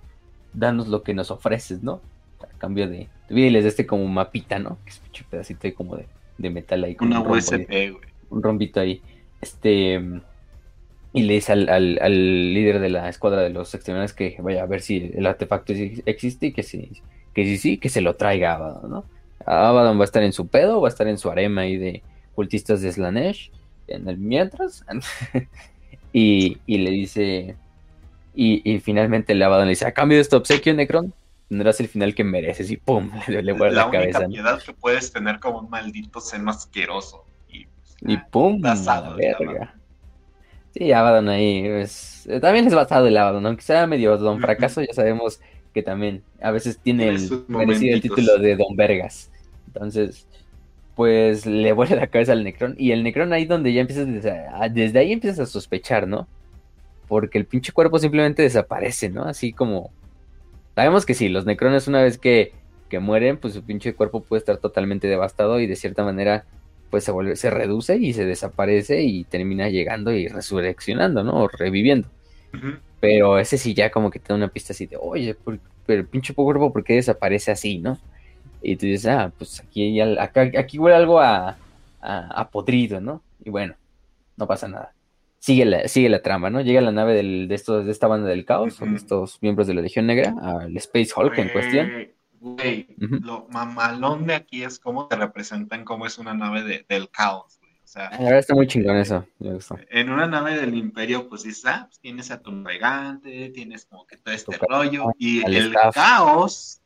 [0.54, 2.02] danos lo que nos ofreces, ¿no?
[2.42, 4.78] A cambio de tu vida y les da este como mapita, ¿no?
[4.84, 6.08] Que es un pedacito ahí como de,
[6.40, 6.96] de metal ahí.
[6.96, 7.98] con Una un rombo güey.
[8.32, 9.02] un rombito ahí.
[9.42, 10.02] Este,
[11.14, 14.64] y le dice al, al- al líder de la escuadra de los exterminadores que vaya
[14.64, 15.74] a ver si el artefacto
[16.06, 16.92] existe y que sí,
[17.34, 19.10] que sí, sí, que se lo traiga a Abaddon, ¿no?
[19.46, 22.06] Abaddon va a estar en su pedo, va a estar en su arema ahí de
[22.34, 23.52] cultistas de Slanesh,
[23.88, 24.86] en el mientras,
[26.14, 27.60] y, y le dice,
[28.34, 31.14] y, y finalmente el Abaddon le dice, a cambio de este obsequio, Necron,
[31.50, 34.36] tendrás el final que mereces, y pum, le, le vuelve la la, única cabeza, ¿no?
[34.36, 37.26] piedad que puedes tener como un maldito seno asqueroso.
[37.48, 39.77] Y, pues, Y pum, la verga.
[40.78, 41.66] Sí, Abaddon ahí.
[41.66, 44.40] es- eh, también es basado el Abaddon, aunque sea medio Don.
[44.40, 45.40] Fracaso, ya sabemos
[45.74, 49.32] que también a veces tiene el, merecido el título de Don Vergas.
[49.68, 50.28] Entonces,
[50.96, 52.76] pues le vuelve la cabeza al Necron.
[52.78, 56.28] Y el Necron ahí donde ya empiezas, desde ahí empiezas a sospechar, ¿no?
[57.08, 59.24] Porque el pinche cuerpo simplemente desaparece, ¿no?
[59.24, 59.92] Así como...
[60.76, 62.52] Sabemos que sí, los Necrones una vez que,
[62.90, 66.46] que mueren, pues su pinche cuerpo puede estar totalmente devastado y de cierta manera
[66.90, 71.44] pues se vuelve, se reduce y se desaparece y termina llegando y resurreccionando, ¿no?
[71.44, 72.08] O reviviendo.
[73.00, 75.36] Pero ese sí ya como que te da una pista así de, oye,
[75.86, 77.98] pero el pinche cuerpo, ¿por qué desaparece así, no?
[78.62, 81.58] Y tú dices, ah, pues aquí, aquí huele algo a,
[82.02, 83.22] a, podrido, ¿no?
[83.44, 83.76] Y bueno,
[84.36, 84.94] no pasa nada.
[85.40, 86.62] Sigue la, sigue la trama, ¿no?
[86.62, 89.82] Llega la nave del, de, estos, de esta banda del caos, estos miembros de la
[89.82, 91.92] Legión Negra, al Space Hulk en cuestión.
[92.56, 97.60] Güey, lo mamalón de aquí es cómo te representan cómo es una nave del caos,
[97.60, 97.74] güey.
[97.84, 99.26] O sea, la verdad está muy chingón eso,
[99.90, 104.06] En una nave del imperio, pues dices, ah, pues tienes a tu navegante, tienes como
[104.06, 106.82] que todo este rollo, y el caos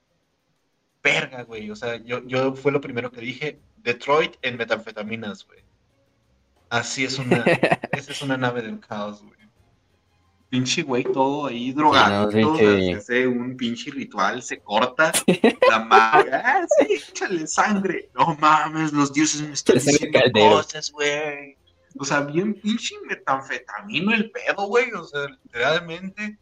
[1.01, 1.71] verga, güey.
[1.71, 5.61] O sea, yo, yo fue lo primero que dije, Detroit en metanfetaminas, güey.
[6.69, 7.37] Así es una,
[7.91, 9.40] esa es una nave del caos, güey.
[10.51, 12.53] Pinche güey, todo ahí drogado, no,
[12.97, 15.11] hace un pinche ritual, se corta
[15.69, 18.09] la madre, ah, sí, échale sangre.
[18.13, 21.57] No mames, los dioses me están diciendo cosas, güey.
[21.97, 24.91] O sea, bien pinche metanfetamino el pedo, güey.
[24.91, 26.37] O sea, literalmente,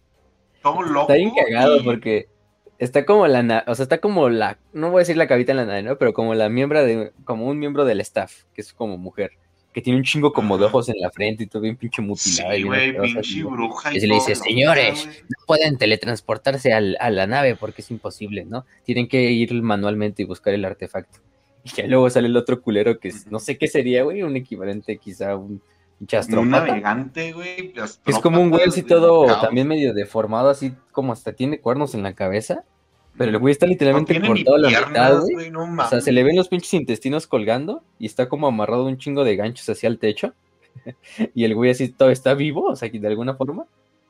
[0.61, 1.01] todo loco.
[1.01, 2.27] Está bien cagado porque
[2.79, 5.57] Está como la, o sea, está como la, no voy a decir la cabita en
[5.57, 5.97] la nave, ¿no?
[5.97, 9.31] Pero como la miembro de, como un miembro del staff, que es como mujer,
[9.73, 12.55] que tiene un chingo como de ojos en la frente y todo bien pinche mutilado.
[12.55, 13.93] Sí, güey, pinche bruja.
[13.93, 18.65] Y, se le dice, señores, no pueden teletransportarse a la nave porque es imposible, ¿no?
[18.83, 21.19] Tienen que ir manualmente y buscar el artefacto.
[21.61, 24.97] Y ya luego sale el otro culero que no sé qué sería, güey, un equivalente
[24.97, 25.61] quizá un
[26.37, 27.73] un navegante, güey.
[28.05, 32.03] Es como un güey así todo también medio deformado, así como hasta tiene cuernos en
[32.03, 32.63] la cabeza.
[33.19, 35.51] Pero el güey está literalmente cortado a la mitad, güey.
[35.53, 39.25] o sea, se le ven los pinches intestinos colgando y está como amarrado un chingo
[39.25, 40.33] de ganchos hacia el techo.
[41.35, 43.65] y el güey así todo está vivo, o sea, de alguna forma.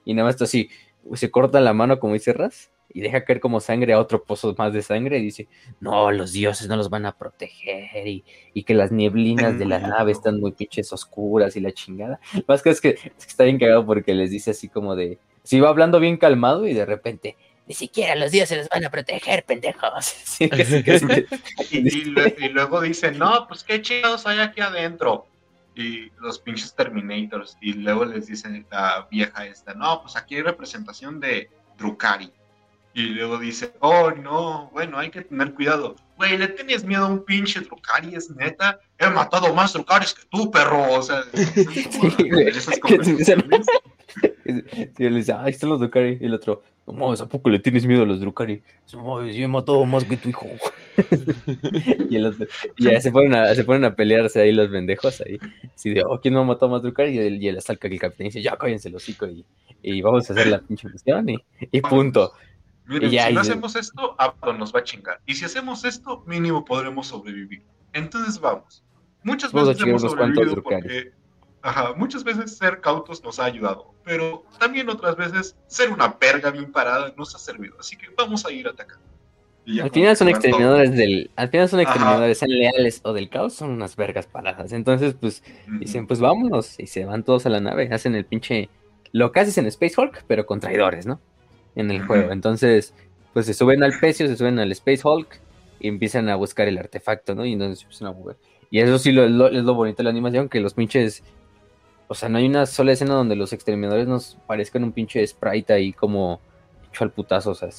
[0.05, 0.69] Y nada más está así,
[1.15, 4.53] se corta la mano como dice Ras y deja caer como sangre a otro pozo
[4.55, 5.47] más de sangre y dice,
[5.79, 8.23] no, los dioses no los van a proteger y,
[8.63, 12.19] que las nieblinas de la nave están muy pinches oscuras y la chingada.
[12.47, 15.69] Más que es, que está bien cagado porque les dice así como de, si va
[15.69, 17.37] hablando bien calmado y de repente,
[17.69, 20.15] ni siquiera los dioses los van a proteger, pendejos.
[21.69, 25.27] y, luego dice, no, pues qué chingados hay aquí adentro.
[25.75, 27.57] Y los pinches Terminators.
[27.61, 31.47] Y luego les dice la vieja esta, no, pues aquí hay representación de
[31.77, 32.33] Drukari
[32.93, 35.95] y luego dice, oh no, bueno, hay que tener cuidado.
[36.17, 37.61] Güey, ¿le tenías miedo a un pinche
[38.11, 38.79] es neta?
[38.97, 40.91] He matado más Drucaris que tú, perro.
[40.93, 43.67] O sea, esas conversaciones.
[44.45, 46.17] Sí, le dice, ahí están los Drukari.
[46.19, 48.63] Y el otro, no ¿a poco le tienes miedo a los Drukari?
[48.87, 50.47] yo he matado más que tu hijo.
[52.09, 52.47] y el otro,
[52.77, 55.37] ya se ponen, a, se ponen a pelearse ahí los pendejos ahí.
[55.73, 57.11] Así de, oh, ¿quién no ha matado más Drukari?
[57.11, 59.45] Y el, y el que el capitán dice, ya cállense los hocico y,
[59.81, 61.37] y vamos a hacer la pinche misión y,
[61.71, 62.33] y punto
[62.89, 65.21] si no hacemos esto, Abdon nos va a chingar.
[65.25, 67.63] Y si hacemos esto, mínimo podremos sobrevivir.
[67.93, 68.83] Entonces vamos.
[69.23, 71.11] Muchas veces hemos sobrevivido porque,
[71.61, 76.51] ajá, muchas veces ser cautos nos ha ayudado, pero también otras veces ser una verga
[76.51, 77.75] bien parada nos ha servido.
[77.79, 78.97] Así que vamos a ir a atacar.
[79.83, 83.69] Al final son exterminadores del, al final son exterminadores, sean leales o del caos, son
[83.69, 84.71] unas vergas paradas.
[84.71, 85.43] Entonces, pues,
[85.79, 88.69] dicen, pues vámonos, y se van todos a la nave, hacen el pinche,
[89.11, 91.19] lo que haces en Space Hulk, pero con traidores, ¿no?
[91.75, 92.31] en el juego.
[92.31, 92.93] Entonces,
[93.33, 95.39] pues se suben al pecio, se suben al Space Hulk
[95.79, 97.45] y empiezan a buscar el artefacto, ¿no?
[97.45, 98.37] Y entonces se empiezan a mover.
[98.69, 101.23] Y eso sí lo, es lo bonito de la animación, que los pinches...
[102.09, 105.71] O sea, no hay una sola escena donde los exterminadores nos parezcan un pinche sprite
[105.71, 106.41] ahí como
[106.89, 107.51] hecho al putazo.
[107.51, 107.69] O sea,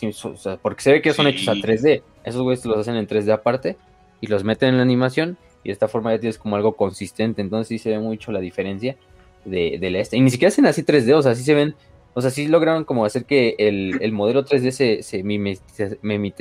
[0.62, 2.02] porque se ve que son hechos a 3D.
[2.24, 3.76] Esos güeyes los hacen en 3D aparte
[4.20, 7.42] y los meten en la animación y de esta forma ya tienes como algo consistente.
[7.42, 8.96] Entonces sí se ve mucho la diferencia
[9.44, 10.16] de, de la este.
[10.16, 11.74] Y ni siquiera hacen así 3D, o sea, sí se ven
[12.12, 15.22] o sea, sí lograron como hacer que el, modelo 3D se, se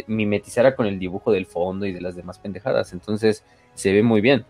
[0.07, 2.91] mimetizara con el dibujo del fondo y de las demás pendejadas.
[2.93, 3.43] Entonces,
[3.75, 4.45] se ve muy bien.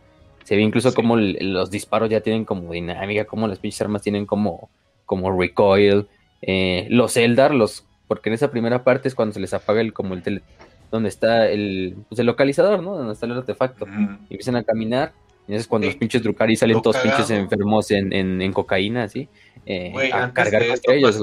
[0.50, 4.26] Se ve incluso como los disparos ya tienen como dinámica, como las pinches armas tienen
[4.26, 4.72] como,
[5.06, 6.08] como recoil.
[6.42, 9.94] Eh, los Eldar, los, porque en esa primera parte es cuando se les apaga el
[9.94, 10.42] como el tele,
[10.90, 12.98] donde está el, pues el localizador, ¿no?
[12.98, 13.86] Donde está el artefacto.
[14.28, 15.14] Y empiezan a caminar.
[15.48, 19.30] Y es cuando los pinches Drukari salen todos pinches enfermos en, en, en cocaína, así.
[19.68, 21.22] Eh, antes de ellos.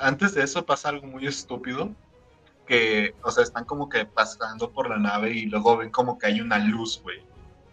[0.00, 1.92] antes de eso pasa algo muy estúpido,
[2.66, 6.26] que, o sea, están como que pasando por la nave y luego ven como que
[6.26, 7.29] hay una luz, güey.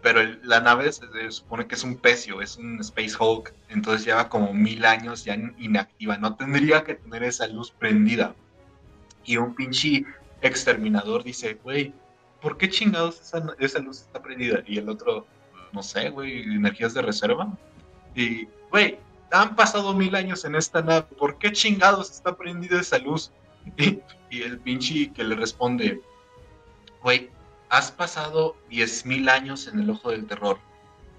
[0.08, 4.30] Pero la nave se, supone que es un pecio, es un Space Hulk, entonces lleva
[4.30, 8.34] como mil años ya inactiva, no tendría que tener esa luz prendida.
[9.26, 10.06] Y un pinche
[10.42, 11.94] exterminador dice, güey,
[12.42, 14.64] ¿por qué chingados esa, esa luz está prendida?
[14.66, 15.28] Y el otro,
[15.74, 17.50] no sé, güey, energías de reserva.
[18.16, 22.98] Y, güey, han pasado mil años en esta nave, ¿por qué chingados está prendida esa
[22.98, 23.30] luz?
[23.76, 26.02] Y, y el pinche que le responde,
[27.04, 27.30] güey,
[27.70, 30.60] has pasado diez mil años en el ojo del terror.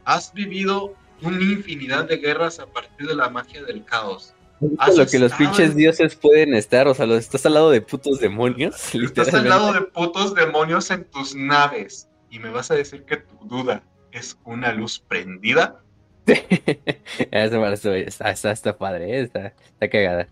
[0.04, 4.34] Has vivido una infinidad de guerras a partir de la magia del caos.
[4.78, 7.54] Has lo que los estado pinches en- dioses pueden estar, o sea, los, estás al
[7.54, 12.50] lado de putos demonios, Estás al lado de putos demonios en tus naves y me
[12.50, 15.80] vas a decir que tu duda es una luz prendida.
[17.30, 19.22] Eso está, está, está padre, ¿eh?
[19.22, 20.28] está, está cagada.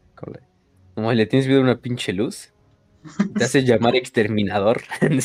[0.94, 2.52] Como le tienes miedo a una pinche luz,
[3.36, 4.82] te haces llamar exterminador.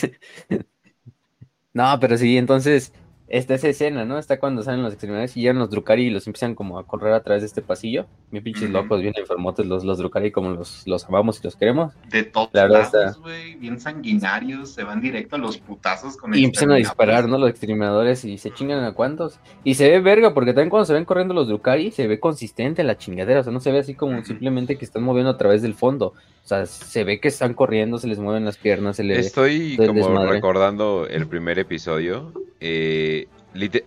[1.73, 2.93] no, pero sí, entonces,
[3.33, 4.17] está esa escena, ¿no?
[4.19, 7.13] Está cuando salen los exterminadores y llegan los Drukari y los empiezan como a correr
[7.13, 8.05] a través de este pasillo.
[8.29, 11.93] Bien pinches locos, bien enfermotes los, los Drukari como los, los amamos y los queremos.
[12.09, 16.35] De todos La lados, está- güey, bien sanguinarios, se van directo a los putazos con
[16.37, 17.37] Y empiezan a disparar, ¿no?
[17.37, 19.39] Los exterminadores y se chingan a cuantos.
[19.63, 22.83] Y se ve verga, porque también cuando se ven corriendo los Drukari, se ve consistente
[22.83, 23.39] la chingadera.
[23.39, 26.13] O sea, no se ve así como simplemente que están moviendo a través del fondo.
[26.43, 29.77] O sea, se ve que están corriendo, se les mueven las piernas, se le Estoy
[29.77, 30.31] como desmadre.
[30.31, 32.33] recordando el primer episodio.
[32.63, 33.20] eh,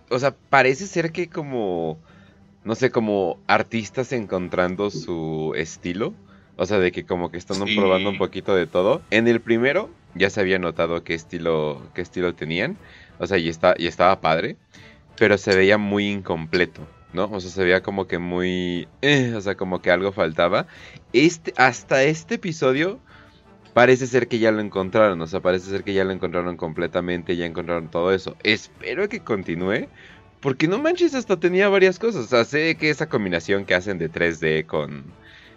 [0.09, 1.97] o sea, parece ser que como,
[2.63, 6.13] no sé, como artistas encontrando su estilo.
[6.57, 7.75] O sea, de que como que están Sí.
[7.75, 9.01] probando un poquito de todo.
[9.11, 12.77] En el primero ya se había notado qué estilo, qué estilo tenían.
[13.19, 14.55] O sea, y, está, y estaba padre.
[15.17, 17.25] Pero se veía muy incompleto, ¿no?
[17.25, 18.87] O sea, se veía como que muy...
[19.01, 20.67] eh, o sea, como que algo faltaba.
[21.11, 22.99] Este, hasta este episodio
[23.75, 27.35] parece ser que ya lo encontraron, o sea, parece ser que ya lo encontraron completamente,
[27.35, 28.37] ya encontraron todo eso.
[28.43, 29.89] Espero que continúe,
[30.39, 32.23] porque no manches, hasta tenía varias cosas.
[32.25, 35.03] O sea, sé que esa combinación que hacen de 3D con,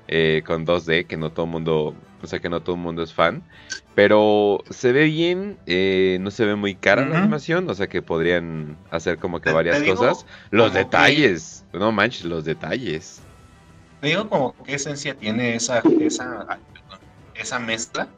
[0.09, 3.15] eh, con 2D, que no todo mundo, o sea, que no todo el mundo es
[3.15, 3.45] fan,
[3.95, 8.03] pero se ve bien, eh, no se ve muy cara la animación, o sea, que
[8.03, 10.27] podrían hacer como que varias digo cosas.
[10.51, 13.21] Los que- detalles, no manches, los detalles.
[14.01, 16.59] Te digo como qué esencia tiene esa, esa,
[17.39, 18.09] esa mezcla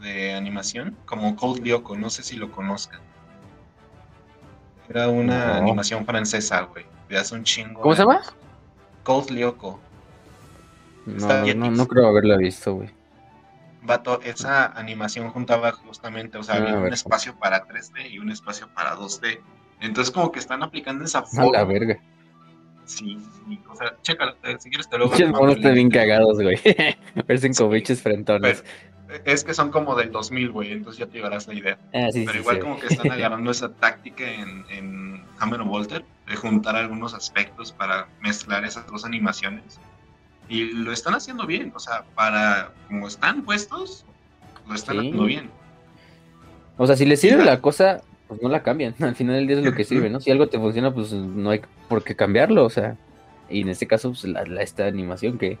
[0.00, 3.00] de animación, como Code Lyoko, no sé si lo conozcan.
[4.88, 5.54] Era una No.
[5.54, 7.80] animación francesa, güey, de hace un chingo.
[7.80, 8.20] ¿Cómo se llama?
[9.04, 9.80] Code Lyoko.
[11.06, 12.90] No, no, no creo haberla visto, güey.
[13.82, 18.18] Vato, esa animación juntaba justamente, o sea, Ah, había a un espacio para 3D y
[18.18, 19.40] un espacio para 2D.
[19.80, 21.50] Entonces como que están aplicando esa A forma.
[21.58, 21.98] la verga.
[22.84, 23.18] Sí,
[23.70, 26.56] o sea, chécalo, eh, si quieres te lo monos están bien cagados, güey.
[27.26, 28.64] Parecen como pinches frentones.
[29.06, 31.78] Pero, es que son como del 2000, güey, entonces ya te llevarás la idea.
[31.92, 32.62] Ah, sí, Pero sí, igual sí.
[32.62, 37.72] como que están agarrando esa táctica en, en Hammer and Walter de juntar algunos aspectos
[37.72, 39.78] para mezclar esas dos animaciones.
[40.48, 44.04] Y lo están haciendo bien, o sea, para como están puestos,
[44.66, 45.50] lo están haciendo bien.
[46.78, 48.02] O sea, si les sirve la cosa,
[48.32, 48.94] pues no la cambian.
[49.00, 50.20] Al final del día es lo que sirve, ¿no?
[50.20, 52.96] Si algo te funciona, pues no hay por qué cambiarlo, o sea.
[53.48, 55.58] Y en este caso, pues la, la- esta animación que,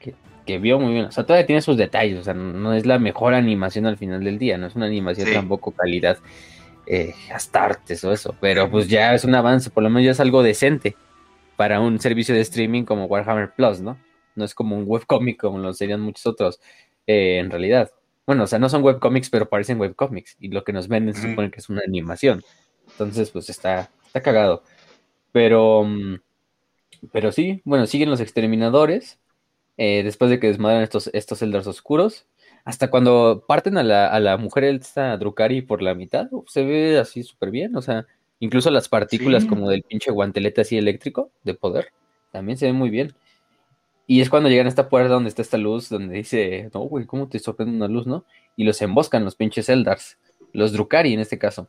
[0.00, 0.14] que,
[0.46, 1.06] que vio muy bien.
[1.06, 4.22] O sea, todavía tiene sus detalles, o sea, no es la mejor animación al final
[4.22, 5.34] del día, no es una animación Sí.
[5.34, 6.18] tampoco calidad
[6.86, 10.20] eh, astartes o eso, pero pues ya es un avance, por lo menos ya es
[10.20, 10.94] algo decente
[11.56, 13.96] para un servicio de streaming como Warhammer Plus, ¿no?
[14.36, 16.60] No es como un webcomic como lo serían muchos otros,
[17.06, 17.90] eh, en realidad.
[18.26, 20.36] Bueno, o sea, no son webcomics, pero parecen webcomics.
[20.40, 22.42] Y lo que nos venden se supone que es una animación.
[22.92, 24.62] Entonces, pues está, está cagado.
[25.32, 26.16] Pero, mm,
[27.12, 29.18] pero sí, bueno, siguen los exterminadores.
[29.78, 32.26] eh, después de que desmadran estos, estos Eldars oscuros.
[32.64, 36.98] Hasta cuando parten a la, a la mujer esta Drukari por la mitad, se ve
[36.98, 37.76] así súper bien.
[37.76, 38.06] O sea,
[38.40, 39.48] incluso las partículas Sí.
[39.48, 41.88] como del pinche guantelete así eléctrico de poder,
[42.32, 43.14] también se ve muy bien.
[44.06, 47.06] Y es cuando llegan a esta puerta donde está esta luz, donde dice, no, güey,
[47.06, 48.24] ¿cómo te sorprende una luz, no?
[48.56, 50.18] Y los emboscan los pinches Eldars,
[50.52, 51.68] los Drukari en este caso,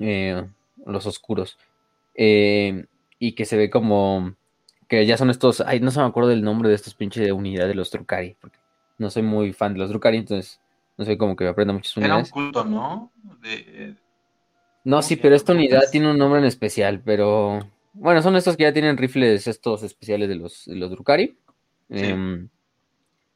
[0.00, 0.44] eh,
[0.84, 1.56] los oscuros.
[2.14, 2.84] Eh,
[3.18, 4.34] y que se ve como
[4.88, 7.68] que ya son estos, ay, no se me acuerdo del nombre de estos pinches unidades
[7.68, 8.58] de los Drukari, porque
[8.98, 10.60] no soy muy fan de los Drukari, entonces
[10.98, 12.30] no sé como que me aprenda muchas Era un unidades.
[12.32, 13.12] culto, ¿no?
[13.40, 13.94] De,
[14.82, 17.60] No, ¿Cómo sí, pero esta unidad tiene un nombre en especial, pero
[17.92, 21.36] bueno, son estos que ya tienen rifles estos especiales de los, de los Drukari.
[21.90, 22.04] Sí.
[22.04, 22.48] em,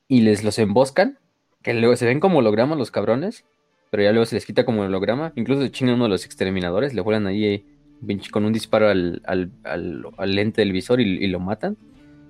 [0.07, 1.19] y les los emboscan,
[1.63, 3.45] que luego se ven como hologramas los cabrones,
[3.91, 5.33] pero ya luego se les quita como holograma.
[5.35, 7.65] Incluso se chingan uno de los exterminadores, le vuelan ahí eh,
[8.31, 11.77] con un disparo al, al- al- al lente del visor y, y lo matan.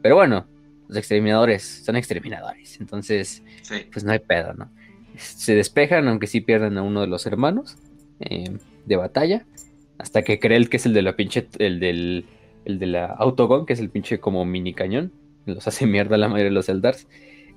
[0.03, 0.47] Pero bueno,
[0.89, 3.75] los exterminadores son exterminadores, entonces sí.
[3.93, 4.71] pues no hay pedo, ¿no?
[5.17, 7.77] Se despejan, aunque sí pierden a uno de los hermanos
[8.21, 9.45] eh, de batalla,
[10.05, 12.27] hasta que Krell, que es el de la pinche, el del,
[12.67, 15.13] el de la autogun, que es el pinche como mini cañón,
[15.47, 17.07] los hace mierda la mayoría de los Eldars,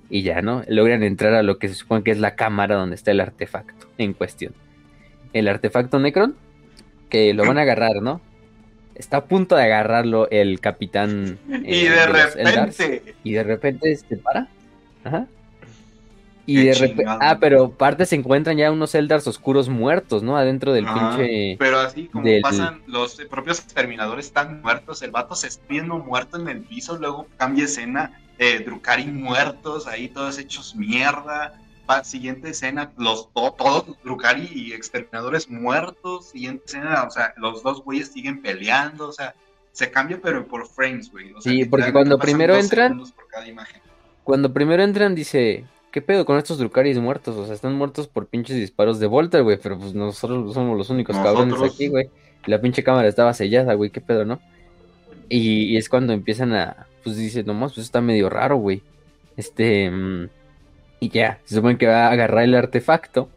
[0.09, 0.63] y ya, ¿no?
[0.69, 3.87] Logran entrar a lo que se supone que es la cámara donde está el artefacto
[3.97, 4.53] en cuestión.
[5.33, 6.37] el artefacto Necron,
[7.09, 8.21] que lo van a agarrar, ¿no?
[8.95, 11.39] Está a punto de agarrarlo el capitán.
[11.49, 13.15] y eh, de, repente.
[13.25, 14.47] y de repente se para.
[15.03, 15.27] Ajá.
[16.47, 17.05] Y de repente.
[17.05, 20.37] Ah, pero aparte se encuentran ya unos Eldars oscuros muertos, ¿no?
[20.37, 21.57] Adentro del pinche.
[21.59, 26.39] Pero así como pasan, los propios exterminadores están muertos, el vato se está viendo muerto
[26.39, 31.53] en el piso, luego cambia escena, eh, Drukari muertos, ahí todos hechos mierda.
[32.03, 36.29] siguiente escena, los todos Drukari y exterminadores muertos.
[36.29, 39.35] Siguiente escena, o sea, los dos güeyes siguen peleando, o sea,
[39.73, 41.33] se cambia, pero por frames, güey.
[41.39, 43.03] sí, porque cuando primero entran.
[44.23, 45.65] Cuando primero entran, dice
[45.97, 47.35] ¿qué pedo con estos Drukaris muertos?
[47.37, 50.91] O sea, están muertos por pinches disparos de Volter, güey, pero pues nosotros somos los
[50.91, 52.11] únicos cabrones aquí, güey.
[52.45, 54.39] La pinche cámara estaba sellada, güey, qué pedo, ¿no?
[55.27, 58.83] Y, es cuando empiezan a, pues dice, nomás, pues está medio raro, güey.
[59.37, 60.29] Este, mm,
[60.99, 63.27] y ya, se supone que va a agarrar el artefacto.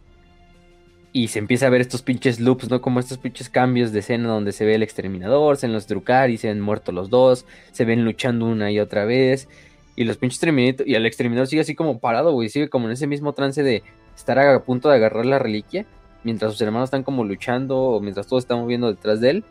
[1.15, 2.82] Y se empieza a ver estos pinches loops, ¿no?
[2.82, 6.37] Como estos pinches cambios de escena donde se ve el exterminador, se ven los Drukari,
[6.37, 9.49] se ven muertos los dos, se ven luchando una y otra vez.
[9.97, 12.49] Y los pinches Terminator, y el exterminador sigue así como parado, güey.
[12.49, 13.83] Sigue como en ese mismo trance de
[14.17, 15.87] estar a punto de agarrar la reliquia.
[16.23, 19.45] Mientras sus hermanos están como luchando, o mientras todos están moviendo detrás de él.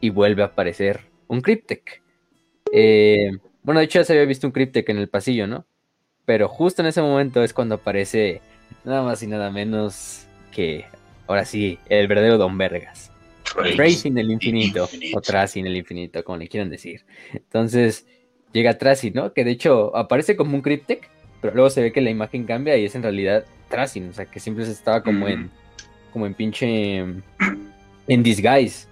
[0.00, 2.02] Y vuelve a aparecer un Cryptek.
[2.72, 3.30] Eh,
[3.62, 5.66] bueno, de hecho ya se había visto un Cryptek en el pasillo, ¿no?
[6.24, 8.40] Pero justo en ese momento es cuando aparece
[8.84, 10.84] nada más y nada menos que,
[11.26, 13.10] ahora sí, el verdadero Don Vergas.
[13.76, 17.04] Tracing el infinito, o Tracing el infinito, como le quieran decir.
[17.32, 18.06] Entonces,
[18.54, 19.34] llega Tracy, ¿no?
[19.34, 21.10] Que de hecho aparece como un Cryptek,
[21.42, 24.24] pero luego se ve que la imagen cambia y es en realidad Tracy, o sea,
[24.24, 25.50] que siempre estaba como en
[26.12, 28.86] como en pinche en disguise.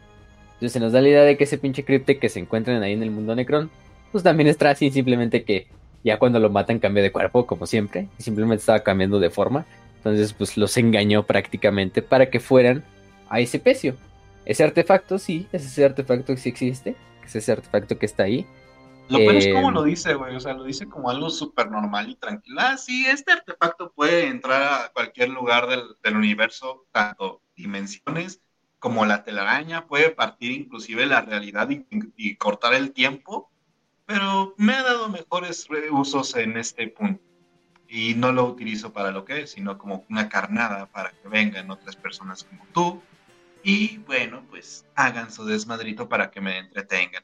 [0.55, 2.93] Entonces se nos da la idea de que ese pinche Cryptek que se encuentran ahí
[2.93, 3.71] en el mundo Necron,
[4.11, 5.69] pues también es Tracy, simplemente que
[6.05, 9.65] ya cuando lo matan cambia de cuerpo, como siempre, y simplemente estaba cambiando de forma.
[9.99, 12.83] Entonces, pues los engañó prácticamente para que fueran
[13.29, 13.95] a ese pecio.
[14.45, 18.45] Ese artefacto, sí, es ese artefacto que sí existe, es ese artefacto que está ahí.
[19.13, 21.71] Lo peor es como lo em, dice, güey, o sea, lo dice como algo súper
[21.71, 22.61] normal y tranquilo.
[22.61, 28.41] Ah, sí, este artefacto puede entrar a cualquier lugar del, universo, tanto dimensiones
[28.79, 33.51] como la telaraña, puede partir inclusive la realidad y, cortar el tiempo,
[34.07, 37.23] pero me ha dado mejores usos en este punto.
[37.89, 41.71] Y no lo utilizo para lo que es, sino como una carnada para que vengan
[41.71, 43.03] otras personas como tú.
[43.63, 47.23] Y bueno, pues hagan su desmadrito para que me entretengan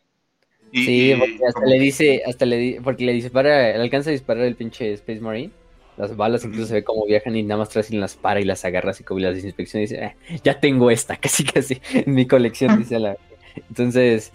[0.73, 4.57] sí, porque hasta le dice, hasta le porque le dispara, le alcanza a disparar el
[4.57, 5.53] pinche Space Marine.
[5.97, 8.65] Las balas incluso se ve como viajan y nada más y las para y las
[8.65, 10.15] agarra así como las desinspecciona y dice, ah,
[10.45, 13.17] ya tengo esta, casi casi en mi colección, dice la.
[13.69, 14.33] Entonces,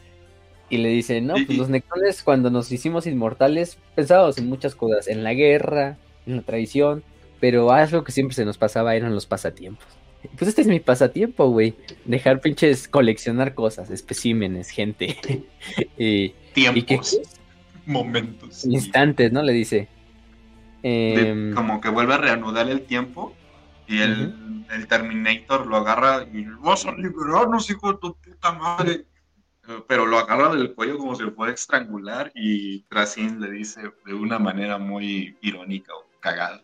[0.70, 5.08] y le dice, no, pues los necrones cuando nos hicimos inmortales pensábamos en muchas cosas,
[5.08, 7.04] en la guerra, en la traición,
[7.40, 9.88] pero algo que siempre se nos pasaba eran los pasatiempos.
[10.38, 11.76] Pues este es mi pasatiempo, güey.
[12.06, 15.18] Dejar pinches coleccionar cosas, especímenes, gente.
[15.98, 17.20] y, Tiempos.
[17.86, 18.66] momentos.
[18.66, 19.44] Instantes, ¿no?
[19.44, 19.90] Le dice.
[20.84, 23.34] Em, como que vuelve a reanudar el tiempo
[23.88, 29.06] y el, el, Terminator lo agarra y vas a liberarnos, hijo de tu puta madre.
[29.88, 33.82] Pero lo agarra del cuello como si lo fuera a estrangular y Tracin le dice
[34.06, 36.62] de una manera muy irónica o cagada.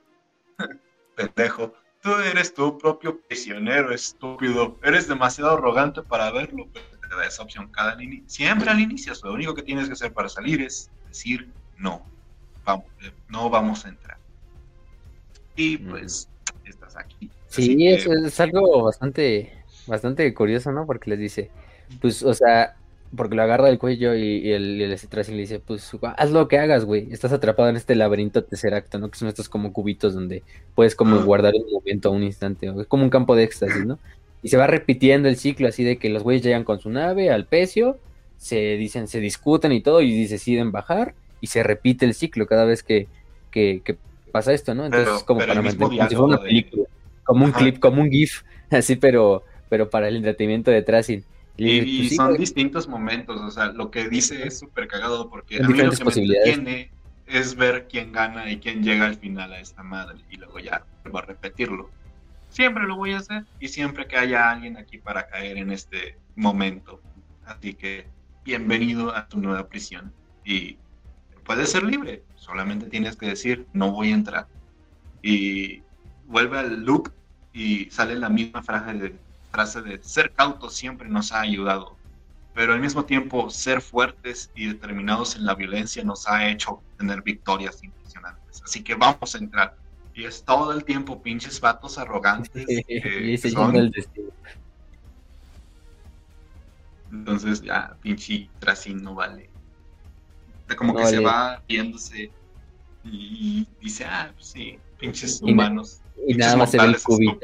[1.15, 4.77] Pendejo Tú eres tu propio prisionero, estúpido.
[4.83, 7.97] Eres demasiado arrogante para verlo, pero te da esa opción cada
[8.27, 9.13] siempre al inicio.
[9.23, 12.05] Lo único que tienes que hacer para salir es decir no.
[12.63, 14.17] Vamos, eh, no vamos a entrar.
[15.55, 16.29] Y pues
[16.63, 17.29] estás aquí.
[17.47, 20.85] Sí, eso es algo bastante, bastante curioso, ¿no?
[20.85, 21.51] Porque les dice,
[21.99, 22.77] pues, o sea,
[23.15, 26.59] porque lo agarra del cuello y, el, el y le dice, pues haz lo que
[26.59, 27.07] hagas, güey.
[27.11, 29.09] Estás atrapado en este laberinto acto, ¿no?
[29.09, 30.43] Que son estos como cubitos donde
[30.75, 31.23] puedes como ah.
[31.23, 32.67] guardar un momento, un instante.
[32.67, 33.97] Es como un campo de éxtasis, ¿no?
[34.43, 37.31] Y se va repitiendo el ciclo así de que los güeyes llegan con su nave
[37.31, 37.97] al pecio,
[38.37, 42.63] se dicen, se discuten y todo, y deciden bajar, y se repite el ciclo cada
[42.63, 43.07] vez que,
[43.51, 43.97] que,
[44.31, 44.85] pasa esto, ¿no?
[44.85, 46.83] Entonces, como para mantener, como si fuera una película,
[47.23, 51.23] como un clip, como un GIF, así, pero, pero para el entretenimiento de Tracing.
[51.59, 55.67] Y, pues son distintos momentos, o sea, lo que dice es súper cagado porque a
[55.67, 56.91] mí lo que me entretiene
[57.27, 60.85] es ver quién gana y quién llega al final a esta madre y luego ya
[61.03, 61.89] vuelvo a repetirlo.
[62.49, 66.17] Siempre lo voy a hacer y siempre que haya alguien aquí para caer en este
[66.35, 67.01] momento.
[67.45, 68.07] Así que
[68.45, 70.13] bienvenido a tu nueva prisión
[70.45, 70.77] y
[71.43, 74.47] puedes ser libre, solamente tienes que decir no voy a entrar.
[75.21, 75.83] Y
[76.25, 77.09] vuelve al loop
[77.53, 79.15] y sale la misma frase de
[79.51, 81.97] frase de ser cautos siempre nos ha ayudado,
[82.53, 87.21] pero al mismo tiempo ser fuertes y determinados en la violencia nos ha hecho tener
[87.21, 88.61] victorias impresionantes.
[88.63, 89.75] Así que vamos a entrar.
[90.13, 92.65] Y es todo el tiempo pinches vatos arrogantes.
[92.85, 94.29] se el destino.
[97.11, 99.49] Entonces ya, pinche Tracin no vale.
[100.77, 102.31] Como que se va viéndose
[103.03, 106.01] y dice, ah, pues sí, pinches humanos.
[106.27, 107.39] Y, nada más se ve el cubito,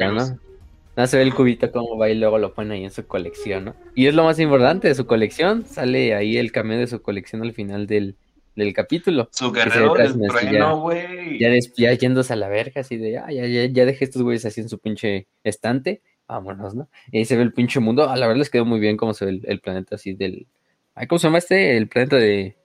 [0.95, 1.07] ¿no?
[1.07, 3.75] Se ve el cubito como va y luego lo pone ahí en su colección, ¿no?
[3.95, 7.41] Y es lo más importante de su colección, sale ahí el cameo de su colección
[7.41, 8.15] al final del,
[8.55, 9.29] del capítulo.
[9.31, 11.39] Su guerrero del trueno, güey.
[11.39, 14.45] Ya, ya, yéndose a la verga, así de, ah, ya, ya, ya dejé estos güeyes
[14.45, 16.89] así en su pinche estante vámonos, ¿no?
[17.11, 18.09] Y ahí se ve el pinche mundo.
[18.09, 20.47] A la verdad les quedó muy bien cómo se ve el, planeta así del.
[20.95, 21.77] Ay, ¿Cómo se llama este?
[21.77, 22.55] El planeta de.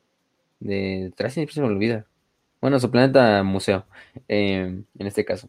[0.60, 1.12] De.
[1.28, 2.06] Siempre se me olvida.
[2.60, 3.86] Bueno, su planeta museo.
[4.28, 5.48] Em, en este caso.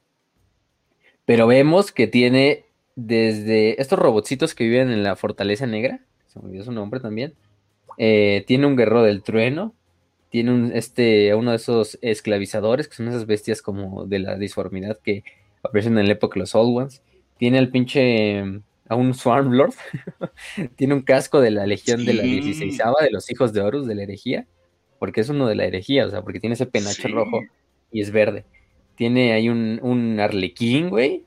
[1.26, 2.66] Pero vemos que tiene
[3.06, 6.02] desde estos robotcitos que viven en la Fortaleza Negra.
[6.28, 7.34] Se me olvidó su nombre también.
[7.98, 9.74] Eh, tiene un guerrero del trueno.
[10.30, 14.98] Tiene un, este, uno de esos esclavizadores, que son esas bestias como de la disformidad
[15.04, 15.24] que
[15.62, 17.02] aparecen en la época de los Old Ones
[17.42, 18.44] tiene al pinche
[18.88, 19.74] a un Swarm Lord,
[20.76, 23.96] tiene un casco de la Legión de la 16 de los hijos de Horus de
[23.96, 24.46] la herejía,
[25.00, 27.42] porque es uno de la herejía, o sea, porque tiene ese penacho rojo
[27.92, 28.46] y es verde.
[28.96, 31.24] Tiene ahí un, un arlequín, güey.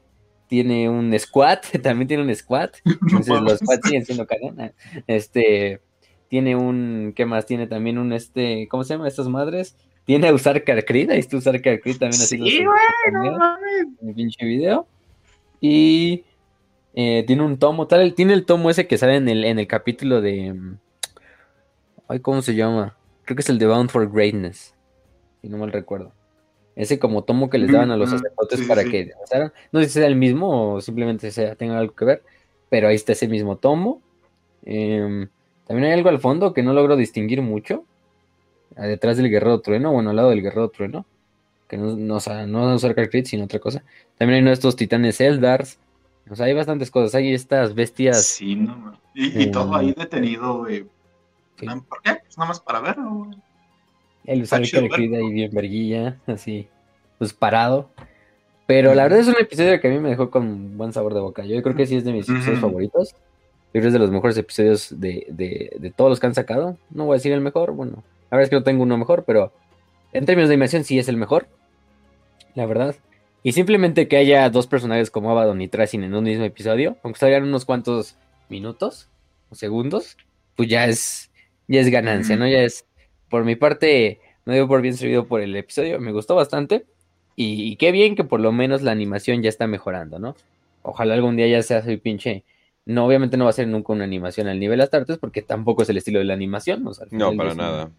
[0.54, 2.76] Tiene un squat, también tiene un squat.
[2.84, 4.72] Entonces los squats siguen siendo cadena.
[5.08, 5.80] Este,
[6.28, 7.44] tiene un, ¿qué más?
[7.44, 9.08] Tiene también un, este, ¿cómo se llama?
[9.08, 9.76] Estas madres.
[10.04, 12.36] Tiene a usar Carcrid, ahí está usar Carcrid también así.
[12.36, 13.88] Sí, güey, no mames.
[14.00, 14.86] En el pinche video.
[15.60, 16.22] Y
[16.94, 19.66] eh, tiene un tomo, tal, tiene el tomo ese que sale en el, en el
[19.66, 20.52] capítulo de...
[20.52, 20.78] Mm,
[22.06, 22.96] ay, ¿cómo se llama?
[23.24, 24.72] Creo que es el de Bound for Greatness,
[25.42, 26.12] si no mal recuerdo.
[26.76, 29.12] Ese como tomo que les daban a los sacerdotes para que.
[29.72, 32.22] No sé si sea el mismo o simplemente sea, tenga algo que ver,
[32.68, 34.02] pero ahí está ese mismo tomo.
[34.64, 35.28] Em,
[35.66, 37.84] también hay algo al fondo que no logro distinguir mucho.
[38.76, 41.06] Detrás del Guerrero Trueno, bueno, al lado del Guerrero Trueno
[41.68, 43.82] que no, no, no a usar Crit, sino otra cosa.
[44.18, 45.78] También hay uno de estos titanes Eldars.
[46.30, 47.14] O sea, hay bastantes cosas.
[47.14, 48.24] Hay estas bestias.
[48.24, 50.86] Sí, no, y, y todo ahí detenido, güey.
[51.88, 52.16] ¿Por qué?
[52.22, 53.38] Pues nada más para verlo, güey.
[54.24, 56.68] El usar Crit ahí bien verguilla, así,
[57.18, 57.90] pues parado.
[58.66, 61.20] Pero la verdad es un episodio que a mí me dejó con buen sabor de
[61.20, 61.44] boca.
[61.44, 63.12] Yo creo que sí es de mis episodios favoritos.
[63.12, 66.34] Yo creo que es de los mejores episodios de, de, de todos los que han
[66.34, 66.78] sacado.
[66.90, 69.24] No voy a decir el mejor, bueno, la verdad es que no tengo uno mejor,
[69.24, 69.52] pero
[70.12, 71.46] en términos de animación sí es el mejor,
[72.54, 72.94] la verdad.
[73.42, 77.20] Y simplemente que haya dos personajes como Abaddon y Tracing en un mismo episodio, aunque
[77.20, 78.16] salgan unos cuantos
[78.48, 79.08] minutos
[79.50, 80.16] o segundos,
[80.56, 81.30] pues ya es,
[81.68, 82.48] ya es ganancia, ¿no?
[82.48, 82.86] Ya es,
[83.34, 86.86] por mi parte, me dio por bien servido por el episodio, me gustó bastante.
[87.34, 90.36] Y, qué bien que por lo menos la animación ya está mejorando, ¿no?
[90.82, 92.44] Ojalá algún día ya sea así pinche.
[92.86, 95.88] No, obviamente no va a ser nunca una animación al nivel Astartes, porque tampoco es
[95.88, 96.84] el estilo de la animación.
[97.10, 97.90] no, para nada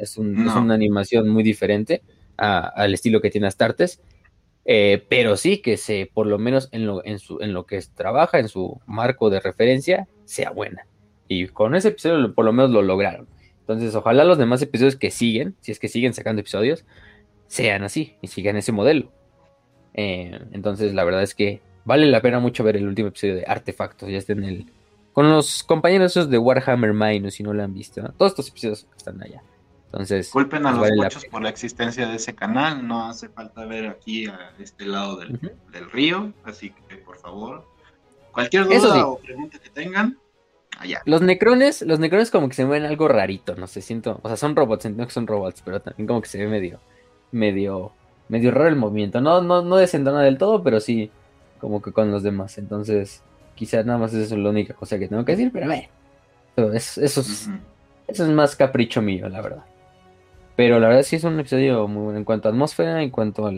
[0.00, 2.02] es, una animación muy diferente
[2.36, 4.02] al estilo que tiene Astartes.
[4.64, 7.80] Eh, pero sí que se, por lo menos en lo, en, su, en lo que
[7.94, 10.84] trabaja, en su marco de referencia, sea buena.
[11.28, 13.28] Y con ese episodio por lo menos lo lograron.
[13.64, 16.84] Entonces, ojalá los demás episodios que siguen, si es que siguen sacando episodios,
[17.46, 19.10] sean así y sigan ese modelo.
[19.94, 23.44] Eh, entonces, la verdad es que vale la pena mucho ver el último episodio de
[23.46, 24.10] Artefactos.
[24.10, 24.72] Ya está en el.
[25.14, 28.02] Con los compañeros esos de Warhammer Minus, si no lo han visto.
[28.18, 29.42] Todos estos episodios están allá.
[29.86, 33.64] Entonces, culpen a pues, los muchos por la existencia de ese canal, no hace falta
[33.64, 35.38] ver aquí a este lado del,
[35.92, 37.64] río, así que por favor,
[38.32, 40.18] cualquier duda o pregunta que tengan,
[40.78, 41.02] allá.
[41.04, 44.36] Los necrones, los necrones como que se ven algo rarito, no sé, siento, o sea,
[44.36, 46.80] son robots, entiendo que son robots, pero también como que se ve medio,
[47.32, 47.92] medio,
[48.28, 51.10] medio raro el movimiento, no, no, no desentona del todo, pero sí,
[51.60, 53.22] como que con los demás, entonces,
[53.54, 55.88] quizás nada más esa es la única cosa que tengo que decir, pero ve,
[56.56, 57.48] eso, eso, es,
[58.06, 59.64] eso es más capricho mío, la verdad.
[60.56, 63.46] Pero la verdad sí es un episodio muy bueno en cuanto a atmósfera, en cuanto
[63.46, 63.52] a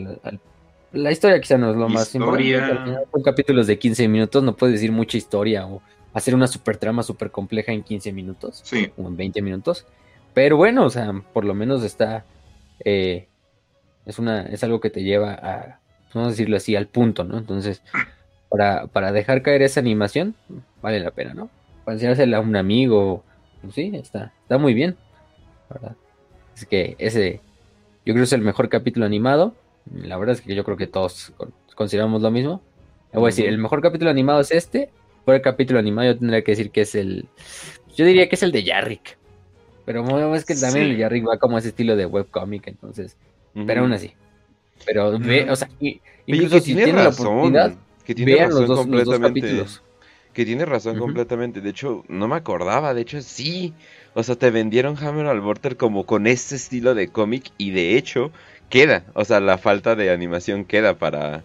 [0.93, 2.95] la, historia quizá no es lo más importante.
[3.11, 5.81] son capítulos de 15 minutos, no puedes decir mucha historia o
[6.17, 8.91] hacer una super trama super compleja en 15 minutos sí.
[8.97, 9.85] o en 20 minutos.
[10.33, 12.25] Pero bueno, o sea, por lo menos está...
[12.85, 13.27] Eh,
[14.05, 15.79] es, una, es algo que te lleva a,
[16.13, 17.37] vamos a decirlo así, al punto, ¿no?
[17.37, 17.81] Entonces,
[18.49, 20.35] para, para dejar caer esa animación,
[20.81, 21.49] vale la pena, ¿no?
[21.83, 23.23] Para enseñársela a un amigo,
[23.61, 24.95] pues sí, está, está muy bien,
[25.69, 25.95] ¿verdad?
[26.55, 27.41] Es que ese,
[28.05, 29.53] yo creo que es el mejor capítulo animado.
[29.93, 31.33] La verdad es que yo creo que todos
[31.75, 32.61] consideramos lo mismo.
[33.13, 34.89] voy a decir, el mejor capítulo animado es este.
[35.27, 37.25] Por el capítulo animado yo tendría que decir que es el...
[37.97, 39.17] Yo diría que es el de Yarrick.
[39.83, 43.17] Pero es que también el Yarrick va como ese estilo de webcomic, entonces...
[43.53, 44.13] Pero aún así.
[44.85, 45.67] Pero ve, o sea,
[46.25, 47.73] incluso si tiene la oportunidad,
[48.05, 49.83] que tiene vean los dos, los dos capítulos
[50.31, 51.59] Que tiene razón completamente.
[51.59, 52.93] De hecho, no me acordaba.
[52.93, 53.73] De hecho, sí.
[54.13, 57.51] O sea, te vendieron Hammer al Vorter como con este estilo de cómic.
[57.57, 58.31] Y de hecho,
[58.69, 59.03] queda.
[59.13, 61.43] O sea, la falta de animación queda para,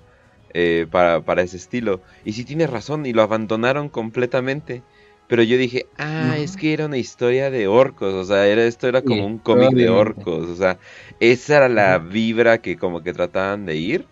[0.55, 2.01] eh, para, para, ese estilo.
[2.25, 3.07] Y sí tiene razón.
[3.07, 4.83] Y lo abandonaron completamente.
[5.29, 8.87] Pero yo dije, ah, es que era una historia de orcos, o sea, era, esto
[8.87, 10.79] era como un cómic de orcos, o sea,
[11.21, 14.07] esa era la vibra que como que trataban de ir.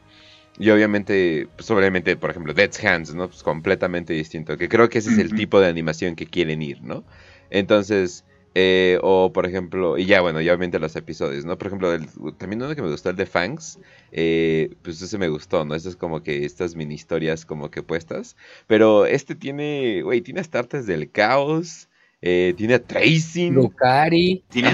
[0.59, 3.29] Y obviamente, pues obviamente, por ejemplo, Dead's Hands, ¿no?
[3.29, 6.83] Pues completamente distinto, que creo que ese es el tipo de animación que quieren ir,
[6.83, 7.05] ¿no?
[7.51, 11.56] Entonces, eh, o por ejemplo, y ya bueno, ya obviamente los episodios, ¿no?
[11.56, 11.97] Por ejemplo,
[12.36, 13.78] también uno que me gustó, el de Fangs,
[14.10, 15.74] eh, pues ese me gustó, ¿no?
[15.74, 18.36] Eso es como que estas mini historias como que puestas.
[18.66, 21.89] Pero este tiene, güey, tiene Startes del Caos,
[22.22, 23.55] eh, tiene a Tracing.
[23.55, 24.70] Lucari, tiene,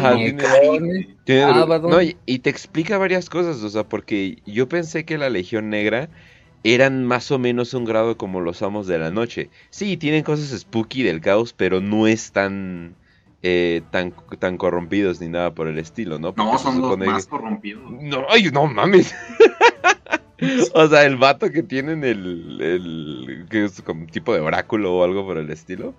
[1.24, 5.28] tiene, no, y, y, te explica varias cosas, o sea, porque yo pensé que la
[5.28, 6.08] Legión Negra
[6.64, 9.50] eran más o menos un grado como los Amos de la Noche.
[9.70, 12.96] Sí, tienen cosas spooky del caos, pero no es tan
[13.42, 16.34] eh, tan, tan corrompidos ni nada por el estilo, ¿no?
[16.36, 17.82] no, son los más corrompidos.
[18.00, 19.14] No, ay, no mames.
[20.74, 25.04] o sea, el vato que tienen el, el que es como tipo de oráculo o
[25.04, 25.94] algo por el estilo.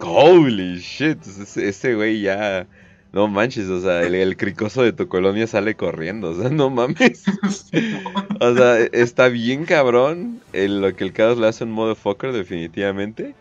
[0.00, 1.18] Holy shit,
[1.56, 2.66] ese güey ya...
[3.10, 7.24] No manches, o sea, el, cricoso de tu colonia sale corriendo, o sea, no mames.
[8.40, 13.34] o sea, está bien cabrón lo que el caos le hace un motherfucker, definitivamente.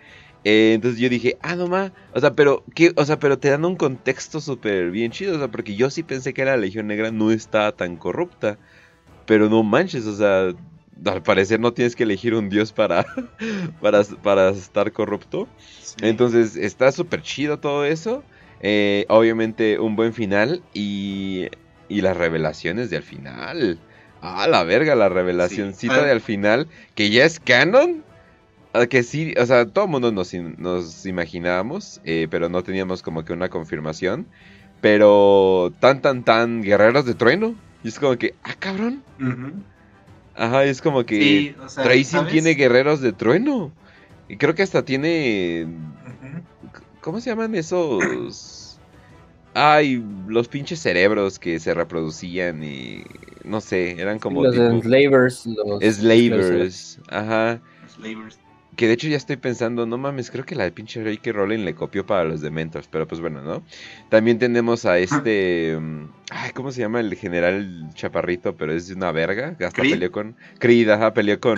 [0.49, 1.91] Eh, entonces yo dije, ah, no más.
[2.13, 2.93] O sea, pero, ¿qué?
[2.95, 5.35] O sea, pero te dan un contexto súper bien chido.
[5.35, 8.57] O sea, porque yo sí pensé que la Legión Negra no estaba tan corrupta.
[9.25, 10.55] Pero no manches, o sea,
[11.05, 13.05] al parecer no tienes que elegir un dios para,
[13.81, 15.49] para, para estar corrupto.
[16.01, 18.23] Entonces está súper chido todo eso.
[18.61, 21.47] Eh, obviamente un buen final y,
[21.89, 23.79] y las revelaciones de al final.
[24.21, 28.06] Ah, la verga, la revelacioncita de al final, que ya es canon
[28.89, 33.25] que sí, o sea, todo el mundo nos, nos imaginábamos, eh, pero no teníamos como
[33.25, 34.27] que una confirmación.
[34.81, 37.55] Pero tan, tan, tan guerreros de trueno.
[37.83, 39.03] Y es como que, ah, cabrón.
[40.35, 43.71] Ajá, es como que sí, tiene guerreros de trueno.
[44.29, 45.67] Y creo que hasta tiene...
[47.01, 48.79] ¿Cómo se llaman esos?
[49.53, 53.03] Ay, los pinches cerebros que se reproducían y...
[53.43, 54.43] No sé, eran como...
[54.43, 55.45] Los slavers.
[55.47, 57.59] Los slavers, ajá.
[57.95, 58.37] Slavers.
[58.77, 61.31] Que de hecho ya estoy pensando, no mames, creo que la de pinche J.K.
[61.31, 63.63] Rowling le copió para los Dementors, pero pues bueno, ¿no?
[64.09, 65.75] También tenemos a este.
[65.81, 68.55] Mm, ay, ¿cómo se llama el general Chaparrito?
[68.55, 69.55] Pero es una verga.
[69.59, 70.35] Hasta peleó con.
[70.59, 71.57] Creed, ajá, peleó con.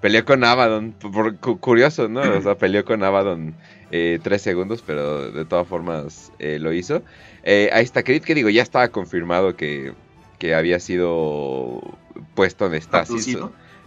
[0.00, 0.92] Peleó con Abaddon.
[0.92, 2.20] Por, curioso, ¿no?
[2.20, 3.54] O sea, peleó con Abaddon
[3.92, 7.02] eh, tres segundos, pero de todas formas eh, lo hizo.
[7.44, 9.92] Eh, ahí está Creed, que digo, ya estaba confirmado que,
[10.40, 11.80] que había sido
[12.34, 13.38] puesto en estasis.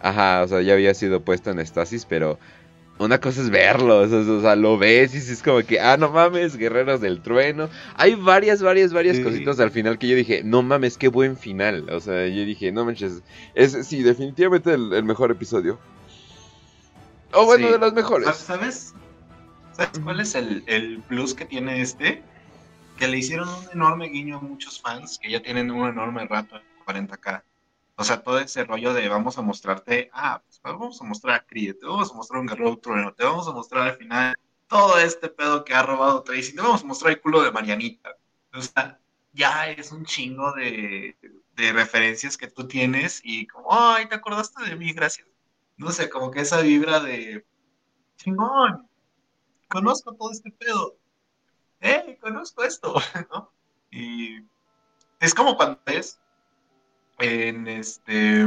[0.03, 2.37] Ajá, o sea, ya había sido puesto en estasis, pero
[2.99, 6.57] una cosa es verlo, o sea, lo ves y es como que, ah, no mames,
[6.57, 7.69] Guerreros del Trueno.
[7.95, 11.89] Hay varias, varias, varias cositas al final que yo dije, no mames, qué buen final.
[11.89, 13.23] O sea, yo dije, no manches,
[13.55, 15.79] es, sí, definitivamente el, mejor episodio.
[17.31, 18.27] O bueno, de los mejores.
[18.35, 18.93] ¿Sabes?
[19.71, 22.21] ¿Sabes cuál es el, el plus que tiene este?
[22.99, 26.57] Que le hicieron un enorme guiño a muchos fans que ya tienen un enorme rato
[26.57, 27.41] en 40k.
[27.95, 31.45] O sea, todo ese rollo de vamos a mostrarte, ah, pues vamos a mostrar a
[31.45, 34.35] Creed, te vamos a mostrar un guerrero trueno, te vamos a mostrar al final
[34.67, 38.17] todo este pedo que ha robado Tracy, te vamos a mostrar el culo de Marianita.
[38.53, 38.99] O sea,
[39.33, 41.17] ya es un chingo de,
[41.55, 45.27] de referencias que tú tienes y como, ay, te acordaste de mí, gracias.
[45.77, 47.45] No sé, como que esa vibra de,
[48.17, 48.87] chingón,
[49.67, 50.97] conozco todo este pedo,
[51.81, 52.95] eh, conozco esto,
[53.31, 53.51] ¿no?
[53.91, 54.39] Y
[55.19, 56.19] es como cuando es
[57.19, 58.45] en este.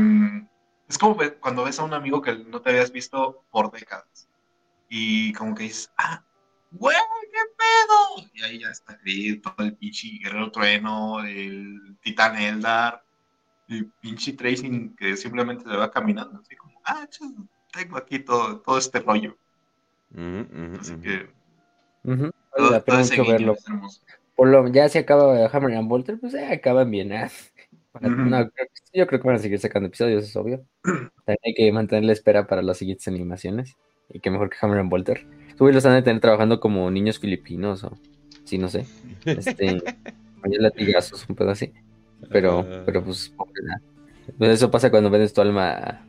[0.88, 4.28] Es como cuando ves a un amigo que no te habías visto por décadas.
[4.88, 6.22] Y como que dices, ah,
[6.70, 6.96] güey,
[7.32, 8.28] qué pedo.
[8.34, 13.02] Y ahí ya está Creed, todo el pinche Guerrero Trueno, el Titán Eldar,
[13.68, 16.40] el pinche Tracing que simplemente se va caminando.
[16.40, 17.06] Así como, ah,
[17.72, 19.36] tengo aquí todo, todo este rollo.
[20.80, 21.28] así que.
[22.04, 23.56] mucho verlo.
[24.36, 27.10] Por lo, ya se acaba Hammer and Bolter, pues eh, acaban bien.
[27.10, 27.30] ¿eh?
[28.92, 30.64] Yo creo que van a seguir sacando episodios, es obvio.
[30.82, 33.76] También hay que mantener la espera para las siguientes animaciones.
[34.08, 35.26] Y que mejor que Hammer and Bolter.
[35.56, 37.98] Tú los han de tener trabajando como niños filipinos o
[38.44, 38.86] sí, no sé.
[39.24, 39.82] Este,
[40.44, 41.72] latigazos, un pedo así.
[42.30, 43.32] Pero, pero pues,
[44.38, 46.02] pues, eso pasa cuando vendes tu alma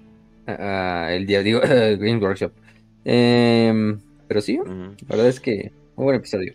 [0.45, 1.59] a, el día, digo,
[1.99, 2.51] Green Workshop.
[3.03, 6.53] Em, pero sí, la verdad es que un buen episodio.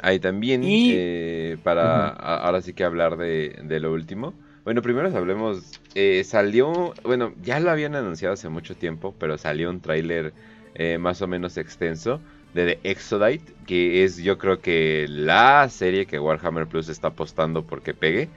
[0.00, 4.34] Ahí también, eh, para ahora sí que hablar de, de lo último.
[4.64, 5.80] Bueno, primero hablemos.
[5.94, 6.94] Eh, salió.
[7.04, 10.32] Bueno, ya lo habían anunciado hace mucho tiempo, pero salió un tráiler
[10.74, 12.20] eh, más o menos extenso
[12.54, 17.64] de The Exodite, que es yo creo que la serie que Warhammer Plus está apostando
[17.64, 18.28] porque pegue,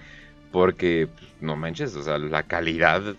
[0.52, 3.16] porque pues, no manches, o sea, la calidad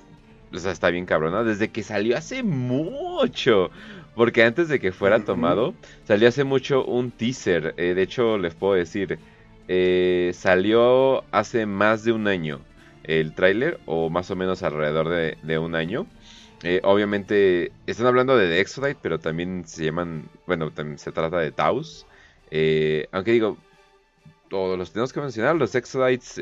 [0.53, 3.71] o sea, está bien cabrona desde que salió hace mucho.
[4.15, 5.75] Porque antes de que fuera tomado,
[6.05, 7.75] salió hace mucho un teaser.
[7.77, 9.19] Eh, de hecho, les puedo decir,
[9.69, 12.61] eh, salió hace más de un año
[13.09, 16.07] el tráiler, o más o menos alrededor de, un año.
[16.63, 21.39] Eh, obviamente, están hablando de The Exodite, pero también se llaman, bueno, también se trata
[21.39, 22.07] de Taos.
[23.13, 23.57] aunque digo,
[24.49, 26.39] todos los tenemos que mencionar, los Exodites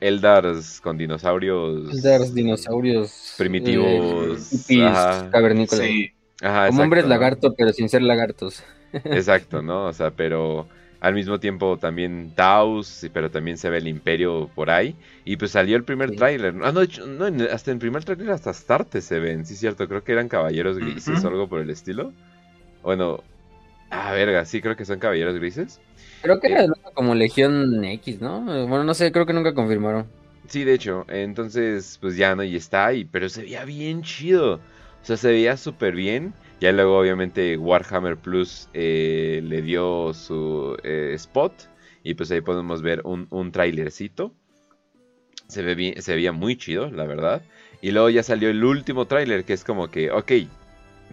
[0.00, 1.92] Eldars con dinosaurios.
[1.92, 3.34] Eldars, dinosaurios.
[3.36, 4.70] Primitivos.
[4.70, 4.78] Eh,
[5.30, 5.88] cavernícolas.
[6.68, 8.62] Como hombres lagarto, pero sin ser lagartos.
[8.92, 9.86] Exacto, ¿no?
[9.86, 10.68] O sea, pero
[11.00, 14.96] al mismo tiempo también Taos, pero también se ve el Imperio por ahí.
[15.24, 16.54] Y pues salió el primer tráiler.
[16.62, 19.88] Ah, no, no, hasta en el primer tráiler hasta Astarte se ven, sí, cierto.
[19.88, 22.12] Creo que eran caballeros grises o algo por el estilo.
[22.82, 23.22] Bueno,
[23.90, 25.80] ah, verga, sí, creo que son caballeros grises.
[26.22, 28.42] Creo que era como Legión X, ¿no?
[28.66, 30.06] Bueno, no sé, creo que nunca confirmaron.
[30.48, 34.54] Sí, de hecho, entonces, pues ya no, y está ahí, pero se veía bien chido.
[34.54, 34.60] O
[35.02, 36.34] sea, se veía súper bien.
[36.60, 41.52] Ya luego, obviamente, Warhammer Plus eh, le dio su eh, spot.
[42.02, 44.32] Y pues ahí podemos ver un, un trailercito.
[45.48, 47.42] Se, ve bien, se veía muy chido, la verdad.
[47.82, 50.32] Y luego ya salió el último trailer, que es como que, ok,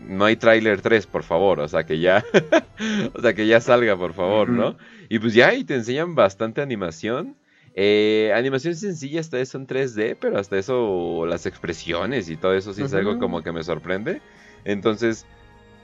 [0.07, 2.23] no hay tráiler 3, por favor, o sea que ya,
[3.13, 4.77] o sea que ya salga, por favor, ¿no?
[5.09, 7.35] Y pues ya, y te enseñan bastante animación.
[7.75, 12.73] Eh, animación sencilla, hasta eso en 3D, pero hasta eso las expresiones y todo eso
[12.73, 14.21] sí es algo como que me sorprende.
[14.65, 15.25] Entonces,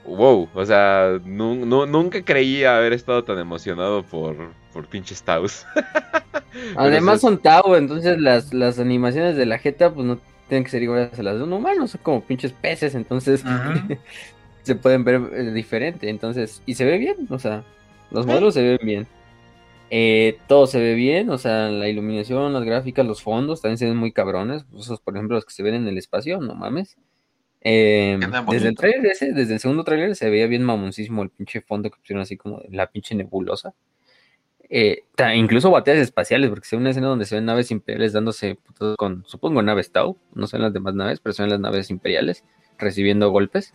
[0.04, 4.36] wow, o sea, nunca creí haber estado tan emocionado por,
[4.72, 5.66] por pinches Taos.
[6.76, 10.82] Además son Tau, entonces las, las animaciones de la Jeta pues no tienen que ser
[10.82, 13.44] iguales a las de un humano, son como pinches peces, entonces
[14.62, 17.64] se pueden ver eh, diferente, entonces, y se ve bien, o sea,
[18.10, 19.06] los modelos se ven bien.
[19.92, 23.86] Eh, todo se ve bien, o sea, la iluminación, las gráficas, los fondos también se
[23.86, 24.64] ven muy cabrones.
[24.78, 26.96] Esos, por ejemplo, los que se ven en el espacio, no mames.
[27.62, 28.18] Eh,
[28.50, 31.90] desde el trailer ese, desde el segundo trailer se veía bien mamoncísimo el pinche fondo
[31.90, 33.74] que pusieron así como la pinche nebulosa.
[34.72, 35.02] Eh,
[35.34, 38.56] incluso batallas espaciales, porque se ve una escena donde se ven naves imperiales dándose
[38.96, 42.44] con, supongo, naves Tau, no son las demás naves, pero son las naves imperiales
[42.78, 43.74] recibiendo golpes.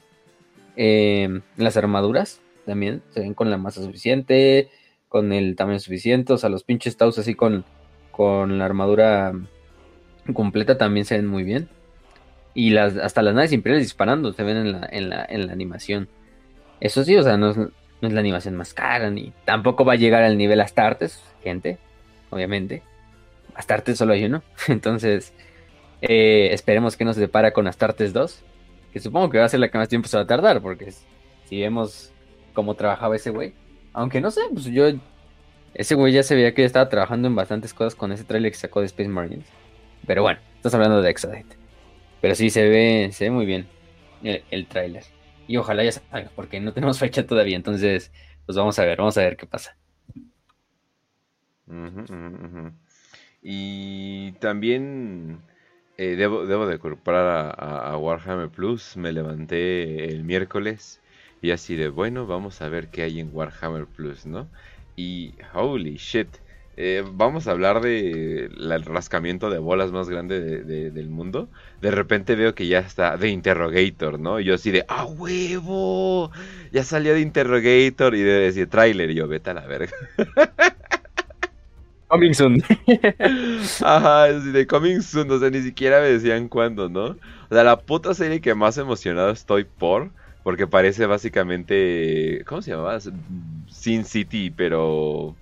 [0.77, 4.69] Eh, las armaduras también se ven con la masa suficiente,
[5.09, 7.65] con el tamaño suficiente, o sea, los pinches Taus así con,
[8.11, 9.33] con la armadura
[10.33, 11.67] completa también se ven muy bien.
[12.55, 15.53] Y las, hasta las naves imperiales disparando se ven en la, en la, en la
[15.53, 16.07] animación.
[16.79, 17.69] Eso sí, o sea, no es, no
[18.01, 21.77] es la animación más cara, ni tampoco va a llegar al nivel Astartes, gente,
[22.29, 22.81] obviamente.
[23.55, 25.33] Astartes solo hay uno, entonces
[26.01, 28.41] eh, esperemos que nos depara con Astartes 2,
[28.93, 30.93] que supongo que va a ser la que más tiempo se va a tardar, porque
[31.45, 32.11] si vemos
[32.53, 33.53] cómo trabajaba ese güey,
[33.93, 34.85] aunque no sé, pues yo,
[35.73, 38.57] ese güey ya se veía que estaba trabajando en bastantes cosas con ese trailer que
[38.57, 39.45] sacó de Space Marines.
[40.05, 41.64] Pero bueno, estás hablando de Exodite.
[42.25, 43.67] Pero sí se ve, se ve muy bien
[44.23, 45.03] el, el tráiler.
[45.47, 47.55] Y ojalá ya salga, porque no tenemos fecha todavía.
[47.55, 48.11] Entonces,
[48.47, 49.77] pues vamos a ver, vamos a ver qué pasa.
[53.43, 55.37] Y también
[55.99, 58.97] eh, debo, debo, de comprar a, Warhammer Plus.
[58.97, 61.03] Me levanté el miércoles
[61.43, 64.49] y así de bueno, vamos a ver qué hay en Warhammer Plus, ¿no?
[64.95, 66.29] Y holy shit,
[66.77, 71.47] eh, vamos a hablar de el rascamiento de bolas más grande del mundo.
[71.81, 74.39] De repente veo que ya está de Interrogator, ¿no?
[74.39, 76.31] Y yo así de, ¡ah, huevo!
[76.71, 79.11] Ya salió de Interrogator y de decir trailer.
[79.11, 79.93] Y yo, vete a la verga.
[82.07, 82.63] Coming soon.
[83.81, 85.31] Ajá, así de coming soon.
[85.31, 87.05] O sea, ni siquiera me decían cuándo, ¿no?
[87.49, 90.11] O sea, la puta serie que más emocionado estoy por.
[90.43, 92.43] Porque parece básicamente.
[92.45, 92.99] ¿Cómo se llamaba?
[93.67, 95.35] Sin City, pero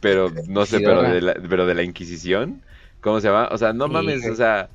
[0.00, 2.62] pero no sé, pero de, la, pero de la Inquisición.
[3.00, 3.48] ¿Cómo se llama?
[3.52, 4.68] O sea, no mames, o sea,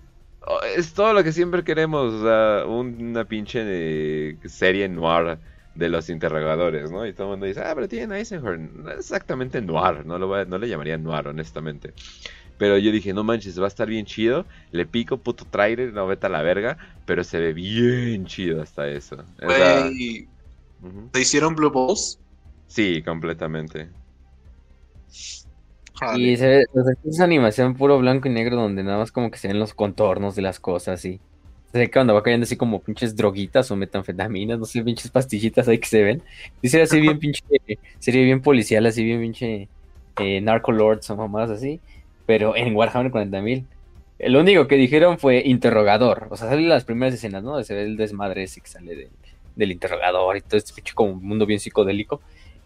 [0.76, 5.38] es todo lo que siempre queremos, o sea, una pinche serie noir
[5.76, 7.06] de los interrogadores, ¿no?
[7.06, 10.70] Y todo el mundo dice, ah, pero tiene Eisenhorn, exactamente noir, no, lo no le
[10.70, 11.94] llamaría noir, honestamente.
[12.58, 14.46] Pero yo dije, no manches, va a estar bien chido.
[14.72, 16.78] Le pico puto trailer, no vete a la verga.
[17.06, 19.18] Pero se ve bien chido hasta eso.
[21.12, 22.20] ¿Te hicieron Blue Balls?
[22.68, 23.90] Sí, completamente.
[26.18, 26.66] Y se ve,
[27.06, 30.36] esa animación puro blanco y negro donde nada más como que se ven los contornos
[30.36, 31.20] de las cosas y
[31.72, 35.10] se ve que cuando va cayendo así como pinches droguitas o metanfetaminas, no sé, pinches
[35.10, 36.22] pastillitas ahí que se ven.
[36.62, 37.44] Dice así bien pinche,
[38.00, 39.70] sería bien policial, así bien pinche
[40.20, 41.80] eh, narco lords o mamás así,
[42.26, 43.66] pero en Warhammer 40.000.
[44.28, 46.28] lo único que dijeron fue interrogador.
[46.32, 47.64] O sea, salen las primeras escenas, ¿no?
[47.64, 49.10] Se ve el desmadre ese que sale
[49.56, 52.22] del interrogador y todo este como un mundo bien psicodélico.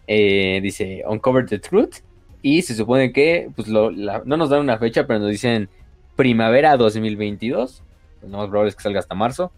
[0.07, 1.97] Eh, dice Uncover the Truth.
[2.41, 3.91] Y se supone que, pues, no
[4.23, 5.69] nos dan una fecha, pero nos dicen
[6.15, 7.83] primavera 2022.
[8.23, 9.51] Lo más probable es que salga hasta marzo.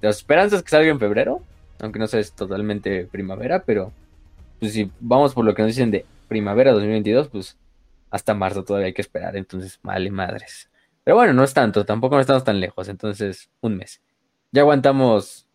[0.00, 1.42] Las esperanzas que salga en febrero,
[1.80, 3.92] aunque no sea totalmente primavera, pero
[4.60, 7.56] pues si vamos por lo que nos dicen de primavera 2022, pues
[8.10, 10.70] hasta marzo todavía hay que esperar, entonces vale madres.
[11.04, 14.00] Pero bueno, no es tanto, tampoco no estamos tan lejos, entonces un mes.
[14.52, 15.46] Ya aguantamos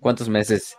[0.00, 0.76] cuántos meses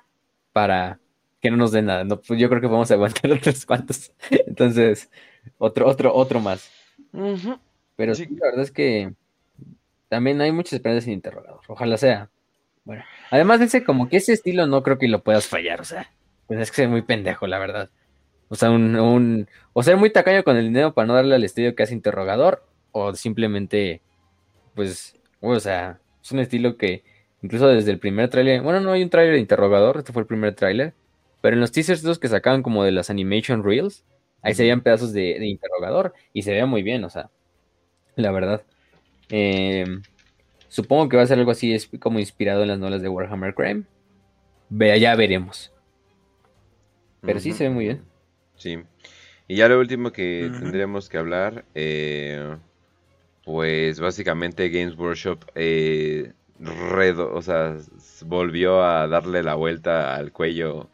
[0.51, 0.99] para
[1.43, 2.05] que no nos den nada.
[2.05, 4.13] No, pues yo creo que vamos a aguantar otros cuantos.
[4.31, 5.11] Entonces,
[5.57, 6.71] otro, otro, otro más.
[7.97, 8.27] Pero sí.
[8.31, 9.13] la verdad es que
[10.07, 11.59] también hay muchas esperanzas sin interrogador.
[11.67, 12.29] Ojalá sea.
[12.85, 16.11] Bueno, además dice como que ese estilo no creo que lo puedas fallar, o sea,
[16.47, 17.89] pues es que ser muy pendejo, la verdad.
[18.49, 21.43] O sea, un, un, o ser muy tacaño con el dinero para no darle al
[21.43, 24.01] estilo que hace interrogador, o simplemente,
[24.75, 27.03] pues, o sea, es un estilo que
[27.41, 30.27] incluso desde el primer tráiler, bueno, no hay un tráiler de interrogador, este fue el
[30.27, 30.93] primer tráiler,
[31.43, 34.03] pero en los teasers esos que sacaban como de las animation reels,
[34.41, 37.29] ahí se veían pedazos de, de interrogador y se veía muy bien, o sea,
[38.15, 38.63] la verdad.
[39.29, 39.85] Eh,
[40.73, 43.53] Supongo que va a ser algo así es como inspirado en las novelas de Warhammer
[43.53, 43.83] Crime.
[44.69, 45.71] Vea, ya veremos.
[47.21, 48.01] Pero sí se ve muy bien.
[48.55, 48.79] Sí.
[49.47, 52.57] Y ya lo último que tendremos que hablar, eh,
[53.45, 56.33] pues básicamente Games Workshop eh,
[56.65, 57.77] o sea,
[58.25, 60.89] volvió a darle la vuelta al cuello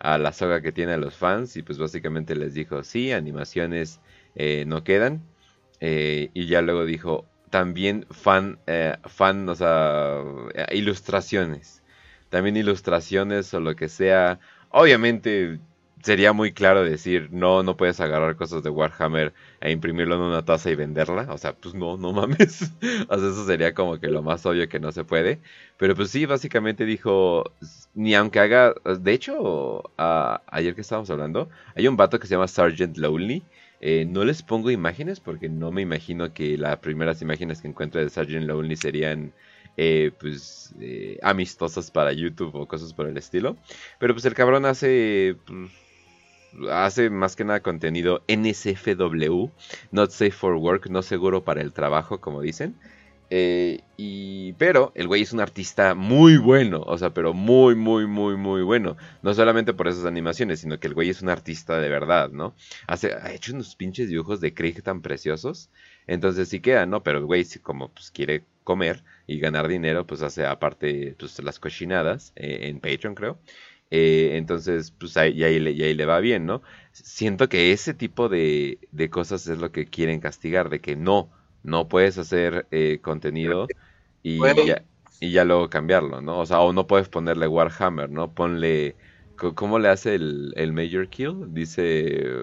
[0.00, 4.00] a la soga que tiene a los fans y pues básicamente les dijo, sí, animaciones
[4.34, 5.22] eh, no quedan.
[5.80, 10.22] y ya luego dijo, también fan, eh, fan, o sea,
[10.54, 11.82] eh, ilustraciones.
[12.30, 14.38] También ilustraciones o lo que sea.
[14.70, 15.60] Obviamente
[16.02, 20.44] sería muy claro decir, no, no puedes agarrar cosas de Warhammer e imprimirlo en una
[20.44, 21.26] taza y venderla.
[21.30, 22.72] O sea, pues no, no mames.
[23.08, 25.40] o sea, eso sería como que lo más obvio que no se puede.
[25.76, 27.44] Pero pues sí, básicamente dijo,
[27.94, 28.74] ni aunque haga...
[29.00, 33.42] De hecho, ayer que estábamos hablando, hay un vato que se llama Sergeant Lonely
[33.80, 38.02] eh, no les pongo imágenes porque no me imagino que las primeras imágenes que encuentre
[38.02, 38.42] de Sgt.
[38.46, 39.32] Lonely serían
[39.76, 43.56] eh, pues eh, amistosas para YouTube o cosas por el estilo.
[43.98, 45.70] Pero pues el cabrón hace pues,
[46.70, 49.50] hace más que nada contenido NSFW,
[49.92, 52.76] Not Safe for Work, no seguro para el trabajo, como dicen.
[53.32, 58.06] Eh, y, pero el güey es un artista muy bueno, o sea, pero muy, muy,
[58.06, 58.96] muy, muy bueno.
[59.22, 62.56] No solamente por esas animaciones, sino que el güey es un artista de verdad, ¿no?
[62.88, 65.70] Hace, ha hecho unos pinches dibujos de Krieg tan preciosos.
[66.08, 67.04] Entonces sí queda, ¿no?
[67.04, 71.60] Pero el güey, como pues, quiere comer y ganar dinero, pues hace aparte pues, las
[71.60, 73.38] cochinadas eh, en Patreon, creo.
[73.90, 76.62] Eh, entonces, pues ahí, ahí, le, ahí, le, va bien, ¿no?
[76.92, 81.30] Siento que ese tipo de, de cosas es lo que quieren castigar, de que no
[81.62, 83.66] no puedes hacer eh, contenido
[84.22, 84.82] y, ya,
[85.20, 86.38] y ya luego cambiarlo, ¿no?
[86.38, 88.32] O sea, o no puedes ponerle Warhammer, ¿no?
[88.32, 88.96] Ponle...
[89.54, 91.54] ¿Cómo le hace el, el Major Kill?
[91.54, 92.42] Dice...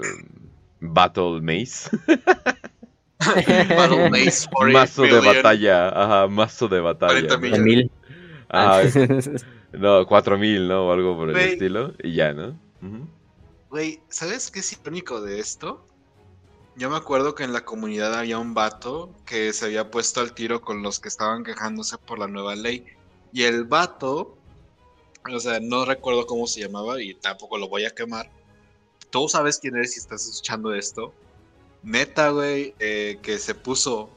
[0.79, 1.89] Battle Maze.
[3.75, 4.47] Battle Maze.
[4.73, 5.89] mazo de batalla.
[5.89, 7.37] Ajá, mazo de batalla.
[7.37, 7.91] mil.
[8.49, 9.39] no, cuatro mil,
[10.67, 10.87] ¿no?
[10.87, 11.93] O algo por el estilo.
[12.03, 12.57] Y ya, ¿no?
[13.69, 15.85] Güey, ¿sabes qué es irónico de esto?
[16.75, 20.33] Yo me acuerdo que en la comunidad había un vato que se había puesto al
[20.33, 22.85] tiro con los que estaban quejándose por la nueva ley.
[23.33, 24.37] Y el vato,
[25.31, 28.29] o sea, no recuerdo cómo se llamaba y tampoco lo voy a quemar.
[29.09, 31.13] Tú sabes quién eres si estás escuchando esto.
[31.81, 34.16] Neta, güey, eh, que se puso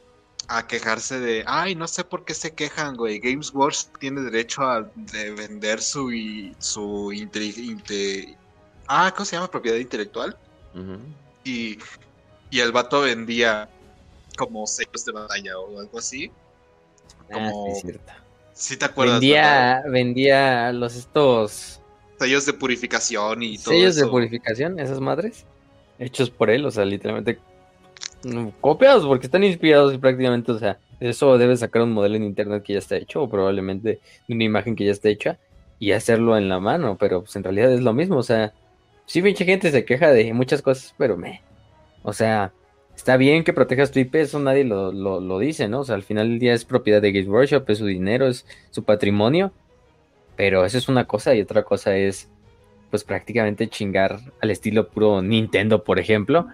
[0.51, 3.21] a quejarse de, ay, no sé por qué se quejan, güey.
[3.21, 6.11] Games Wars tiene derecho a vender su,
[6.59, 7.13] su
[8.89, 9.51] ah, ¿cómo se llama?
[9.51, 10.37] Propiedad intelectual.
[11.45, 11.79] Y
[12.51, 13.69] y el vato vendía
[14.37, 16.31] como sellos de batalla o algo así.
[17.31, 17.75] Ah, como...
[17.75, 18.13] sí, cierto.
[18.53, 19.21] ¿Sí te acuerdas?
[19.21, 21.81] Vendía, vendía los estos...
[22.19, 25.47] Sellos de purificación y todo Sellos de purificación, esas madres,
[25.99, 27.39] hechos por él, o sea, literalmente
[28.61, 32.63] copiados porque están inspirados y prácticamente, o sea, eso debe sacar un modelo en internet
[32.63, 35.39] que ya está hecho o probablemente una imagen que ya está hecha
[35.79, 38.53] y hacerlo en la mano, pero pues en realidad es lo mismo, o sea,
[39.07, 41.41] sí mucha gente se queja de muchas cosas, pero me,
[42.03, 42.53] o sea,
[43.01, 45.81] está bien que protejas tu IP, eso nadie lo, lo, dice, ¿no?
[45.81, 48.47] O sea, al final del día es propiedad de Games Workshop, es su dinero, es
[48.71, 49.53] su patrimonio.
[50.37, 52.29] Pero eso es una cosa y otra cosa es,
[52.91, 56.47] pues prácticamente chingar al estilo puro Nintendo, por ejemplo.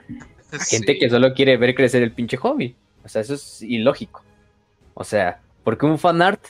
[0.52, 2.74] A gente que solo quiere ver crecer el pinche hobby.
[3.04, 4.22] O sea, eso es ilógico.
[4.94, 6.40] O sea, porque un fanart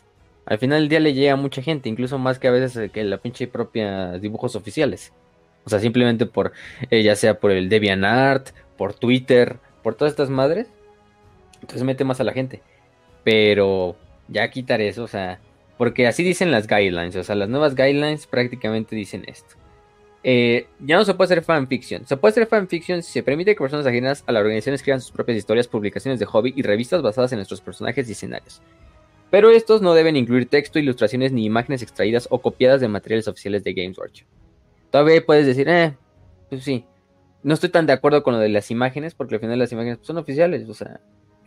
[0.47, 3.03] al final del día le llega a mucha gente, incluso más que a veces que
[3.03, 5.13] la pinche propia dibujos oficiales.
[5.65, 6.53] O sea, simplemente por,
[6.91, 10.69] eh, ya sea por el DeviantArt por Twitter, por todas estas madres,
[11.55, 12.63] entonces mete más a la gente.
[13.25, 13.97] Pero
[14.29, 15.41] ya quitar eso, o sea,
[15.79, 19.57] porque así dicen las guidelines, o sea, las nuevas guidelines prácticamente dicen esto.
[20.23, 22.07] Eh, ya no se puede hacer fanfiction.
[22.07, 25.13] Se puede hacer fanfiction si se permite que personas ajenas a la organización escriban sus
[25.13, 28.61] propias historias, publicaciones de hobby y revistas basadas en nuestros personajes y escenarios.
[29.31, 33.65] Pero estos no deben incluir texto, ilustraciones ni imágenes extraídas o copiadas de materiales oficiales
[33.65, 34.27] de Games Workshop.
[34.91, 35.97] Todavía puedes decir, eh,
[36.49, 36.85] pues sí.
[37.43, 39.99] No estoy tan de acuerdo con lo de las imágenes, porque al final las imágenes
[40.03, 40.69] son oficiales.
[40.69, 41.01] O sea,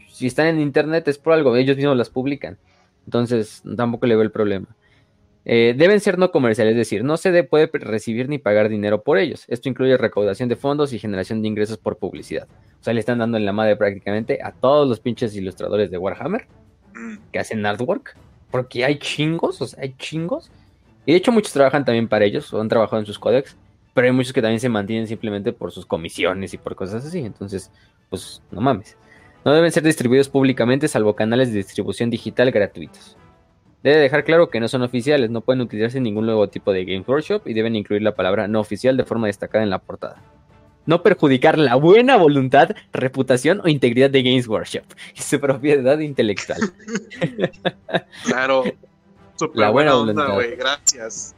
[0.08, 2.58] si están en internet es por algo, ellos mismos las publican.
[3.06, 4.68] Entonces, tampoco le veo el problema.
[5.52, 9.18] Eh, deben ser no comerciales, es decir, no se puede recibir ni pagar dinero por
[9.18, 9.46] ellos.
[9.48, 12.48] Esto incluye recaudación de fondos y generación de ingresos por publicidad.
[12.80, 15.98] O sea, le están dando en la madre prácticamente a todos los pinches ilustradores de
[15.98, 16.46] Warhammer
[16.94, 17.16] mm.
[17.32, 18.16] que hacen artwork,
[18.52, 20.52] porque hay chingos, o sea, hay chingos.
[21.08, 23.58] Y de hecho muchos trabajan también para ellos, o han trabajado en sus códex,
[23.96, 27.22] pero hay muchos que también se mantienen simplemente por sus comisiones y por cosas así.
[27.22, 27.72] Entonces,
[28.12, 28.98] pues no mames.
[29.44, 33.18] No deben ser distribuidos públicamente salvo canales de distribución digital gratuitos.
[33.84, 37.48] Debe dejar claro que no son oficiales, no pueden utilizarse ningún logotipo de Games Workshop
[37.48, 40.22] y deben incluir la palabra no oficial de forma destacada en la portada.
[40.86, 44.84] No perjudicar la buena voluntad, reputación o integridad de Games Workshop
[45.16, 46.60] y su propiedad intelectual.
[48.26, 48.64] claro.
[49.54, 51.36] la buena, voluntad, Gracias.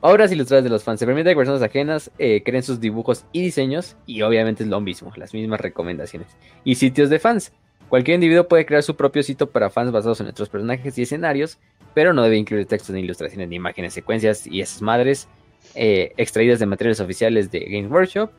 [0.00, 1.00] Obras ilustradas de los fans.
[1.00, 4.80] Se permite que personas ajenas eh, creen sus dibujos y diseños y obviamente es lo
[4.80, 6.28] mismo, las mismas recomendaciones.
[6.62, 7.52] Y sitios de fans.
[7.88, 11.58] Cualquier individuo puede crear su propio sitio para fans basados en nuestros personajes y escenarios,
[11.94, 15.28] pero no debe incluir textos ni ilustraciones ni imágenes, secuencias y esas madres
[15.74, 18.30] eh, extraídas de materiales oficiales de Games Workshop.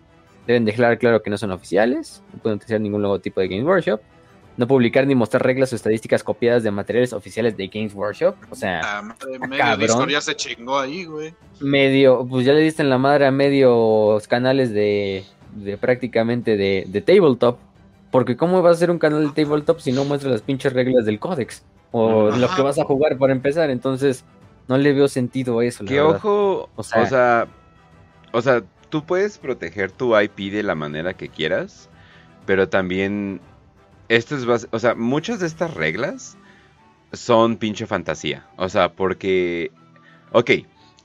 [0.47, 4.01] Deben dejar claro que no son oficiales, no pueden utilizar ningún logotipo de Games Workshop.
[4.57, 8.35] No publicar ni mostrar reglas o estadísticas copiadas de materiales oficiales de Games Workshop.
[8.49, 9.15] O sea, ah,
[9.49, 11.33] medio de historia se chingó ahí, güey.
[11.59, 16.85] Medio, pues ya le diste en la madre a medios canales de, de prácticamente de,
[16.87, 17.59] de tabletop.
[18.15, 21.03] Porque ¿cómo vas a ser un canal de tabletop si no muestra las pinches reglas
[21.03, 21.65] del códex?
[21.91, 23.69] O lo que vas a jugar para empezar.
[23.69, 24.23] Entonces,
[24.69, 25.83] no le veo sentido a eso.
[25.83, 27.49] Que ojo, o sea,
[28.31, 31.89] o sea, tú puedes proteger tu IP de la manera que quieras,
[32.45, 33.41] pero también
[34.07, 36.37] esto es o sea, muchas de estas reglas
[37.11, 38.47] son pinche fantasía.
[38.55, 39.71] O sea, porque,
[40.31, 40.51] ok,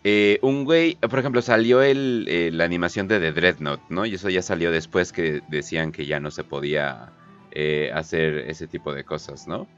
[0.03, 4.07] eh, un güey, por ejemplo, salió el, eh, la animación de The Dreadnought, ¿no?
[4.07, 7.13] Y eso ya salió después que decían que ya no se podía
[7.51, 9.69] eh, hacer ese tipo de cosas, ¿no?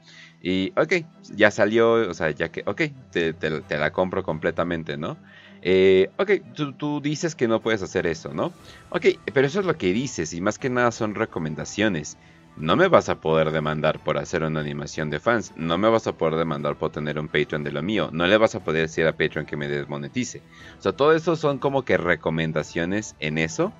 [0.41, 1.05] Y, ok,
[1.35, 2.81] ya salió, o sea, ya que, ok,
[3.11, 5.17] te, la compro completamente, ¿no?
[6.17, 8.51] ok, tú, tú, dices que no puedes hacer eso, ¿no?
[8.89, 12.17] Ok, pero eso es lo que dices y más que nada son recomendaciones.
[12.55, 15.53] No me vas a poder demandar por hacer una animación de fans.
[15.55, 18.09] No me vas a poder demandar por tener un Patreon de lo mío.
[18.11, 20.41] No le vas a poder decir a Patreon que me desmonetice.
[20.77, 23.73] O sea, todo eso son como que recomendaciones en eso.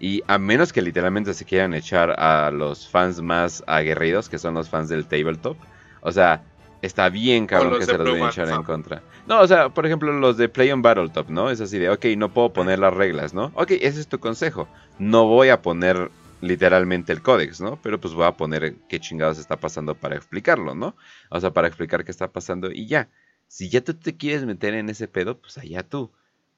[0.00, 4.54] Y a menos que literalmente se quieran echar a los fans más aguerridos, que son
[4.54, 5.56] los fans del tabletop.
[6.00, 6.42] O sea,
[6.82, 9.02] está bien cabrón que se los a echar en contra.
[9.26, 11.50] No, o sea, por ejemplo, los de Play on Battletop, ¿no?
[11.50, 13.52] Es así de, ok, no puedo poner las reglas, ¿no?
[13.54, 14.68] Ok, ese es tu consejo.
[14.98, 17.80] No voy a poner literalmente el códex, ¿no?
[17.82, 20.96] Pero pues voy a poner qué chingados está pasando para explicarlo, ¿no?
[21.30, 23.08] O sea, para explicar qué está pasando y ya.
[23.46, 26.12] Si ya tú te quieres meter en ese pedo, pues allá tú.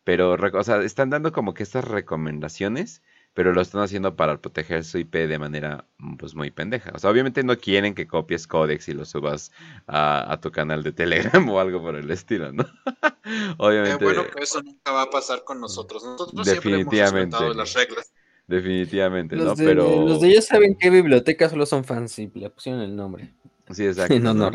[0.05, 3.03] Pero, o sea, están dando como que estas recomendaciones,
[3.33, 6.91] pero lo están haciendo para proteger su IP de manera, mm, pues, muy pendeja.
[6.95, 9.53] O sea, obviamente no quieren que copies códex y lo subas
[9.87, 12.65] a, tu canal de Telegram o algo por el estilo, ¿no?
[13.59, 14.05] obviamente.
[14.05, 16.03] bueno que eso nunca va a pasar con nosotros.
[16.03, 17.37] Nosotros definitivamente.
[17.37, 18.13] siempre hemos las reglas.
[18.51, 19.55] Definitivamente, ¿no?
[19.55, 20.09] Pero.
[20.09, 23.33] Los de ellos saben qué biblioteca solo son fans y le pusieron el nombre.
[23.71, 24.19] Sí, exacto.
[24.19, 24.51] no, no,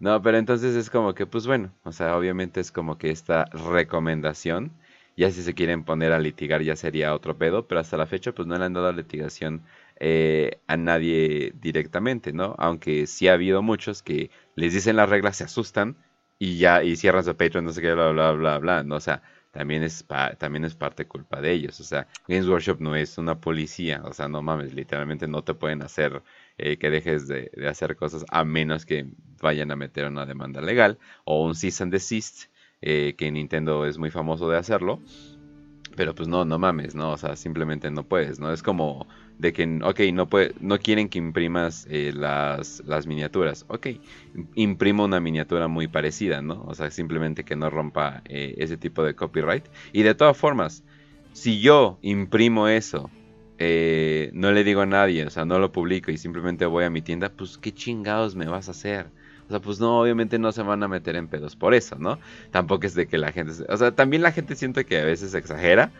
[0.00, 3.44] no, pero entonces es como que, pues bueno, o sea, obviamente es como que esta
[3.44, 4.72] recomendación.
[5.16, 8.32] Ya si se quieren poner a litigar ya sería otro pedo, pero hasta la fecha
[8.32, 9.62] pues no le han dado litigación
[10.00, 12.56] eh, a nadie directamente, ¿no?
[12.58, 15.96] Aunque sí ha habido muchos que les dicen las reglas, se asustan
[16.38, 18.96] y ya y cierran su Patreon, no sé qué, bla, bla, bla, bla, ¿no?
[18.96, 20.04] O sea, también es,
[20.38, 21.80] también es parte culpa de ellos.
[21.80, 24.02] O sea, Games Workshop no es una policía.
[24.04, 26.22] O sea, no mames, literalmente no te pueden hacer
[26.58, 29.06] eh, que dejes de, hacer cosas a menos que
[29.40, 32.44] vayan a meter una demanda legal o un cease and desist,
[32.80, 35.00] eh, que Nintendo es muy famoso de hacerlo.
[35.96, 37.12] Pero pues no, no mames, ¿no?
[37.12, 38.52] O sea, simplemente no puedes, ¿no?
[38.52, 39.08] Es como
[39.40, 43.64] de que, ok, no, puede, no quieren que imprimas eh, las, las miniaturas.
[43.68, 43.86] Ok,
[44.54, 46.62] imprimo una miniatura muy parecida, ¿no?
[46.66, 49.64] O sea, simplemente que no rompa eh, ese tipo de copyright.
[49.92, 50.84] Y de todas formas,
[51.32, 53.10] si yo imprimo eso,
[53.58, 56.90] eh, no le digo a nadie, o sea, no lo publico y simplemente voy a
[56.90, 59.06] mi tienda, pues qué chingados me vas a hacer.
[59.46, 62.18] O sea, pues no, obviamente no se van a meter en pedos por eso, ¿no?
[62.50, 63.64] Tampoco es de que la gente...
[63.68, 65.90] O sea, también la gente siente que a veces exagera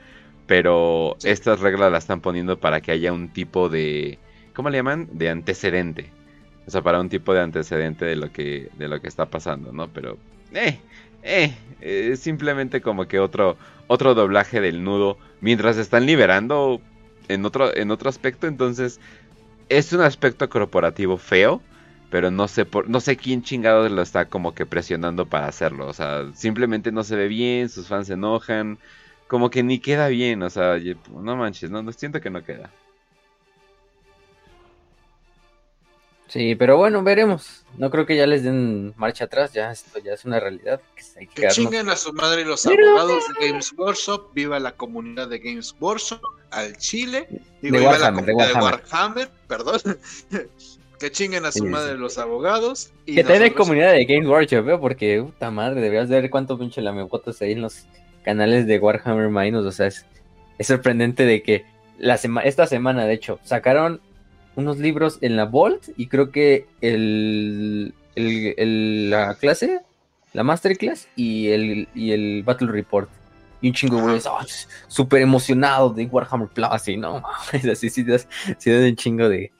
[0.50, 4.18] pero estas reglas las están poniendo para que haya un tipo de,
[4.52, 5.08] ¿cómo le llaman?
[5.12, 6.10] De antecedente.
[6.66, 9.70] O sea, para un tipo de antecedente de lo que, de lo que está pasando,
[9.72, 9.86] ¿no?
[9.92, 10.18] Pero,
[10.52, 10.80] eh,
[11.22, 16.80] eh, es simplemente como que otro, otro doblaje del nudo mientras están liberando
[17.28, 18.48] en otro, en otro aspecto.
[18.48, 18.98] Entonces,
[19.68, 21.62] es un aspecto corporativo feo,
[22.10, 25.86] pero no sé por, no sé quién chingado lo está como que presionando para hacerlo.
[25.86, 28.80] O sea, simplemente no se ve bien, sus fans se enojan,
[29.30, 30.42] como que ni queda bien.
[30.42, 30.76] O sea,
[31.08, 32.68] no manches, no, no siento que no queda.
[36.26, 37.64] Sí, pero bueno, veremos.
[37.78, 40.80] No creo que ya les den marcha atrás, ya esto ya es una realidad.
[41.16, 45.38] Que, que, chinguen a su madre los abogados de Games Workshop, viva la comunidad de
[45.38, 46.20] Games Workshop,
[46.50, 47.28] al Chile,
[47.62, 49.80] digo, viva la comunidad de Warhammer, perdón.
[51.00, 52.92] que chinguen a su madre los abogados.
[53.06, 54.78] Y que tenés comunidad de Games Workshop, ¿eh?
[54.78, 57.86] porque puta madre, deberías ver cuánto pinche lamevotas ahí en los
[58.24, 60.06] canales de Warhammer Minus, o sea, es,
[60.58, 61.64] es sorprendente de que
[61.98, 62.14] la
[62.44, 64.00] esta semana, de hecho, sacaron
[64.56, 69.80] unos libros en la Vault y creo que el, la clase,
[70.32, 73.08] la Masterclass y el, y el Battle Report.
[73.62, 74.38] Y un chingo, güey, oh,
[74.88, 77.22] súper emocionado de Warhammer Plus, y no,
[77.52, 78.04] así sí,
[78.58, 79.52] sí, un chingo de...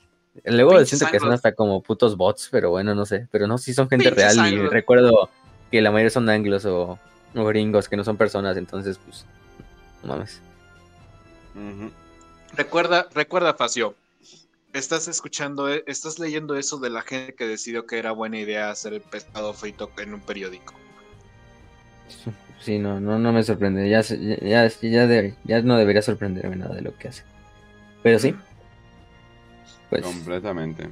[0.45, 3.27] Luego siento que son hasta como putos bots, pero bueno, no sé.
[3.31, 5.29] Pero no, sí son gente real y recuerdo
[5.71, 6.99] que la mayoría son anglos o,
[7.35, 9.25] gringos, que no son personas, entonces pues,
[10.03, 10.41] no mames.
[12.55, 13.95] Recuerda, recuerda, Facio,
[14.73, 18.71] estás escuchando, e, estás leyendo eso de la gente que decidió que era buena idea
[18.71, 20.75] hacer el pescado frito en un periódico.
[22.61, 23.89] Sí, no, no, no me sorprende.
[23.89, 27.23] Ya, ya, ya, ya no debería sorprenderme nada de lo que hace.
[28.03, 28.35] Pero sí.
[29.89, 30.91] Pues, Completamente.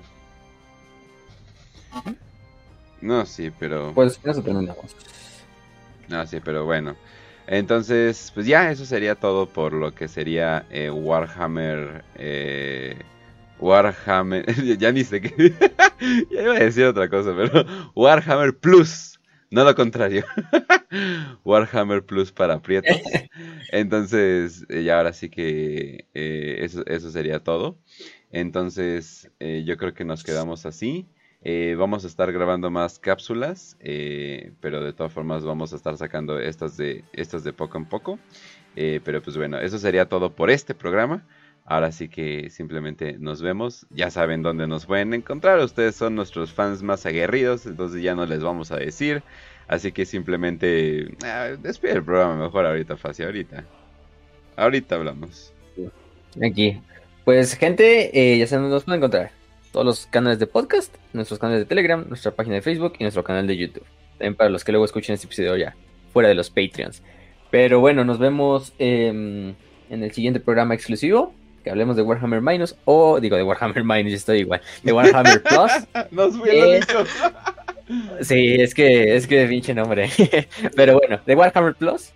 [3.03, 3.93] No, sí, pero.
[3.95, 4.73] Pues no sorprende
[6.09, 6.97] No, sí, pero bueno.
[7.47, 12.05] Entonces, pues ya, eso sería todo por lo que sería eh, Warhammer.
[12.17, 12.99] Eh,
[13.59, 14.45] Warhammer.
[14.79, 15.55] ya ni sé qué.
[16.31, 17.65] ya iba a decir otra cosa, pero.
[17.95, 19.19] Warhammer Plus.
[19.51, 20.27] No lo contrario.
[21.45, 22.99] Warhammer Plus para prietos.
[23.73, 27.79] Entonces, eh, ya ahora sí que eso, eso, sería todo.
[28.31, 31.07] Entonces, yo creo que nos quedamos así.
[31.77, 33.77] Vamos a estar grabando más cápsulas,
[34.61, 38.19] pero de todas formas vamos a estar sacando estas de, estas de poco en poco.
[38.75, 41.25] pero pues bueno, eso sería todo por este programa.
[41.71, 43.87] Ahora sí que simplemente nos vemos.
[43.91, 45.59] Ya saben dónde nos pueden encontrar.
[45.59, 47.67] Ustedes son nuestros fans más aguerridos.
[47.67, 49.23] Entonces ya no les vamos a decir.
[49.67, 51.15] Así que simplemente
[51.61, 53.27] despide el programa mejor ahorita, fácil.
[53.27, 53.65] Ahorita.
[54.57, 55.53] Ahorita hablamos.
[56.43, 56.81] Aquí.
[57.27, 59.38] Pues gente, eh, ya saben dónde nos pueden encontrar.
[59.73, 63.25] Todos los canales de podcast, nuestros canales de Telegram, nuestra página de Facebook y nuestro
[63.25, 63.85] canal de YouTube.
[64.19, 65.77] También para los que luego escuchen este episodio ya,
[66.13, 67.03] fuera de los Patreons.
[67.51, 69.55] Pero bueno, nos vemos em,
[69.91, 71.33] en el siguiente programa exclusivo
[71.71, 75.73] hablemos de Warhammer Minus o digo de Warhammer Minus, estoy igual, de Warhammer Plus.
[76.11, 76.81] Nos fue
[78.21, 80.11] Sí, es que es que pinche nombre.
[80.77, 82.13] Pero bueno, de Warhammer Plus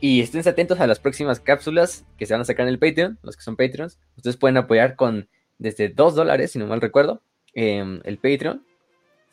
[0.00, 3.18] y estén atentos a las próximas cápsulas que se van a sacar en el Patreon,
[3.22, 3.98] los que son Patreons.
[4.16, 5.28] Ustedes pueden apoyar con
[5.58, 7.22] desde 2 dólares, si no mal recuerdo,
[7.54, 8.64] eh, el Patreon.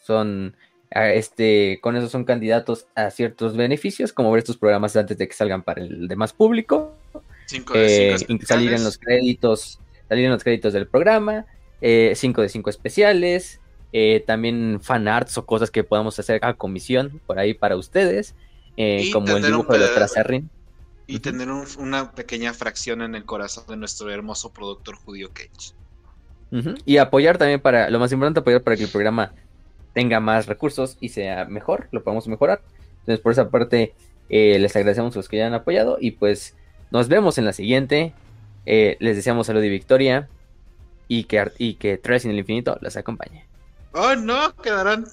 [0.03, 0.56] Son
[0.91, 5.34] este, con eso son candidatos a ciertos beneficios, como ver estos programas antes de que
[5.34, 6.95] salgan para el demás público.
[7.73, 11.45] Eh, salir en los créditos, salir en los créditos del programa,
[11.81, 13.60] 5 eh, de 5 especiales,
[13.91, 18.34] eh, también fan arts o cosas que podamos hacer a comisión por ahí para ustedes,
[19.11, 20.49] como el dibujo de Trazerrin.
[21.07, 25.76] Y tener una pequeña fracción en el corazón de nuestro hermoso productor judío Cage.
[26.86, 29.34] Y apoyar también para, lo más importante, apoyar para que el programa
[29.94, 32.61] tenga más recursos y sea mejor, lo podamos mejorar.
[32.99, 33.94] Entonces, por esa parte,
[34.30, 36.56] les agradecemos a los que ya han apoyado y pues
[36.91, 38.14] nos vemos en la siguiente.
[38.65, 40.30] Eh, les deseamos salud y victoria.
[41.07, 43.45] Y que, y que Tres en el Infinito las acompañe.
[43.91, 45.06] Oh, no, quedarán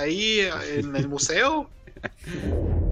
[0.00, 0.40] ahí
[0.74, 1.70] en el museo.